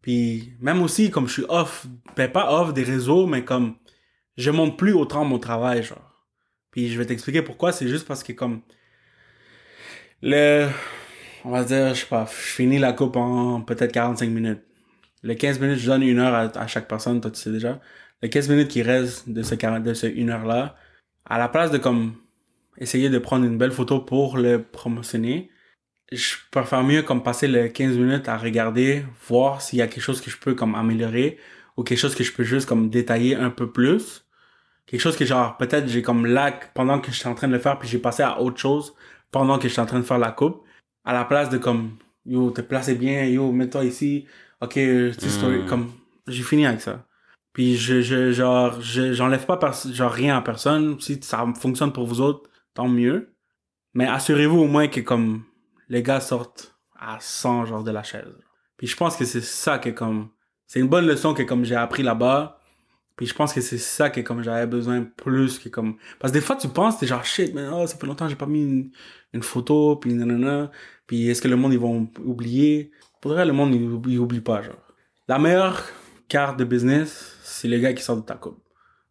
[0.02, 3.76] Puis même aussi, comme je suis off, ben pas off des réseaux, mais comme
[4.38, 6.26] je monte plus autant mon travail, genre.
[6.72, 7.72] Puis je vais t'expliquer pourquoi.
[7.74, 8.62] C'est juste parce que comme
[10.22, 10.70] le,
[11.46, 14.62] on va dire, je sais pas, je finis la coupe en peut-être 45 minutes.
[15.24, 17.80] Les 15 minutes, je donne une heure à, à chaque personne, toi tu sais déjà.
[18.22, 20.76] Les 15 minutes qui restent de ce, 40 de ce une heure là,
[21.26, 22.16] à la place de comme
[22.78, 25.50] essayer de prendre une belle photo pour le promotionner,
[26.12, 30.04] je préfère mieux comme passer les 15 minutes à regarder, voir s'il y a quelque
[30.04, 31.38] chose que je peux comme améliorer
[31.76, 34.26] ou quelque chose que je peux juste comme détailler un peu plus.
[34.86, 37.54] Quelque chose que genre peut-être j'ai comme lag pendant que je suis en train de
[37.54, 38.96] le faire puis j'ai passé à autre chose
[39.32, 40.64] pendant que je suis en train de faire la coupe.
[41.08, 44.26] À la place de comme, yo, te placez bien, yo, mets-toi ici,
[44.62, 45.66] ok, tu sais, story, Mm.
[45.68, 45.92] comme,
[46.28, 47.06] j'ai fini avec ça.
[47.54, 51.00] Puis je, je genre, je- j'enlève pas pers- genre rien à personne.
[51.00, 53.34] Si ça fonctionne pour vous autres, tant mieux.
[53.96, 55.44] Mais assurez-vous au moins que comme
[55.90, 58.36] les gars sortent à 100 genre de la chaise.
[58.78, 60.30] Puis je pense que c'est ça que comme
[60.68, 62.57] c'est une bonne leçon que comme j'ai appris là-bas.
[63.18, 66.38] Puis je pense que c'est ça que comme j'avais besoin plus que comme parce que
[66.38, 68.46] des fois tu penses t'es genre shit mais oh, ça fait longtemps que j'ai pas
[68.46, 68.92] mis une,
[69.34, 70.72] une photo puis nanana.
[71.08, 72.92] Puis est-ce que le monde ils vont oublier?
[73.20, 74.94] Pour le monde il, oublie- il oublie pas genre.
[75.28, 75.84] La meilleure
[76.30, 78.62] carte de business c'est le gars qui sort de ta coupe.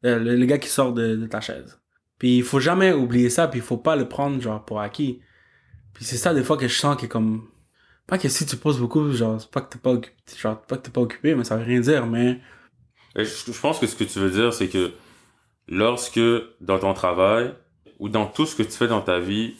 [0.04, 1.80] Euh, le, gars qui sort de, ta chaise.
[2.18, 5.20] Puis il faut jamais oublier ça puis il faut pas le prendre genre pour acquis.
[5.94, 7.48] Puis c'est ça des fois que je sens que comme
[8.06, 9.94] pas que si tu poses beaucoup genre c'est pas que t'es pas
[10.38, 12.40] genre pas que t'es pas occupé mais ça veut rien dire mais
[13.16, 14.92] Je, je pense que ce que tu veux dire, c'est que
[15.68, 16.20] lorsque
[16.60, 17.54] dans ton travail
[17.98, 19.54] ou dans tout ce que tu fais dans ta vie,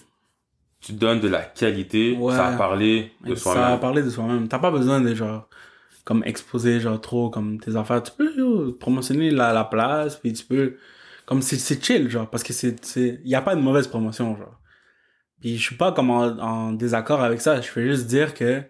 [0.80, 2.34] tu donnes de la qualité, Ouais.
[2.34, 3.80] ça a parlé de ça a soi-même.
[3.80, 5.48] parlé de soi-même t'as pas besoin de genre
[6.04, 10.32] comme exposer genre trop comme tes affaires tu peux yo, promotionner la, la place puis
[10.34, 10.76] tu peux
[11.24, 14.36] comme c'est c'est chill genre parce que c'est c'est y a pas de mauvaise promotion
[14.36, 14.61] genre
[15.40, 18.62] puis je suis pas comme en, en désaccord avec ça je veux juste dire que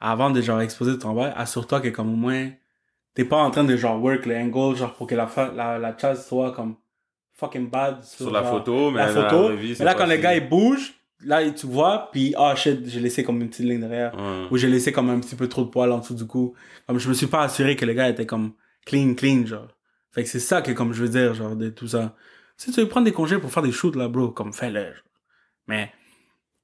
[0.00, 2.50] avant de genre exposer ton travail assure-toi que comme au moins
[3.18, 5.98] t'es pas en train de genre work le angle genre pour que la la, la
[5.98, 6.76] chasse soit comme
[7.32, 10.34] fucking bad Sur la photo, mais la photo vie, mais là quand le si- gars
[10.36, 10.94] il bouge
[11.24, 14.12] là tu vois puis ah shit j'ai laissé comme une petite ligne derrière
[14.50, 16.54] où j'ai laissé comme un petit peu trop de poils en dessous du cou.
[16.86, 18.52] Comme je me suis pas assuré que le gars était comme
[18.86, 19.68] clean, clean, genre.
[20.12, 22.14] Fait que c'est ça que comme je veux dire, genre, de tout ça.
[22.56, 24.94] Si tu veux prendre des congés pour faire des shoots, là, bro, comme fais-le.
[25.66, 25.92] Mais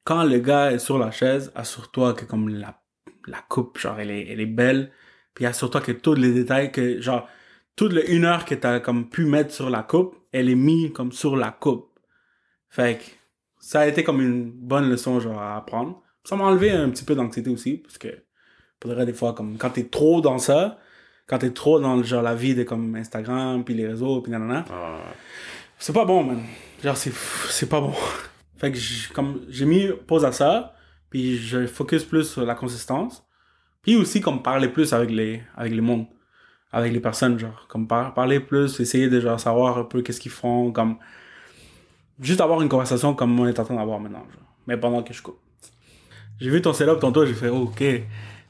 [0.04, 2.80] quand le gars est sur la chaise, assure-toi que comme la,
[3.26, 4.92] la coupe, genre, elle est, elle est belle.
[5.34, 7.28] Puis assure-toi que tous les détails, que genre,
[7.76, 10.92] toute le une heure que t'as comme pu mettre sur la coupe, elle est mise
[10.92, 11.98] comme sur la coupe.
[12.68, 13.04] Fait que
[13.58, 16.02] ça a été comme une bonne leçon, genre, à apprendre.
[16.24, 18.08] Ça m'a enlevé un petit peu d'anxiété aussi, parce que,
[18.78, 20.78] pour le des fois, comme, quand t'es trop dans ça,
[21.26, 24.64] quand t'es trop dans, genre, la vie de, comme, Instagram, puis les réseaux, puis nanana,
[24.70, 24.98] Ah,
[25.78, 26.42] c'est pas bon, man.
[26.82, 27.12] Genre, c'est,
[27.48, 27.94] c'est pas bon.
[28.56, 30.74] fait que, comme, j'ai mis pause à ça,
[31.08, 33.23] puis je focus plus sur la consistance.
[33.84, 36.06] Puis aussi, comme, parler plus avec les, avec les mondes,
[36.72, 40.20] avec les personnes, genre, comme, par- parler plus, essayer de, genre, savoir un peu qu'est-ce
[40.20, 40.96] qu'ils font, comme,
[42.18, 44.42] juste avoir une conversation comme on est en train d'avoir maintenant, genre.
[44.66, 45.38] Mais pendant que je coupe.
[46.40, 47.84] J'ai vu ton setup tantôt, j'ai fait, ok.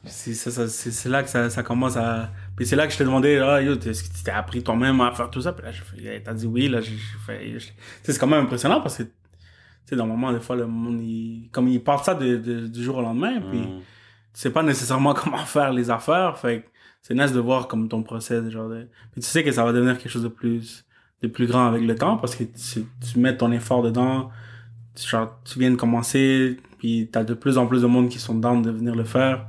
[0.06, 2.30] C'est, là que ça, ça commence à.
[2.56, 5.00] Puis c'est là que je t'ai demandé, ah, yo, est-ce que tu t'es appris toi-même
[5.00, 5.52] à faire tout ça?
[5.52, 7.58] Puis là, j'ai t'as dit oui, là, j'ai fait.
[8.02, 9.10] c'est quand même impressionnant parce que, tu
[9.86, 13.40] sais, moment, des fois, le monde, il, comme il part ça du jour au lendemain,
[13.50, 13.80] puis mm.
[14.34, 16.66] Tu sais pas nécessairement comment faire les affaires, fait que
[17.02, 18.88] c'est nice de voir comme ton process, genre de...
[19.12, 20.84] Puis tu sais que ça va devenir quelque chose de plus,
[21.22, 24.30] de plus grand avec le temps parce que tu, tu mets ton effort dedans,
[24.94, 28.18] tu, genre, tu viens de commencer, puis t'as de plus en plus de monde qui
[28.18, 29.46] sont down de venir le faire.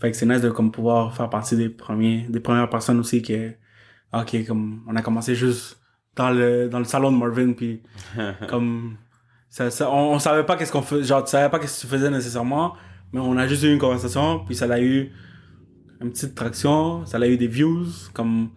[0.00, 3.22] Fait que c'est nice de comme pouvoir faire partie des premiers, des premières personnes aussi
[3.22, 3.36] qui,
[4.12, 5.78] ok, comme, on a commencé juste
[6.16, 7.82] dans le, dans le salon de Marvin, puis
[8.48, 8.96] comme,
[9.48, 11.86] ça, ça, on, on savait pas qu'est-ce qu'on faisait, genre, tu savais pas qu'est-ce que
[11.86, 12.74] tu faisais nécessairement,
[13.12, 15.12] mais on a juste eu une conversation, puis ça a eu
[16.00, 18.50] une petite traction, ça a eu des views, comme,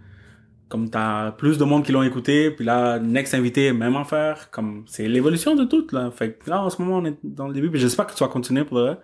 [0.69, 4.83] comme t'as plus de monde qui l'ont écouté, puis là, next invité, même affaire, comme,
[4.87, 6.09] c'est l'évolution de tout, là.
[6.11, 8.23] Fait que là, en ce moment, on est dans le début, puis j'espère que tu
[8.23, 8.97] vas continuer pour le vrai,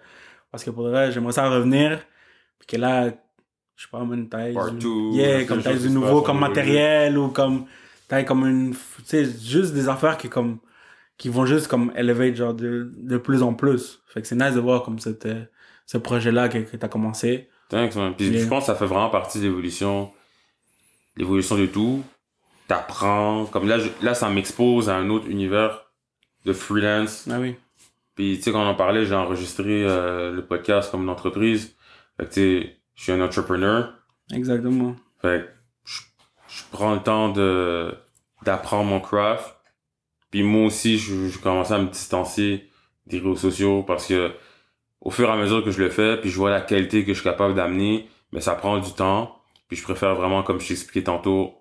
[0.51, 1.99] parce que pour le vrai, j'aimerais ça revenir,
[2.59, 3.09] puis que là,
[3.75, 4.55] je sais pas, une taille,
[5.13, 7.65] yeah, comme taille du nouveau, comme matériel, ou comme,
[8.07, 10.59] taille comme une, tu sais, juste des affaires qui, comme,
[11.21, 14.01] qui vont juste comme elevate genre de, de plus en plus.
[14.07, 15.45] Fait que c'est nice de voir comme cette, euh,
[15.85, 17.47] ce projet-là que, que t'as commencé.
[17.69, 18.15] Thanks, man.
[18.17, 18.43] Puis Yeah.
[18.43, 20.11] je pense que ça fait vraiment partie de l'évolution,
[21.15, 22.03] l'évolution de tout.
[22.67, 23.45] T'apprends.
[23.45, 25.83] Comme là, je- là, ça m'expose à un autre univers
[26.45, 27.27] de freelance.
[27.31, 27.55] Ah oui.
[28.15, 31.75] Puis, tu sais, quand on en parlait, j'ai enregistré euh, le podcast comme une entreprise.
[32.17, 33.93] Fait que, tu sais, je suis un entrepreneur.
[34.33, 34.95] Exactement.
[35.21, 35.49] Fait que
[35.85, 35.99] je,
[36.47, 37.93] je prends le temps de
[38.43, 39.55] d'apprendre mon craft.
[40.31, 42.69] Puis moi aussi, je, je commençais à me distancier
[43.05, 44.31] des réseaux sociaux parce que
[45.01, 47.13] au fur et à mesure que je le fais, puis je vois la qualité que
[47.13, 49.37] je suis capable d'amener, mais ça prend du temps.
[49.67, 51.55] Puis je préfère vraiment, comme je t'expliquais tantôt,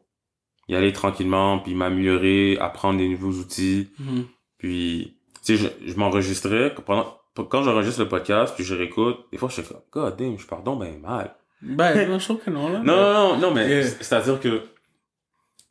[0.69, 3.89] y aller tranquillement, puis m'améliorer, apprendre des nouveaux outils.
[3.99, 4.27] Mhm.
[4.59, 6.75] Puis, tu sais, je, je m'enregistrais.
[6.75, 10.39] Pendant, quand j'enregistre le podcast, puis je réécoute, des fois, je suis comme, God damn,
[10.39, 11.35] je pardon ben mal.
[11.63, 12.79] Ben, je trouve que non, là.
[12.81, 13.83] Non, non, non, non, mais Yeah.
[13.85, 14.63] c'est-à-dire que,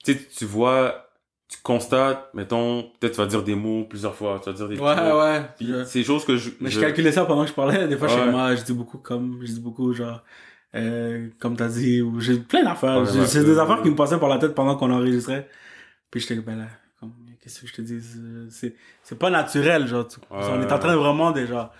[0.04, 1.09] tu sais, tu vois,
[1.50, 4.78] tu constates, mettons, peut-être tu vas dire des mots plusieurs fois, tu vas dire des
[4.80, 5.20] Ouais, mots.
[5.20, 5.42] ouais.
[5.60, 6.52] Je- C'est des choses que je...
[6.62, 7.88] Mais je je- calculais ça pendant que je parlais.
[7.88, 8.32] Des fois, Ouais.
[8.36, 10.22] ah, je dis beaucoup comme, je dis beaucoup, genre,
[10.76, 13.02] euh, comme t'as dit, ou j'ai plein d'affaires.
[13.02, 15.50] Ouais, c'est des affaires qui me passaient par la tête pendant qu'on enregistrait.
[16.12, 16.66] Puis j'étais ben là,
[17.00, 18.00] comme, qu'est-ce que je te dis?
[18.02, 21.74] C'est- C'est, c'est pas naturel, genre, tu- Ouais, on est en train vraiment de, genre,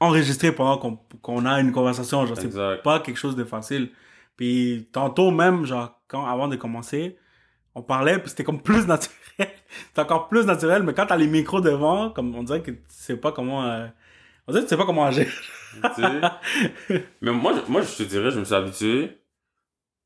[0.00, 2.26] enregistré pendant qu'on qu'on a une conversation.
[2.26, 3.90] Genre, c'est pas quelque chose de facile.
[4.36, 7.16] Puis tantôt même, genre, quand, avant de commencer,
[7.74, 9.14] on parlait, puis c'était comme plus naturel.
[9.38, 12.80] c'est encore plus naturel, mais quand t'as les micros devant, comme on dirait que tu
[12.88, 13.64] sais pas comment...
[13.64, 13.86] euh,
[14.46, 15.26] on dirait que tu sais pas comment agir.
[17.20, 19.18] Mais moi, je- moi, je te dirais, je me suis habitué.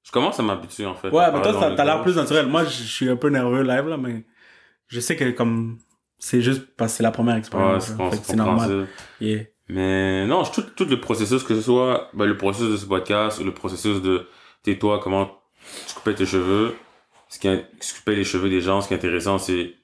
[0.04, 1.10] Je commence à m'habituer, en fait.
[1.10, 2.46] Ouais, mais toi, t'as l'air plus naturel.
[2.46, 4.24] Moi, je suis un peu nerveux live, là, mais
[4.86, 5.78] je sais que comme...
[6.20, 7.90] C'est juste parce que c'est la première Ouais, expérience.
[7.90, 8.86] que c'est normal.
[9.20, 9.42] Yeah.
[9.68, 13.38] Mais non, tout, tout le processus, que ce soit ben, le processus de ce podcast
[13.38, 14.26] ou le processus de
[14.62, 15.30] tais-toi, comment
[15.86, 16.74] tu coupais tes cheveux,
[17.28, 17.48] ce qui,
[17.98, 19.74] coupait les cheveux des gens, ce qui est intéressant, c'est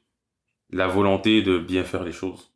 [0.70, 2.50] la volonté de bien faire les choses.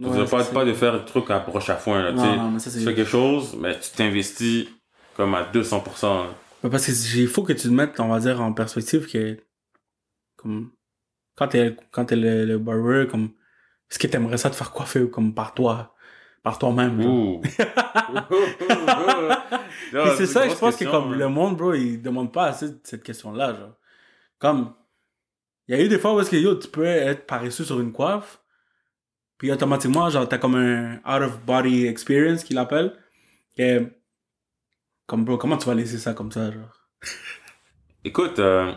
[0.00, 2.22] Ouais, dire, pas, pas de faire le truc à broche à foin, là, tu Non,
[2.24, 2.36] sais.
[2.36, 2.84] non, mais ça, Tu c'est...
[2.84, 4.68] fais quelque chose, mais tu t'investis
[5.16, 6.24] comme à 200%.
[6.24, 6.34] là.
[6.68, 9.38] Parce que j'ai- il faut que tu te mettes, on va dire, en perspective que,
[10.36, 10.72] comme,
[11.36, 13.30] quand t'es, quand t'es le, le barber, comme,
[13.90, 15.94] est-ce que t'aimerais ça te faire coiffer, comme, par toi,
[16.42, 16.98] par toi-même,
[20.16, 23.04] c'est ça, je pense que comme le monde, bro, il demande pas assez de cette
[23.04, 23.74] question-là, genre.
[24.44, 24.74] Comme,
[25.68, 27.80] il y a eu des fois où est-ce que, yo, tu peux être paresseux sur
[27.80, 28.42] une coiffe,
[29.38, 32.94] puis automatiquement, genre, t'as comme un out-of-body experience qu'il appelle,
[35.06, 36.90] comme, bro, comment tu vas laisser ça comme ça, genre?
[38.04, 38.70] Écoute, euh,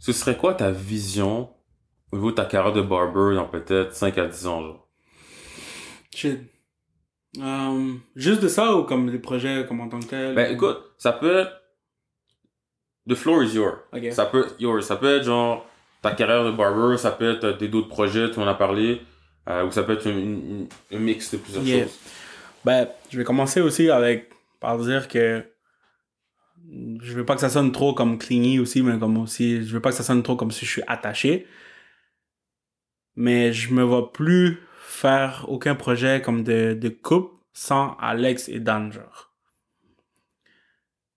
[0.00, 1.54] ce serait quoi ta vision
[2.10, 4.88] au niveau de ta carrière de barber dans peut-être 5 à 10 ans, genre?
[6.12, 6.40] Shit.
[7.38, 10.34] Euh, juste de ça ou comme des projets comme en tant que tel?
[10.34, 11.57] Ben écoute, ça peut être...
[13.08, 13.78] The floor is yours.
[14.12, 14.82] Ça peut, yours.
[14.84, 15.66] ça peut être genre
[16.02, 19.00] ta carrière de barber, ça peut être des d'autres projets, tu en as parlé,
[19.48, 21.84] euh, ou ça peut être un, mix de plusieurs Yeah.
[21.84, 21.98] choses.
[22.64, 24.30] Ben, je vais commencer aussi avec,
[24.60, 25.42] par dire que
[27.00, 29.80] je veux pas que ça sonne trop comme clingy aussi, mais comme aussi, je veux
[29.80, 31.46] pas que ça sonne trop comme si je suis attaché.
[33.16, 38.60] Mais je me vois plus faire aucun projet comme de, de couple sans Alex et
[38.60, 39.27] Dan, genre.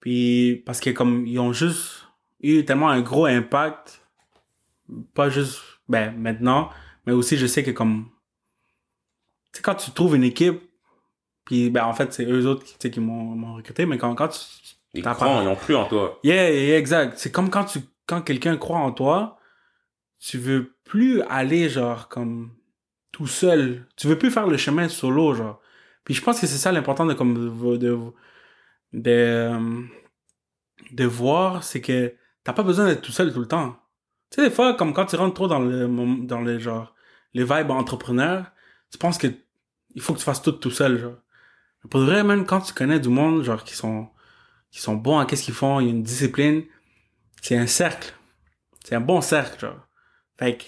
[0.02, 2.08] Puis, parce que comme, ils ont juste
[2.42, 4.06] eu tellement un gros impact,
[5.14, 6.70] pas juste, ben, maintenant,
[7.06, 8.10] mais aussi je sais que comme,
[9.54, 10.62] tu sais, quand tu trouves une équipe,
[11.46, 14.14] puis ben, en fait, c'est eux autres qui, tu sais, qui m'ont recruté, mais quand,
[14.16, 14.40] quand tu,
[14.94, 16.20] Ils croient, ils ont cru en toi.
[16.24, 17.18] Yeah, yeah, exact.
[17.18, 19.38] C'est comme quand tu quand quelqu'un croit en toi,
[20.20, 22.52] tu veux plus aller genre comme
[23.12, 23.88] tout seul.
[23.96, 25.62] Tu veux plus faire le chemin solo genre.
[26.04, 27.98] Puis je pense que c'est ça l'important de comme de de,
[28.94, 29.82] de, euh,
[30.92, 32.14] de voir, c'est que
[32.44, 33.78] t'as pas besoin d'être tout seul tout le temps.
[34.30, 35.88] Tu sais des fois comme quand tu rentres trop dans le
[36.26, 36.96] dans le genre
[37.34, 38.52] les vibes entrepreneur,
[38.92, 39.28] tu penses que
[39.96, 41.18] il faut que tu fasses tout tout seul genre.
[41.90, 44.10] Pour de vrai même quand tu connais du monde genre qui sont
[44.72, 46.64] qui sont bons à qu'est-ce qu'ils font, il y a une discipline,
[47.42, 48.14] c'est un cercle.
[48.84, 49.88] C'est un bon cercle, genre.
[50.40, 50.64] Fait que,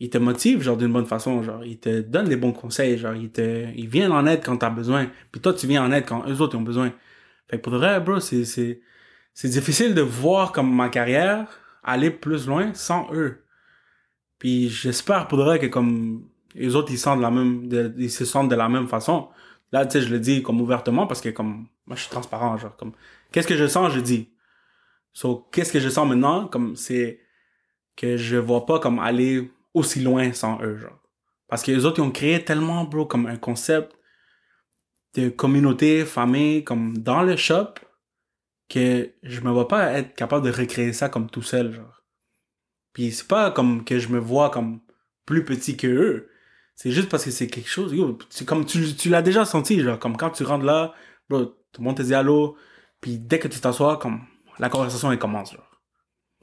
[0.00, 1.64] ils te motivent, genre, d'une bonne façon, genre.
[1.64, 3.14] Ils te donnent des bons conseils, genre.
[3.14, 5.10] Ils te, ils viennent en aide quand t'as besoin.
[5.32, 6.92] Puis toi, tu viens en aide quand eux autres ont besoin.
[7.54, 8.80] Fait pour de vrai, bro, c'est, c'est,
[9.32, 11.46] c'est difficile de voir comme ma carrière
[11.84, 13.44] aller plus loin sans eux.
[14.40, 18.24] Puis j'espère pour de vrai que comme les autres, ils sentent la même, ils se
[18.24, 19.28] sentent de la même façon.
[19.70, 22.56] Là, tu sais, je le dis comme ouvertement parce que comme, moi, je suis transparent,
[22.58, 22.92] genre, comme,
[23.30, 24.30] qu'est-ce que je sens, je dis.
[25.12, 27.20] So, qu'est-ce que je sens maintenant, comme, c'est
[27.94, 30.98] que je vois pas comme aller aussi loin sans eux, genre.
[31.46, 33.96] Parce que les autres, ils ont créé tellement, bro, comme un concept
[35.14, 37.74] de communauté, famille, comme dans le shop,
[38.68, 42.02] que je me vois pas être capable de recréer ça comme tout seul, genre.
[42.92, 44.80] Puis c'est pas comme que je me vois comme
[45.26, 46.30] plus petit que eux.
[46.76, 47.94] C'est juste parce que c'est quelque chose,
[48.46, 50.92] comme tu, l'as déjà senti, genre, comme quand tu rentres là,
[51.28, 52.56] bro, tout le monde te dit allô,
[53.00, 54.22] puis dès que tu t'assois, comme,
[54.58, 55.54] la conversation, elle commence.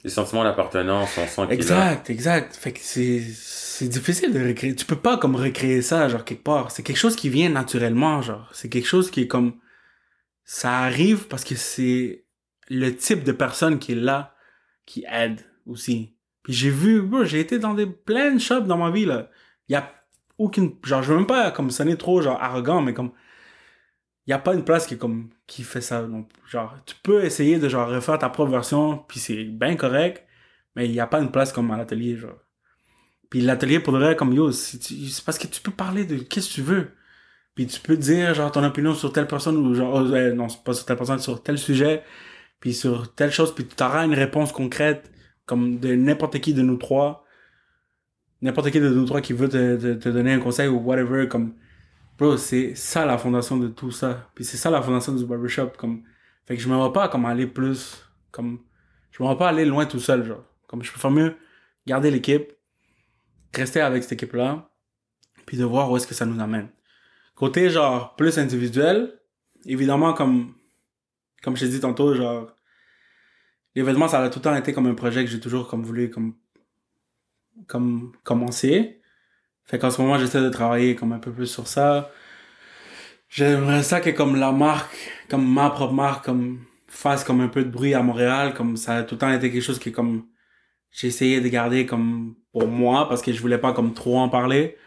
[0.03, 1.53] Les sentiments d'appartenance, on sent.
[1.53, 2.55] Exact, exact.
[2.55, 4.75] Fait que c'est, c'est difficile de recréer.
[4.75, 6.71] Tu peux pas comme recréer ça, genre, quelque part.
[6.71, 8.49] C'est quelque chose qui vient naturellement, genre.
[8.53, 9.53] C'est quelque chose qui est comme,
[10.43, 12.25] ça arrive parce que c'est
[12.67, 14.35] le type de personne qui est là,
[14.85, 16.15] qui aide aussi.
[16.43, 19.29] Puis j'ai vu, j'ai été dans des plein de shops dans ma vie, là.
[19.69, 19.93] Y a
[20.39, 23.11] aucune, genre, je veux même pas comme sonner trop, genre, arrogant, mais comme,
[24.27, 26.27] y a pas une place qui comme, qui fait ça, non.
[26.49, 30.25] Genre, tu peux essayer de, genre, refaire ta propre version, puis c'est bien correct,
[30.75, 32.39] mais il y a pas une place comme à l'atelier, genre.
[33.29, 36.55] Puis l'atelier, pour vrai, comme, yo, c'est parce que tu peux parler de qu'est-ce que
[36.55, 36.91] tu veux.
[37.55, 40.85] Puis tu peux dire, genre, ton opinion sur telle personne, ou genre, oh, non, sur
[40.85, 42.03] telle personne, sur tel sujet,
[42.59, 45.11] puis sur telle chose, puis tu auras une réponse concrète,
[45.45, 47.25] comme de n'importe qui de nous trois,
[48.41, 51.27] n'importe qui de nous trois qui veut te, te, te donner un conseil ou whatever,
[51.27, 51.53] comme,
[52.17, 54.29] bro, c'est ça la fondation de tout ça.
[54.35, 56.03] Puis c'est ça la fondation du barbershop, comme,
[56.45, 58.59] fait que je me vois pas comme aller plus, comme,
[59.11, 60.43] je me vois pas aller loin tout seul, genre.
[60.67, 61.35] Comme, je préfère mieux
[61.85, 62.53] garder l'équipe,
[63.53, 64.69] rester avec cette équipe-là,
[65.45, 66.69] puis de voir où est-ce que ça nous amène.
[67.35, 69.19] côté genre plus individuel,
[69.65, 70.55] évidemment comme
[71.43, 72.55] comme je t'ai dit tantôt, genre
[73.75, 76.09] l'événement ça a tout le temps été comme un projet que j'ai toujours comme voulu
[76.09, 76.35] comme
[77.67, 79.00] comme commencer.
[79.65, 82.11] Fait qu'en ce moment j'essaie de travailler comme un peu plus sur ça.
[83.29, 84.95] J'aimerais ça que comme la marque,
[85.29, 88.97] comme ma propre marque, comme fasse comme un peu de bruit à Montréal, comme ça
[88.97, 90.25] a tout le temps été quelque chose qui comme
[90.91, 94.29] j'ai essayé de garder comme pour moi parce que je voulais pas comme trop en
[94.29, 94.77] parler.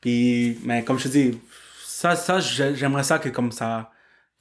[0.00, 1.40] Puis mais comme je te dis,
[1.84, 3.90] ça ça j'ai- j'aimerais ça que comme ça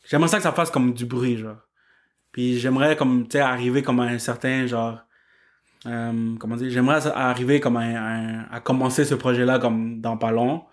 [0.07, 1.57] j'aimerais ça que ça fasse comme du bruit genre.
[2.31, 5.01] Puis j'aimerais comme tu sais arriver comme un certain genre
[5.85, 10.31] euh, comment dire, j'aimerais arriver comme à, à commencer ce projet là comme dans pas
[10.31, 10.65] long.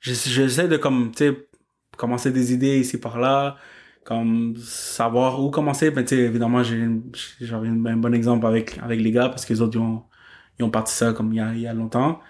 [0.00, 1.48] J'essa- J'essaie de comme tu sais
[1.96, 3.56] commencer des idées ici par là
[4.04, 5.90] comme savoir où commencer.
[5.92, 9.60] Mais tu sais évidemment j'ai un bon exemple avec avec les gars parce que les
[9.62, 10.04] autres ils ont
[10.58, 12.20] ils ont parti ça comme il y a, il y a longtemps.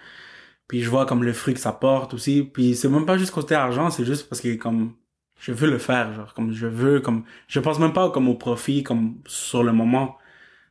[0.67, 2.43] Puis je vois comme le fruit que ça porte aussi.
[2.43, 4.95] Puis c'est même pas juste côté argent c'est juste parce que comme
[5.39, 8.35] je veux le faire genre comme je veux comme je pense même pas comme au
[8.35, 10.17] profit comme sur le moment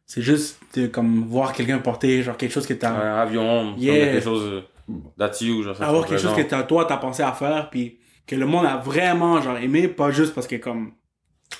[0.06, 3.94] c'est juste de comme voir quelqu'un porter genre quelque chose que t'as Un avion, Yeah.
[4.12, 7.32] quelque chose euh, that's you, genre avoir quelque chose que t'as, toi t'as pensé à
[7.32, 10.93] faire puis que le monde a vraiment genre aimé pas juste parce que comme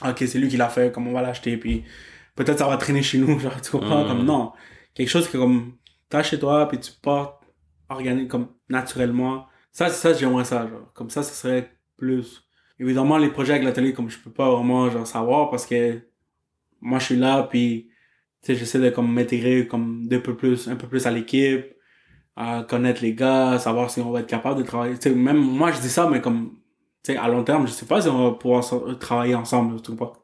[0.05, 1.85] ok c'est lui qui l'a fait comme on va l'acheter puis
[2.35, 4.05] peut-être ça va traîner chez nous genre tu comprends?
[4.05, 4.09] Mm.
[4.09, 4.53] comme non.
[4.95, 5.73] Quelque chose que comme
[6.09, 7.43] t'as chez toi puis tu portes
[7.89, 9.47] organique comme naturellement.
[9.73, 10.93] Ça ça j'aimerais ça genre.
[10.95, 12.43] Comme ça ce serait plus.
[12.79, 16.01] Évidemment les projets avec la télé comme je peux pas vraiment genre savoir parce que
[16.81, 17.89] moi je suis là puis
[18.47, 21.75] sais j'essaie de comme m'intégrer comme d'un peu plus un peu plus à l'équipe
[22.37, 24.95] à connaître les gars, savoir si on va être capable de travailler.
[24.95, 26.59] Tu sais, même moi, je dis ça, mais comme,
[27.03, 28.65] tu sais, à long terme, je sais pas si on va pouvoir
[28.99, 30.15] travailler ensemble, tu comprends?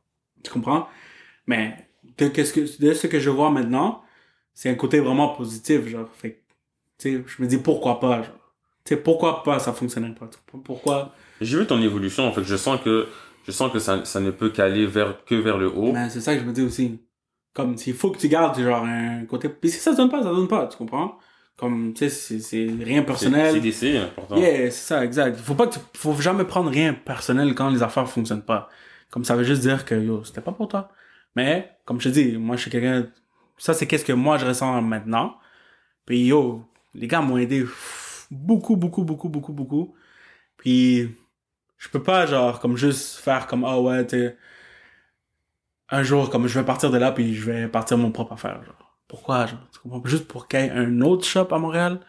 [0.43, 0.89] Tu comprends?
[1.47, 1.89] Mais,
[2.19, 4.03] de, qu'est-ce que, de ce que je vois maintenant,
[4.55, 6.09] c'est un côté vraiment positif, genre.
[6.13, 6.43] Fait
[6.99, 8.55] tu sais, je me dis pourquoi pas, genre.
[8.85, 10.29] Tu sais, pourquoi pas ça fonctionnerait pas?
[10.65, 11.15] Pourquoi?
[11.41, 13.07] J'ai vu ton évolution, en fait, je sens que,
[13.47, 15.93] je sens que ça, ça ne peut qu'aller vers, que vers le haut.
[15.93, 16.99] Ben, c'est ça que je me dis aussi.
[17.53, 19.49] Comme, il faut que tu gardes, genre, un côté.
[19.49, 21.19] Puis si ça donne pas, ça donne pas, tu comprends?
[21.57, 23.61] Comme, tu sais, c'est, c'est rien personnel.
[23.63, 24.37] c'est c'est important.
[24.37, 25.37] Yeah, c'est ça, exact.
[25.39, 28.69] Faut pas que tu, faut jamais prendre rien personnel quand les affaires fonctionnent pas.
[29.11, 30.91] Comme ça veut juste dire que yo, c'était pas pour toi.
[31.37, 33.09] Mais, comme je te dis, moi je suis quelqu'un,
[33.59, 35.37] ça c'est qu'est-ce que moi je ressens maintenant.
[36.07, 36.65] Puis yo,
[36.95, 37.65] les gars m'ont aidé
[38.31, 39.95] beaucoup, beaucoup, beaucoup, beaucoup, beaucoup.
[40.57, 41.09] Puis,
[41.79, 44.37] je peux pas genre comme juste faire comme, ah ouais, t'es,
[45.91, 48.63] un jour comme je vais partir de là puis je vais partir mon propre affaire,
[48.65, 48.97] genre.
[49.09, 49.59] Pourquoi, genre?
[49.73, 50.03] Tu comprends?
[50.05, 52.01] Juste pour qu'il y ait un autre shop à Montréal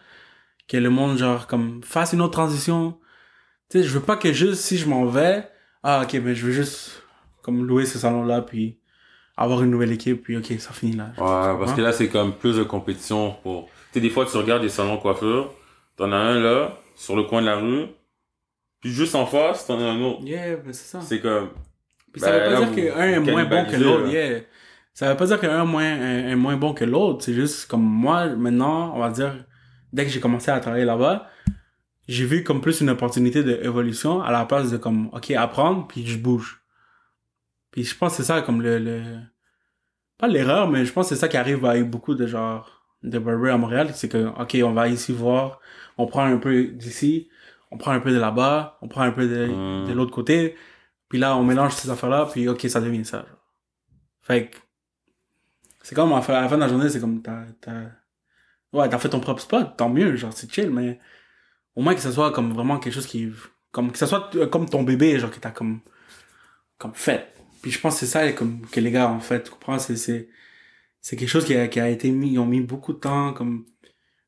[0.68, 2.96] que le monde genre comme fasse une autre transition
[3.68, 5.46] tu sais je veux pas que juste si je m'en vais
[5.82, 7.02] ah ok mais je veux juste
[7.42, 8.78] comme louer ce salon là puis
[9.36, 12.32] avoir une nouvelle équipe puis ok ça finit là Ouais, parce que là, c'est comme
[12.32, 13.66] plus de compétition pour...
[13.66, 15.52] Tu sais, des fois, tu regardes des salons de coiffure,
[15.96, 17.86] t'en as un là, sur le coin de la rue,
[18.80, 20.20] puis juste en face, t'en as un autre.
[20.22, 21.48] yeah ben c'est ça C'est comme...
[22.12, 24.40] puis ça ben, veut pas là, dire qu'un est moins bon que l'autre yeah.
[24.94, 27.66] Ça veut pas dire qu'un est moins un, est moins bon que l'autre c'est juste
[27.66, 29.34] comme moi maintenant on va dire
[29.92, 31.28] dès que j'ai commencé à travailler là-bas
[32.08, 36.06] j'ai vu comme plus une opportunité d'évolution à la place de comme ok apprendre puis
[36.06, 36.62] je bouge.
[37.70, 39.02] Puis je pense que c'est ça comme le, le
[40.18, 43.18] pas l'erreur mais je pense que c'est ça qui arrive avec beaucoup de genre de
[43.18, 45.60] barbers à Montréal c'est que ok on va ici voir
[45.98, 47.28] on prend un peu d'ici
[47.70, 49.88] on prend un peu de là-bas on prend un peu de, Mm.
[49.88, 50.54] de l'autre côté
[51.12, 53.44] puis là on mélange ces affaires là puis ok ça devient ça genre.
[54.22, 54.56] fait que
[55.82, 57.82] c'est comme à la fin de la journée c'est comme t'as t'as
[58.72, 60.98] ouais t'as fait ton propre spot tant mieux genre c'est chill mais
[61.76, 63.30] au moins que ce soit comme vraiment quelque chose qui
[63.72, 65.80] comme que ça soit euh, comme ton bébé genre que t'as comme
[66.78, 69.50] comme fait puis je pense que c'est ça comme que les gars ont fait tu
[69.50, 70.30] comprends c'est c'est
[71.02, 73.34] c'est quelque chose qui a, qui a été mis ils ont mis beaucoup de temps
[73.34, 73.66] comme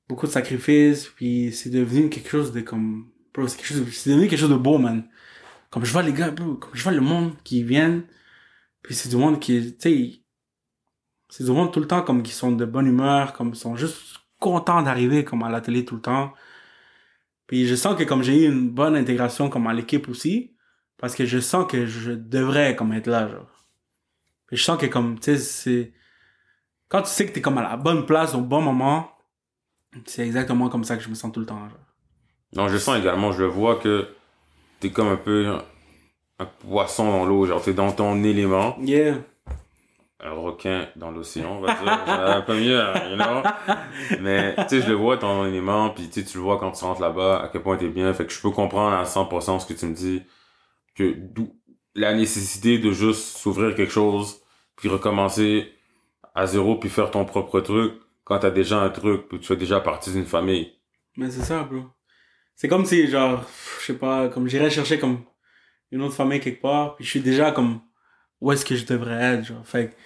[0.07, 4.11] beaucoup de sacrifices puis c'est devenu quelque chose de comme bro c'est quelque chose c'est
[4.11, 5.09] devenu quelque chose de beau man
[5.75, 8.05] comme je vois les gars bro, comme je vois le monde qui viennent
[8.83, 10.21] puis c'est du monde qui tu sais
[11.29, 14.21] c'est du monde tout le temps comme qui sont de bonne humeur comme sont juste
[14.39, 16.33] contents d'arriver comme à la télé tout le temps
[17.47, 20.57] puis je sens que comme j'ai eu une bonne intégration comme à l'équipe aussi,
[20.99, 23.67] parce que je sens que je devrais comme être là, genre.
[24.47, 25.93] Puis je sens que comme, tu sais, c'est...
[26.89, 29.11] Quand tu sais que t'es comme à la bonne place au bon moment,
[30.07, 31.79] c'est exactement comme ça que je me sens tout le temps, genre.
[32.55, 34.09] Non, je sens également, je vois que
[34.85, 35.63] t'es comme un peu un,
[36.41, 39.15] un poisson dans l'eau, genre t'es dans ton élément, Yeah.
[40.21, 43.43] un requin dans l'océan, on va dire, un peu mieux, hein, you know?
[44.21, 46.85] Mais, tu sais, je le vois ton élément, puis tu tu le vois quand tu
[46.85, 49.67] rentres là-bas, à quel point t'es bien, fait que je peux comprendre à 100% ce
[49.67, 50.23] que tu me dis,
[50.95, 51.57] que d'où
[51.95, 54.43] la nécessité de juste s'ouvrir quelque chose,
[54.77, 55.73] puis recommencer
[56.35, 57.95] à zéro, puis faire ton propre truc,
[58.25, 60.73] quand t'as déjà un truc, puis tu fais déjà partie d'une famille.
[61.17, 61.85] Mais c'est ça, bro.
[62.57, 63.49] C'est comme si, genre,
[63.81, 65.25] je sais pas, comme j'irais chercher comme
[65.91, 67.81] une autre famille quelque part, puis je suis déjà comme,
[68.41, 69.67] où est-ce que je devrais être, genre?
[69.67, 69.97] Fait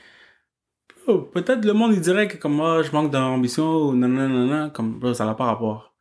[1.06, 5.14] oh, peut-être le monde, il dirait que comme moi, je manque d'ambition, ou nanana, comme,
[5.14, 5.94] ça n'a pas rapport.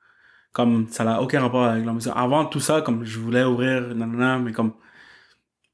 [0.54, 2.14] Comme, ça n'a aucun rapport avec l'ambition.
[2.14, 4.74] Avant tout ça, comme, je voulais ouvrir, nanana, mais comme,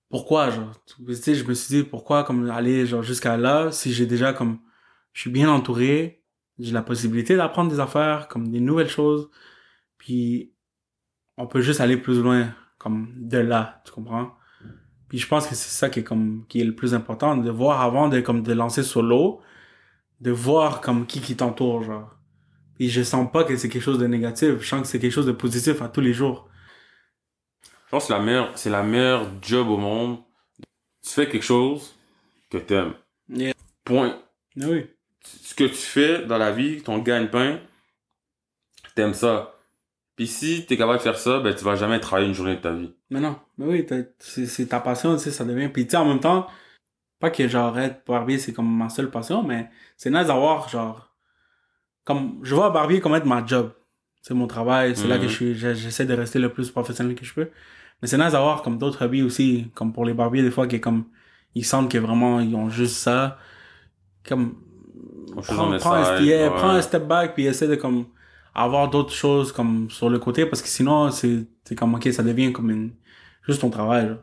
[0.09, 3.93] pourquoi, genre, tu sais, je me suis dit, pourquoi, comme, aller, genre, jusqu'à là, si
[3.93, 4.59] j'ai déjà, comme,
[5.13, 6.23] je suis bien entouré,
[6.59, 9.29] j'ai la possibilité d'apprendre des affaires, comme des nouvelles choses,
[9.97, 10.52] puis
[11.37, 14.35] on peut juste aller plus loin, comme de là, tu comprends?
[15.09, 17.51] Puis je pense que c'est ça qui est comme qui est le plus important, de
[17.51, 19.41] voir avant de comme de lancer solo,
[20.21, 22.15] de voir comme qui qui t'entoure, genre.
[22.75, 25.11] Puis je sens pas que c'est quelque chose de négatif, je sens que c'est quelque
[25.11, 26.49] chose de positif à tous les jours.
[27.85, 30.17] Je pense que la meilleure, c'est la meilleure job au monde.
[31.03, 31.95] Tu fais quelque chose
[32.49, 32.95] que t'aimes.
[33.29, 33.53] Yeah.
[33.83, 34.19] Point.
[34.55, 34.87] Oui.
[35.23, 37.59] Ce que tu fais dans la vie, ton gagne-pain,
[38.95, 39.53] t'aimes ça.
[40.15, 42.61] Puis si t'es capable de faire ça, ben tu vas jamais travailler une journée de
[42.61, 42.93] ta vie.
[43.09, 43.87] Mais non, mais oui,
[44.19, 45.69] c'est ta passion, tu sais, ça devient.
[45.69, 46.47] Puis tu sais, en même temps,
[47.19, 51.09] pas que genre être barbier, c'est comme ma seule passion, mais c'est nice d'avoir genre.
[52.03, 53.71] Comme, je vois barbier comme être ma job.
[54.21, 55.29] C'est mon travail, c'est là que Mhm.
[55.29, 57.49] je suis, j'essaie de rester le plus professionnel que je peux.
[58.01, 60.75] Mais c'est nice d'avoir comme d'autres hobbies aussi, comme pour les barbiers, des fois, qui
[60.75, 61.05] est comme,
[61.55, 63.37] ils sentent que vraiment, ils ont juste ça.
[64.27, 64.55] Comme,
[65.41, 66.49] prends, en prends, un, ouais.
[66.49, 68.05] prends un step back puis essaie de comme
[68.55, 72.23] avoir d'autres choses comme sur le côté parce que sinon c'est c'est comme ok ça
[72.23, 72.91] devient comme une
[73.47, 74.17] juste ton travail là.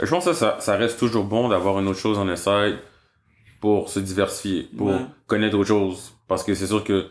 [0.00, 2.74] Je pense que ça, ça reste toujours bon d'avoir une autre chose en essaye
[3.60, 5.06] pour se diversifier, pour Ouais.
[5.26, 6.14] connaître autre chose.
[6.26, 7.06] Parce que c'est sûr que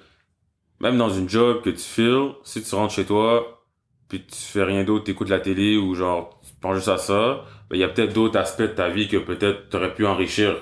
[0.82, 3.64] même dans une job que tu files, si tu rentres chez toi,
[4.10, 7.46] puis tu fais rien d'autre, t'écoutes la télé ou genre tu penses juste à ça,
[7.70, 10.56] ben, il y a peut-être d'autres aspects de ta vie que peut-être t'aurais pu enrichir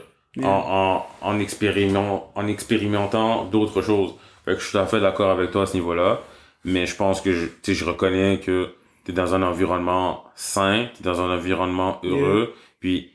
[0.44, 4.14] en, en, en, expériment, en expérimentant d'autres choses.
[4.46, 6.22] Fait que je suis tout à fait d'accord avec toi à ce niveau-là.
[6.64, 8.74] Mais je pense que je, tu je reconnais que
[9.04, 12.54] t'es dans un environnement sain, t'es dans un environnement heureux.
[12.80, 13.12] Puis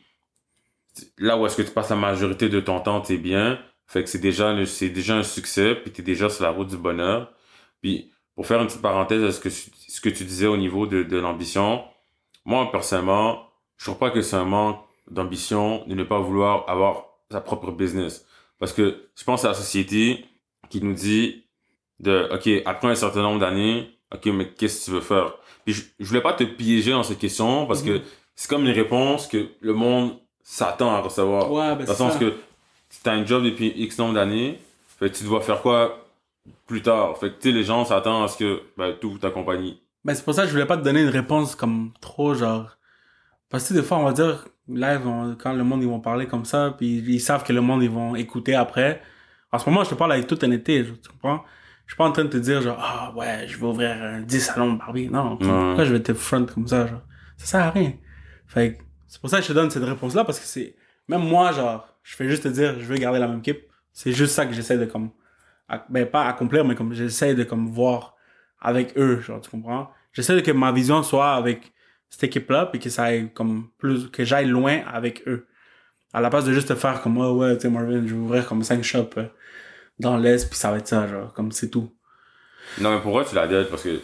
[1.19, 3.59] là où est-ce que tu passes la majorité de ton temps, t'es bien.
[3.87, 6.77] Fait que c'est déjà, c'est déjà un succès, puis t'es déjà sur la route du
[6.77, 7.33] bonheur.
[7.83, 10.87] Puis pour faire une petite parenthèse à ce que, ce que tu disais au niveau
[10.87, 11.85] de, de l'ambition,
[12.45, 14.81] moi personnellement, je trouve pas que c'est un manque
[15.11, 18.27] d'ambition de ne pas vouloir avoir sa propre business.
[18.59, 20.25] Parce que je pense à la société
[20.69, 21.45] qui nous dit
[22.01, 25.35] de, OK, après un certain nombre d'années, OK, mais qu'est-ce que tu veux faire?
[25.65, 28.01] Puis je, je voulais pas te piéger dans cette question parce que
[28.35, 30.13] c'est comme une réponse que le monde
[30.43, 31.51] s'attend à recevoir.
[31.51, 32.19] Ouais, ben Dans le sens ça.
[32.19, 32.35] que
[33.03, 34.59] tu as un job depuis X nombre d'années,
[34.99, 36.07] fait que tu dois faire quoi
[36.67, 37.17] plus tard?
[37.19, 39.81] Fait que tu les gens s'attendent à ce que ben, tout ta compagnie.
[40.05, 42.77] Ben c'est pour ça que je voulais pas te donner une réponse comme trop genre
[43.51, 46.27] parce que des fois on va dire live on- quand le monde ils vont parler
[46.27, 49.03] comme ça puis ils savent que le monde ils vont écouter après.
[49.53, 51.45] En ce moment, je te parle avec toute honnêteté, tu comprends?
[51.87, 54.21] Je suis pas en train de te dire genre ah ouais, je vais ouvrir un
[54.21, 55.09] 10 salons de Barbie.
[55.09, 57.03] Non, pourquoi je vais te front comme ça genre?
[57.37, 57.93] Ça sert à rien.
[58.47, 60.75] Fait c'est pour ça que je te donne cette réponse là parce que c'est
[61.09, 63.67] même moi genre, je fais juste te dire je veux garder la même équipe.
[63.93, 65.11] C'est juste ça que j'essaie de comme
[65.89, 68.17] ben pas accomplir mais comme j'essaie de comme voir
[68.61, 69.91] avec eux, genre, tu comprends?
[70.13, 71.73] J'essaie que ma vision soit avec
[72.09, 75.47] cette équipe-là, puis que ça aille comme plus, que j'aille loin avec eux.
[76.17, 78.21] À la place de juste te faire comme, oh ouais, tu sais, Marvin, je vais
[78.21, 79.27] ouvrir comme 5 shops euh,
[79.99, 81.91] dans l'Est, puis ça va être ça, genre, comme c'est tout.
[82.81, 84.01] Non, mais pour moi, tu la dettes parce que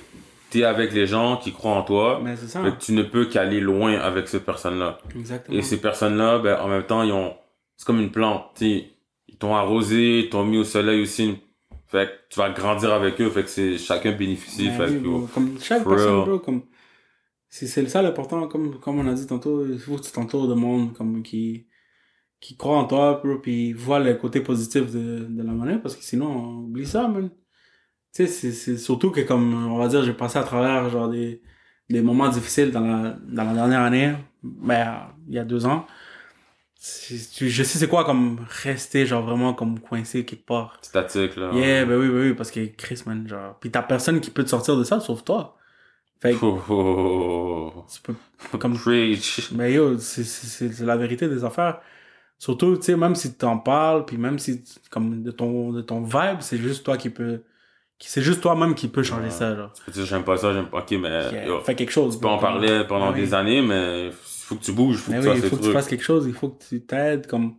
[0.51, 2.21] t'es avec les gens qui croient en toi.
[2.23, 2.61] Mais c'est ça.
[2.61, 4.99] Que tu ne peux qu'aller loin avec ces personnes-là.
[5.19, 5.57] Exactement.
[5.57, 7.35] Et ces personnes-là, ben, en même temps, ils ont,
[7.79, 8.89] c'est comme une plante, tu sais.
[9.29, 11.39] Ils t'ont arrosé, ils t'ont mis au soleil aussi.
[11.89, 15.03] Fait que tu vas grandir avec eux, fait que c'est, chacun bénéficie, Ben fait oui,
[15.03, 16.63] que, bro, comme chaque personne, bro, comme,
[17.49, 20.49] c'est, c'est ça l'important, comme, comme on a dit tantôt, il faut que tu t'entoures
[20.49, 21.67] de monde, comme, qui,
[22.43, 25.97] qui croit en toi, bro, puis voit le côté positif de, de la monnaie, parce
[25.97, 27.31] que sinon, on oublie ça, man.
[28.15, 31.41] Tu sais, c'est, surtout que, comme, on va dire, j'ai passé à travers, genre, des,
[31.89, 35.87] des moments difficiles dans la, dans la dernière année, ben, il y a deux ans.
[37.37, 40.79] Tu- Je sais c'est quoi, comme, rester, genre, vraiment, comme, coincé quelque part.
[40.83, 41.53] statique, là.
[41.55, 43.57] Yeah, ben oui, ben oui, parce que Chris, man, genre.
[43.61, 45.57] Pis t'as personne qui peut te sortir de ça, sauf toi.
[46.21, 48.15] Fait que Oh, oh, oh, tu peux.
[48.53, 48.59] oh.
[48.59, 49.53] Comme- Preach.
[49.53, 51.81] Ben yo, c'est la vérité des affaires.
[52.43, 55.81] Surtout, tu sais, même si t'en parles, puis même si, tu- comme, de ton, de
[55.81, 57.45] ton vibe, c'est juste toi qui peut.
[58.01, 59.31] qui- C'est juste toi-même qui peut changer Ouais.
[59.31, 59.73] ça, genre.
[59.75, 62.17] Tu peux dire, j'aime pas ça, j'aime pas, ok, mais, Yeah, yo, Fais quelque chose.
[62.17, 63.21] tu peux en parler pendant oui.
[63.21, 65.57] des années, mais faut que tu bouges, faut Mais que oui, tu il fasses faut
[65.57, 67.55] tes que tu fasses quelque chose, il faut que tu t'aides, comme.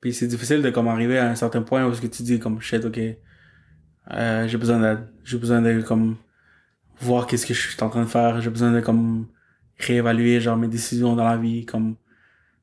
[0.00, 2.38] Puis c'est difficile de comme arriver à un certain point où ce que tu dis
[2.38, 2.98] comme shit, ok,
[4.10, 6.16] euh, j'ai besoin d'aide, j'ai besoin de comme
[7.00, 9.26] voir qu'est-ce que je suis en train de faire, j'ai besoin de comme
[9.78, 11.96] réévaluer genre mes décisions dans la vie, comme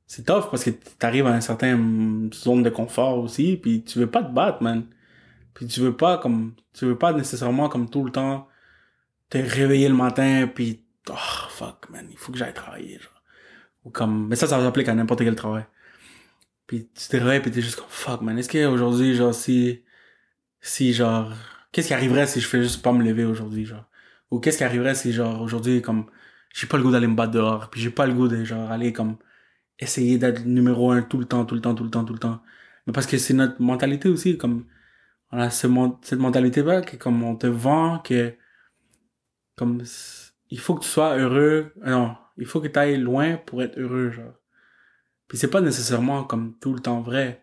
[0.07, 0.69] c'est tough parce que
[0.99, 4.61] t'arrives à un certain mm, zone de confort aussi, puis tu veux pas te battre,
[4.63, 4.85] man.
[5.53, 8.47] Puis tu veux pas comme tu veux pas nécessairement comme tout le temps
[9.29, 11.13] t'es réveillé le matin, puis oh
[11.49, 13.21] fuck man, il faut que j'aille travailler, genre.
[13.85, 15.65] Ou comme, mais ça, ça s'applique à n'importe quel travail.
[16.67, 19.83] Puis tu te réveilles, puis t'es juste comme fuck man, est-ce qu'aujourd'hui, genre, si,
[20.61, 21.33] si genre,
[21.71, 23.85] qu'est-ce qui arriverait si je fais juste pas me lever aujourd'hui, genre?
[24.31, 26.07] Ou qu'est-ce qui arriverait si genre, aujourd'hui, comme,
[26.53, 28.71] j'ai pas le goût d'aller me battre dehors, puis j'ai pas le goût de genre
[28.71, 29.17] aller comme,
[29.79, 32.19] essayer d'être numéro un tout le temps, tout le temps, tout le temps, tout le
[32.19, 32.41] temps.
[32.87, 34.65] Mais parce que c'est notre mentalité aussi, comme,
[35.31, 35.67] on a ce
[36.01, 38.35] cette mentalité-là, que comme on te vend, que,
[39.55, 39.83] comme,
[40.49, 43.63] il faut que tu sois heureux, euh, non, il faut que tu ailles loin pour
[43.63, 44.33] être heureux, genre.
[45.27, 47.41] Puis c'est pas nécessairement comme tout le temps vrai.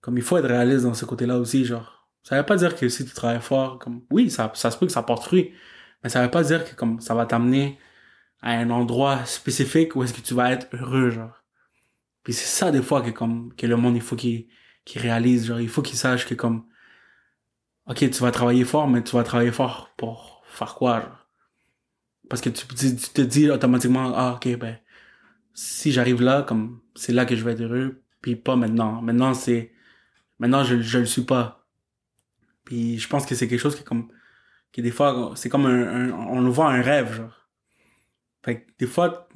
[0.00, 2.08] Comme il faut être réaliste dans ce côté-là aussi, genre.
[2.22, 4.86] Ça veut pas dire que si tu travailles fort, comme, oui, ça, ça se peut
[4.86, 5.52] que ça porte fruit,
[6.02, 7.78] mais ça veut pas dire que comme ça va t'amener
[8.42, 11.42] à un endroit spécifique où est-ce que tu vas être heureux, genre.
[12.28, 14.48] Puis c'est ça des fois que comme que le monde il faut qu'il
[14.84, 16.66] qu'il réalise, genre il faut qu'il sache que comme
[17.86, 21.26] OK, tu vas travailler fort, mais tu vas travailler fort pour faire quoi, genre?
[22.28, 24.78] Parce que tu, tu, te dis automatiquement ah OK ben
[25.54, 29.00] si j'arrive là comme c'est là que je vais être heureux, puis pas maintenant.
[29.00, 29.72] Maintenant c'est
[30.38, 31.66] maintenant je je le suis pas.
[32.64, 34.12] Puis je pense que c'est quelque chose qui comme
[34.70, 37.48] qui des fois c'est comme un, un on le voit un rêve genre.
[38.44, 39.30] Fait que des fois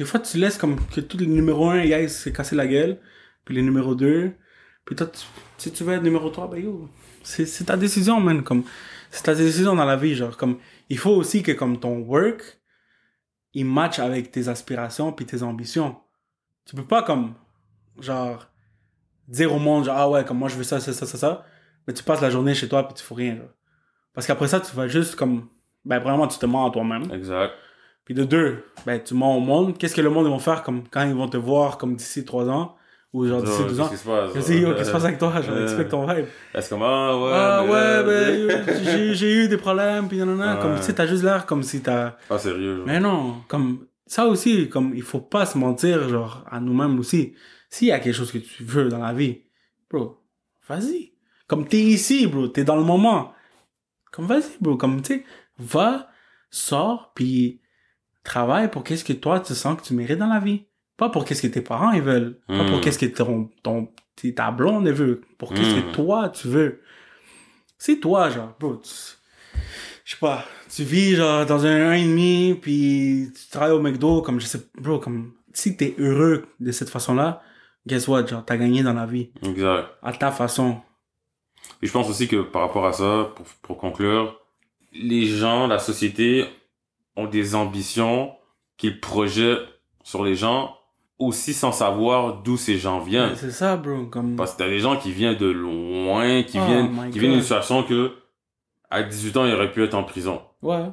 [0.00, 2.66] des fois tu laisses comme que tout le numéro 1 il aille se casser la
[2.66, 2.98] gueule,
[3.44, 4.32] puis le numéro 2,
[4.86, 5.06] puis toi
[5.58, 6.88] si tu veux être numéro 3 ben yo,
[7.22, 8.64] c'est ta décision man comme
[9.10, 10.56] c'est ta décision dans la vie genre comme
[10.88, 12.62] il faut aussi que comme ton work
[13.52, 15.96] il match avec tes aspirations puis tes ambitions.
[16.64, 17.34] Tu peux pas comme
[17.98, 18.48] genre
[19.28, 21.44] dire au monde genre ah ouais comme moi je veux ça ça ça ça ça
[21.86, 23.38] mais tu passes la journée chez toi puis tu fais rien.
[24.14, 25.50] Parce qu'après ça tu vas juste comme
[25.84, 27.12] ben premièrement tu te mens à toi-même.
[27.12, 27.52] Exact.
[28.04, 29.78] Puis de deux, ben tu mens au monde.
[29.78, 32.48] Qu'est-ce que le monde vont faire comme quand ils vont te voir comme d'ici trois
[32.48, 32.76] ans?
[33.12, 33.88] Ou genre d'ici Genre, 12 Qu'est-ce ans?
[33.88, 34.32] qui se passe?
[34.32, 35.40] Qu'est-ce qui se passe avec toi?
[35.42, 36.26] Genre, Euh, explique ton vibe.
[36.54, 37.30] Est-ce comme, ah ouais.
[37.32, 40.36] ah ouais, ben j'ai eu des problèmes, puis non.
[40.60, 42.16] Comme tu sais, t'as juste l'air comme si t'as.
[42.28, 42.86] Pas sérieux, genre.
[42.86, 47.34] Mais non, comme ça aussi, comme il faut pas se mentir, genre, à nous-mêmes aussi.
[47.68, 49.42] S'il y a quelque chose que tu veux dans la vie,
[49.90, 50.20] bro,
[50.68, 51.12] vas-y.
[51.48, 53.32] Comme t'es ici, bro, t'es dans le moment.
[54.12, 55.24] Comme vas-y, bro, comme tu sais,
[55.58, 56.08] va,
[56.50, 57.59] sors, puis
[58.24, 60.64] travaille pour qu'est-ce que toi tu sens que tu mérites dans la vie.
[60.96, 62.38] Pas pour qu'est-ce que tes parents ils veulent.
[62.46, 62.80] Pas pour Mm.
[62.82, 63.88] qu'est-ce que ton, ton,
[64.36, 65.22] ta blonde veut.
[65.38, 66.80] Pour qu'est-ce que toi tu veux.
[67.78, 68.90] C'est toi, genre, bro, tu-
[70.04, 70.44] je sais pas,
[70.74, 74.46] tu vis genre dans un an et demi, puis tu travailles au McDo, comme je
[74.46, 77.40] sais, bro, comme si t'es heureux de cette façon-là,
[77.86, 79.86] guess what, genre, t'as gagné dans la vie, Exact.
[80.02, 80.80] à ta façon.
[81.78, 84.38] Puis je pense aussi que par rapport à ça, pour, pour conclure,
[84.92, 86.44] les gens, la société
[87.20, 88.32] ont des ambitions
[88.76, 89.68] qu'ils projettent
[90.02, 90.76] sur les gens
[91.18, 93.36] aussi sans savoir d'où ces gens viennent.
[93.36, 94.36] C'est ça, bro, comme...
[94.36, 97.42] Parce que t'as des gens qui viennent de loin, qui Oh viennent, qui viennent d'une
[97.42, 98.12] situation que
[98.90, 100.40] à 18 ans, ils auraient pu être en prison.
[100.62, 100.86] Ouais,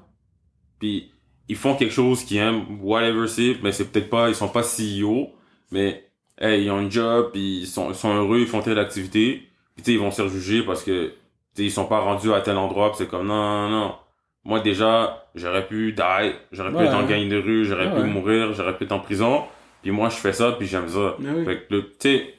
[0.79, 1.11] Puis
[1.47, 4.61] ils font quelque chose qu'ils aiment, whatever c'est, mais c'est peut-être pas, ils sont pas
[4.61, 5.29] CEO,
[5.71, 6.09] mais
[6.39, 9.47] hey, ils ont un job, puis ils sont, ils sont heureux, ils font telle activité,
[9.75, 11.13] puis tu sais, ils vont se faire juger parce que tu
[11.55, 13.95] sais, ils sont pas rendus à tel endroit, c'est comme non, non, non.
[14.43, 18.53] Moi déjà, j'aurais pu die, j'aurais pu être en gang de rue, j'aurais pu mourir,
[18.53, 19.43] j'aurais pu être en prison,
[19.81, 21.15] puis moi je fais ça, puis j'aime ça.
[21.19, 21.45] oui.
[21.45, 22.33] Fait que, tu sais,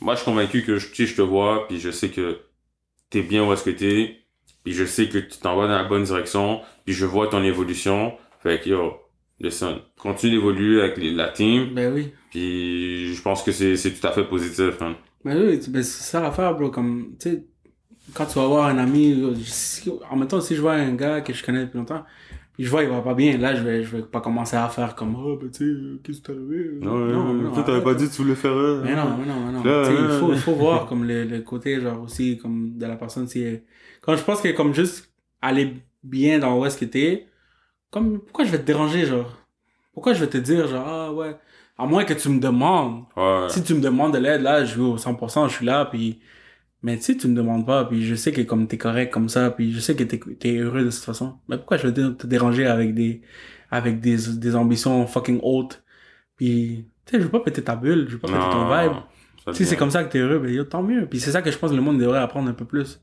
[0.00, 2.38] moi, je suis convaincu que, je- je te vois, puis je sais que
[3.10, 4.18] t'es bien où est-ce que t'es,
[4.64, 7.42] puis je sais que tu t'en vas dans la bonne direction, puis je vois ton
[7.42, 8.12] évolution.
[8.42, 8.92] Fait que, yo,
[9.40, 12.12] listen, continue d'évoluer avec les- la team, Ben oui.
[12.30, 14.94] puis je pense que c'est, c'est tout à fait positif, hein.
[15.24, 16.70] Mais oui, ben, c'est ça l'affaire, bro.
[16.70, 17.44] Comme, tu sais,
[18.14, 19.20] quand tu vas voir un ami,
[20.10, 22.04] en même temps, si je vois un gars que je connais depuis longtemps,
[22.64, 24.94] je vois il va pas bien, là, je vais, je vais pas commencer à faire
[24.96, 26.70] comme, oh, ben, tu sais, euh, qu'est-ce qui t'est arrivé?
[27.92, 28.10] arrête.
[28.10, 28.52] que tu voulais faire
[28.84, 29.62] Mais non, mais non, non.
[29.62, 32.76] Là, Tu sais, il faut, il faut voir comme le, le côté, genre, aussi, comme,
[32.76, 33.60] de la personne, si
[34.00, 37.26] Quand je pense que, comme, juste aller bien dans où est-ce que t'es,
[37.90, 39.36] comme, pourquoi je vais te déranger, genre?
[39.92, 41.36] Pourquoi je vais te dire, genre, ah, ouais,
[41.76, 43.46] à moins que tu me demandes, Ouais.
[43.50, 46.18] si tu me demandes de l'aide, là, je vais au 100%, je suis là, puis...
[46.82, 49.50] Mais si tu me demandes pas, puis je sais que comme t'es correct comme ça,
[49.50, 52.26] puis je sais que t'es es heureux de cette façon, mais pourquoi je vais te,
[52.26, 53.22] déranger avec des
[53.70, 55.82] avec des, des ambitions fucking hautes,
[56.36, 59.02] puis tu sais, je veux pas péter ta bulle, je veux pas péter ton vibe.
[59.54, 61.06] Si c'est comme ça que t'es heureux, ben yo, tant mieux.
[61.06, 63.00] Puis c'est ça que je pense que le monde devrait apprendre un peu plus.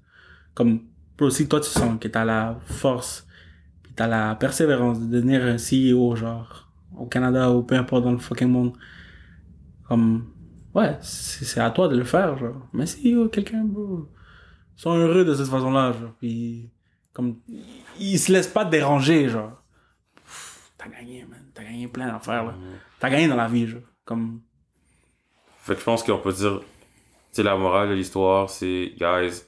[0.54, 0.82] Comme,
[1.18, 3.28] bro, si toi tu sens que t'as la force,
[3.84, 8.12] puis t'as la persévérance de devenir un CEO, genre, au Canada ou peu importe dans
[8.12, 8.74] le fucking monde,
[9.88, 10.26] comme,
[10.76, 12.68] ouais, c'est à toi de le faire, genre.
[12.74, 14.08] Mais si yo, quelqu'un, bro,
[14.78, 16.70] ils sont heureux de cette façon-là, genre, puis
[17.14, 17.40] comme,
[18.00, 19.64] ils se laissent pas déranger, genre.
[20.78, 21.44] T'as gagné, man.
[21.54, 22.54] T'as gagné plein d'affaires, là.
[23.00, 23.82] T'as gagné dans la vie, genre.
[24.04, 24.42] Comme,
[25.62, 26.62] Fait que je pense qu'on peut dire,
[27.34, 29.42] tu la morale de l'histoire, c'est, guys,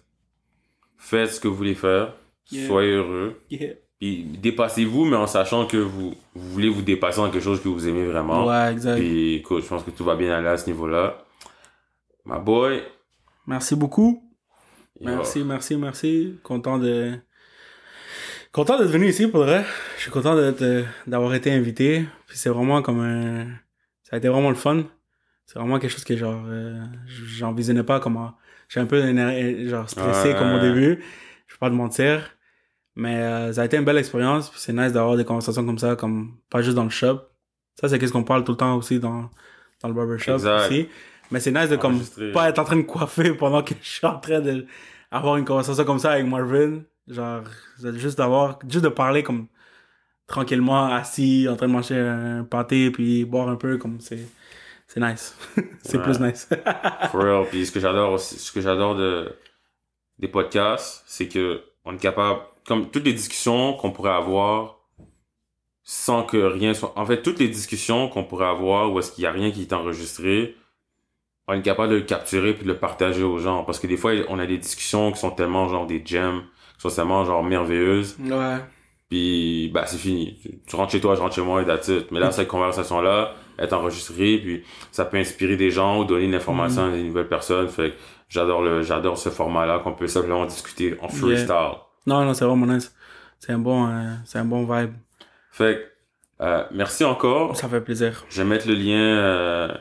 [0.98, 2.14] faites ce que vous voulez faire,
[2.50, 2.68] Yeah.
[2.68, 3.74] soyez heureux, yeah.
[4.00, 7.68] Puis dépassez-vous, mais en sachant que vous, vous voulez vous dépasser dans quelque chose que
[7.68, 8.46] vous aimez vraiment.
[8.46, 8.98] Ouais, exact.
[8.98, 11.26] Puis écoute, je pense que tout va bien aller à ce niveau-là.
[12.26, 12.84] My boy.
[13.48, 14.24] Merci beaucoup.
[15.02, 16.40] Merci, merci, merci.
[16.44, 17.14] Content de.
[18.52, 19.66] Content d'être venu ici pour le vrai.
[19.98, 22.06] Je suis content euh, d'avoir été invité.
[22.28, 23.46] Puis c'est vraiment comme un.
[24.04, 24.84] Ça a été vraiment le fun.
[25.46, 26.44] C'est vraiment quelque chose que genre.
[26.48, 28.34] euh, j'en visionnais pas comment.
[28.70, 29.02] J'ai un peu
[29.68, 30.36] genre stressé Ouais.
[30.38, 31.04] comme au début.
[31.48, 32.37] Je vais pas te mentir.
[33.00, 34.52] Mais euh, ça a été une belle expérience.
[34.56, 37.20] C'est nice d'avoir des conversations comme ça, comme pas juste dans le shop.
[37.80, 39.30] Ça, c'est qu'est-ce qu'on parle tout le temps aussi dans,
[39.82, 40.66] dans le barbershop Exact.
[40.66, 40.90] aussi.
[41.30, 42.00] Mais c'est nice de comme
[42.34, 44.66] pas être en train de coiffer pendant que je suis en train de
[45.12, 46.82] avoir une conversation comme ça avec Marvin.
[47.08, 47.44] Genre,
[47.94, 49.48] juste d'avoir, juste de parler comme
[50.26, 54.28] tranquillement, assis, en train de manger un pâté, puis boire un peu, comme c'est,
[54.88, 55.38] c'est nice.
[55.84, 56.04] c'est Ouais.
[56.04, 56.50] plus nice.
[57.12, 57.46] For real.
[57.50, 59.32] Puis ce que j'adore aussi, ce que j'adore de,
[60.20, 64.78] des podcasts, c'est que on est capable, comme toutes les discussions qu'on pourrait avoir
[65.84, 69.24] sans que rien soit, en fait, toutes les discussions qu'on pourrait avoir où est-ce qu'il
[69.24, 70.58] y a rien qui est enregistré,
[71.48, 73.64] on est capable de le capturer puis de le partager aux gens.
[73.64, 76.44] Parce que des fois, on a des discussions qui sont tellement genre des gems,
[76.76, 78.18] qui sont tellement genre merveilleuses.
[78.20, 78.58] ouais.
[79.10, 80.38] Puis, bah, c'est fini.
[80.42, 82.12] Tu, tu rentres chez toi, je rentre chez moi et that's it.
[82.12, 86.36] Mais là, cette conversation-là est enregistrée, puis ça peut inspirer des gens ou donner une
[86.36, 87.70] information à des nouvelles personnes.
[87.70, 87.96] Fait que
[88.28, 91.87] j'adore le, j'adore ce format-là qu'on peut simplement discuter en freestyle.
[92.08, 92.94] Non, non, c'est vraiment nice.
[93.40, 94.94] C'est un bon, euh, c'est un bon vibe.
[95.52, 95.76] Fait
[96.40, 97.56] que, euh, merci encore.
[97.56, 98.26] Ça fait plaisir.
[98.30, 99.78] Je vais mettre le lien, euh,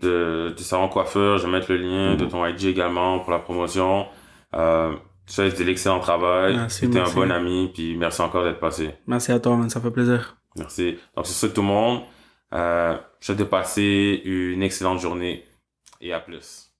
[0.00, 1.38] de, du salon coiffeur.
[1.38, 4.06] Je vais mettre le lien de ton IG également pour la promotion.
[4.54, 4.92] Euh,
[5.26, 6.56] tu fais de l'excellent travail.
[6.56, 8.90] Merci, Tu es un bon ami, puis merci encore d'être passé.
[9.06, 9.70] Merci à toi, man.
[9.70, 10.36] Ça fait plaisir.
[10.56, 10.98] Merci.
[11.16, 12.02] Donc, c'est ça tout le monde.
[12.52, 15.44] Euh, je te passer une excellente journée
[16.00, 16.72] et à plus.